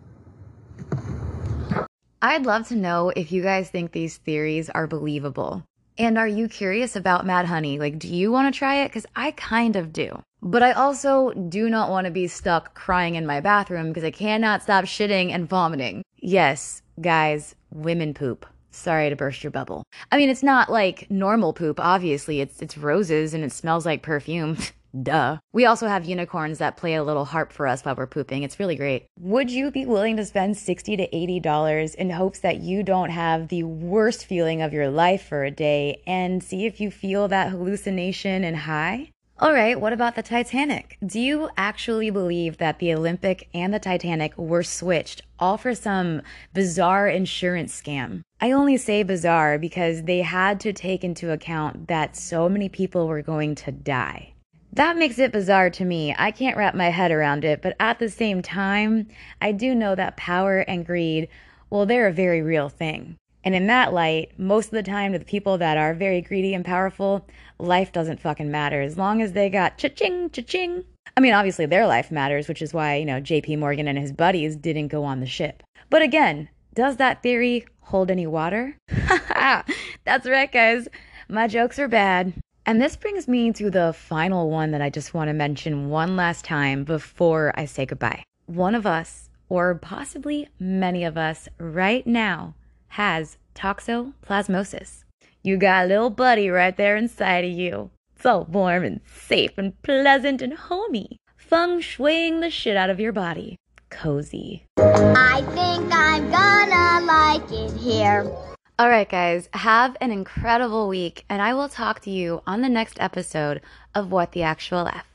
I'd 2.20 2.44
love 2.44 2.68
to 2.68 2.76
know 2.76 3.12
if 3.14 3.30
you 3.30 3.42
guys 3.42 3.70
think 3.70 3.92
these 3.92 4.16
theories 4.16 4.68
are 4.68 4.86
believable. 4.86 5.64
And 5.96 6.18
are 6.18 6.28
you 6.28 6.48
curious 6.48 6.96
about 6.96 7.26
Mad 7.26 7.46
Honey? 7.46 7.78
Like, 7.78 7.98
do 7.98 8.08
you 8.08 8.30
want 8.30 8.52
to 8.52 8.58
try 8.58 8.82
it? 8.82 8.88
Because 8.88 9.06
I 9.16 9.30
kind 9.32 9.76
of 9.76 9.92
do. 9.92 10.22
But 10.42 10.62
I 10.62 10.72
also 10.72 11.32
do 11.32 11.68
not 11.68 11.90
want 11.90 12.04
to 12.04 12.10
be 12.10 12.28
stuck 12.28 12.74
crying 12.74 13.16
in 13.16 13.26
my 13.26 13.40
bathroom 13.40 13.88
because 13.88 14.04
I 14.04 14.10
cannot 14.10 14.62
stop 14.62 14.84
shitting 14.84 15.30
and 15.30 15.48
vomiting. 15.48 16.02
Yes, 16.16 16.82
guys, 17.00 17.54
women 17.72 18.14
poop. 18.14 18.46
Sorry 18.70 19.10
to 19.10 19.16
burst 19.16 19.42
your 19.42 19.50
bubble. 19.50 19.82
I 20.12 20.16
mean, 20.16 20.28
it's 20.28 20.42
not 20.42 20.70
like 20.70 21.10
normal 21.10 21.52
poop, 21.52 21.80
obviously. 21.80 22.40
It's 22.40 22.62
it's 22.62 22.78
roses 22.78 23.34
and 23.34 23.42
it 23.42 23.52
smells 23.52 23.84
like 23.84 24.02
perfume. 24.02 24.56
Duh. 25.02 25.38
We 25.52 25.66
also 25.66 25.86
have 25.86 26.06
unicorns 26.06 26.58
that 26.58 26.78
play 26.78 26.94
a 26.94 27.04
little 27.04 27.26
harp 27.26 27.52
for 27.52 27.66
us 27.66 27.82
while 27.82 27.94
we're 27.94 28.06
pooping. 28.06 28.42
It's 28.42 28.58
really 28.58 28.76
great. 28.76 29.06
Would 29.20 29.50
you 29.50 29.70
be 29.70 29.84
willing 29.84 30.16
to 30.16 30.24
spend 30.24 30.56
60 30.56 30.96
to 30.96 31.16
80 31.16 31.40
dollars 31.40 31.94
in 31.94 32.10
hopes 32.10 32.38
that 32.40 32.60
you 32.60 32.82
don't 32.82 33.10
have 33.10 33.48
the 33.48 33.64
worst 33.64 34.24
feeling 34.24 34.62
of 34.62 34.72
your 34.72 34.88
life 34.88 35.26
for 35.26 35.44
a 35.44 35.50
day 35.50 36.02
and 36.06 36.42
see 36.42 36.64
if 36.64 36.80
you 36.80 36.90
feel 36.90 37.28
that 37.28 37.50
hallucination 37.50 38.44
and 38.44 38.56
high? 38.56 39.10
All 39.40 39.52
right, 39.52 39.80
what 39.80 39.92
about 39.92 40.16
the 40.16 40.22
Titanic? 40.24 40.98
Do 41.06 41.20
you 41.20 41.48
actually 41.56 42.10
believe 42.10 42.58
that 42.58 42.80
the 42.80 42.92
Olympic 42.92 43.48
and 43.54 43.72
the 43.72 43.78
Titanic 43.78 44.36
were 44.36 44.64
switched 44.64 45.22
all 45.38 45.56
for 45.56 45.76
some 45.76 46.22
bizarre 46.54 47.06
insurance 47.06 47.80
scam? 47.80 48.22
I 48.40 48.50
only 48.50 48.76
say 48.76 49.04
bizarre 49.04 49.56
because 49.56 50.02
they 50.02 50.22
had 50.22 50.58
to 50.60 50.72
take 50.72 51.04
into 51.04 51.30
account 51.30 51.86
that 51.86 52.16
so 52.16 52.48
many 52.48 52.68
people 52.68 53.06
were 53.06 53.22
going 53.22 53.54
to 53.56 53.70
die. 53.70 54.32
That 54.72 54.96
makes 54.96 55.20
it 55.20 55.30
bizarre 55.30 55.70
to 55.70 55.84
me. 55.84 56.16
I 56.18 56.32
can't 56.32 56.56
wrap 56.56 56.74
my 56.74 56.90
head 56.90 57.12
around 57.12 57.44
it, 57.44 57.62
but 57.62 57.76
at 57.78 58.00
the 58.00 58.08
same 58.08 58.42
time, 58.42 59.06
I 59.40 59.52
do 59.52 59.72
know 59.72 59.94
that 59.94 60.16
power 60.16 60.58
and 60.58 60.84
greed, 60.84 61.28
well, 61.70 61.86
they're 61.86 62.08
a 62.08 62.12
very 62.12 62.42
real 62.42 62.68
thing. 62.68 63.16
And 63.48 63.54
in 63.54 63.66
that 63.68 63.94
light, 63.94 64.38
most 64.38 64.66
of 64.66 64.72
the 64.72 64.82
time 64.82 65.14
to 65.14 65.18
the 65.18 65.24
people 65.24 65.56
that 65.56 65.78
are 65.78 65.94
very 65.94 66.20
greedy 66.20 66.52
and 66.52 66.62
powerful, 66.62 67.26
life 67.58 67.92
doesn't 67.92 68.20
fucking 68.20 68.50
matter 68.50 68.82
as 68.82 68.98
long 68.98 69.22
as 69.22 69.32
they 69.32 69.48
got 69.48 69.78
cha-ching, 69.78 70.28
cha-ching. 70.28 70.84
I 71.16 71.20
mean, 71.20 71.32
obviously 71.32 71.64
their 71.64 71.86
life 71.86 72.10
matters, 72.10 72.46
which 72.46 72.60
is 72.60 72.74
why, 72.74 72.96
you 72.96 73.06
know, 73.06 73.22
JP 73.22 73.58
Morgan 73.60 73.88
and 73.88 73.98
his 73.98 74.12
buddies 74.12 74.54
didn't 74.54 74.88
go 74.88 75.02
on 75.02 75.20
the 75.20 75.26
ship. 75.26 75.62
But 75.88 76.02
again, 76.02 76.50
does 76.74 76.98
that 76.98 77.22
theory 77.22 77.64
hold 77.80 78.10
any 78.10 78.26
water? 78.26 78.76
That's 80.04 80.26
right, 80.28 80.52
guys. 80.52 80.86
My 81.30 81.46
jokes 81.46 81.78
are 81.78 81.88
bad. 81.88 82.34
And 82.66 82.82
this 82.82 82.96
brings 82.96 83.26
me 83.28 83.50
to 83.52 83.70
the 83.70 83.94
final 83.94 84.50
one 84.50 84.72
that 84.72 84.82
I 84.82 84.90
just 84.90 85.14
want 85.14 85.28
to 85.28 85.32
mention 85.32 85.88
one 85.88 86.16
last 86.16 86.44
time 86.44 86.84
before 86.84 87.54
I 87.54 87.64
say 87.64 87.86
goodbye. 87.86 88.24
One 88.44 88.74
of 88.74 88.84
us, 88.84 89.30
or 89.48 89.74
possibly 89.74 90.48
many 90.60 91.02
of 91.02 91.16
us 91.16 91.48
right 91.58 92.06
now, 92.06 92.54
has 92.88 93.38
toxoplasmosis. 93.54 95.04
You 95.42 95.56
got 95.56 95.84
a 95.84 95.88
little 95.88 96.10
buddy 96.10 96.48
right 96.50 96.76
there 96.76 96.96
inside 96.96 97.44
of 97.44 97.50
you. 97.50 97.90
It's 98.16 98.26
all 98.26 98.44
warm 98.44 98.84
and 98.84 99.00
safe 99.06 99.56
and 99.56 99.80
pleasant 99.82 100.42
and 100.42 100.54
homey. 100.54 101.16
Feng 101.36 101.80
shuiing 101.80 102.40
the 102.40 102.50
shit 102.50 102.76
out 102.76 102.90
of 102.90 103.00
your 103.00 103.12
body. 103.12 103.56
Cozy. 103.90 104.64
I 104.78 105.42
think 105.54 105.92
I'm 105.92 106.30
gonna 106.30 107.06
like 107.06 107.50
it 107.50 107.76
here. 107.78 108.30
All 108.78 108.88
right, 108.88 109.08
guys, 109.08 109.48
have 109.54 109.96
an 110.00 110.12
incredible 110.12 110.88
week, 110.88 111.24
and 111.28 111.42
I 111.42 111.54
will 111.54 111.68
talk 111.68 112.00
to 112.00 112.10
you 112.10 112.42
on 112.46 112.60
the 112.60 112.68
next 112.68 112.96
episode 113.00 113.60
of 113.94 114.12
What 114.12 114.32
the 114.32 114.42
Actual 114.42 114.86
F. 114.86 115.06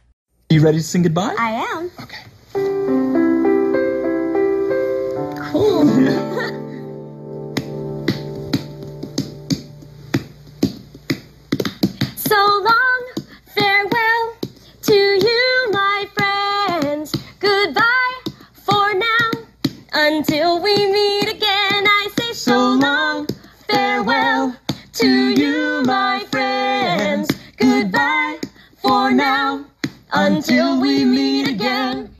You 0.49 0.61
ready 0.61 0.79
to 0.79 0.83
sing 0.83 1.03
goodbye? 1.03 1.35
I 1.39 1.51
am. 1.51 1.91
Okay. 2.01 2.23
Cool. 5.51 6.69
Until 20.05 20.59
we 20.59 20.75
meet 20.91 21.29
again, 21.29 21.87
I 21.87 22.09
say 22.19 22.33
so 22.33 22.73
long, 22.73 23.25
farewell 23.69 24.53
to 24.95 25.07
you, 25.07 25.81
my 25.85 26.25
friends. 26.29 27.29
Goodbye 27.55 28.39
for 28.81 29.11
now, 29.11 29.63
until 30.11 30.81
we 30.81 31.05
meet. 31.05 31.22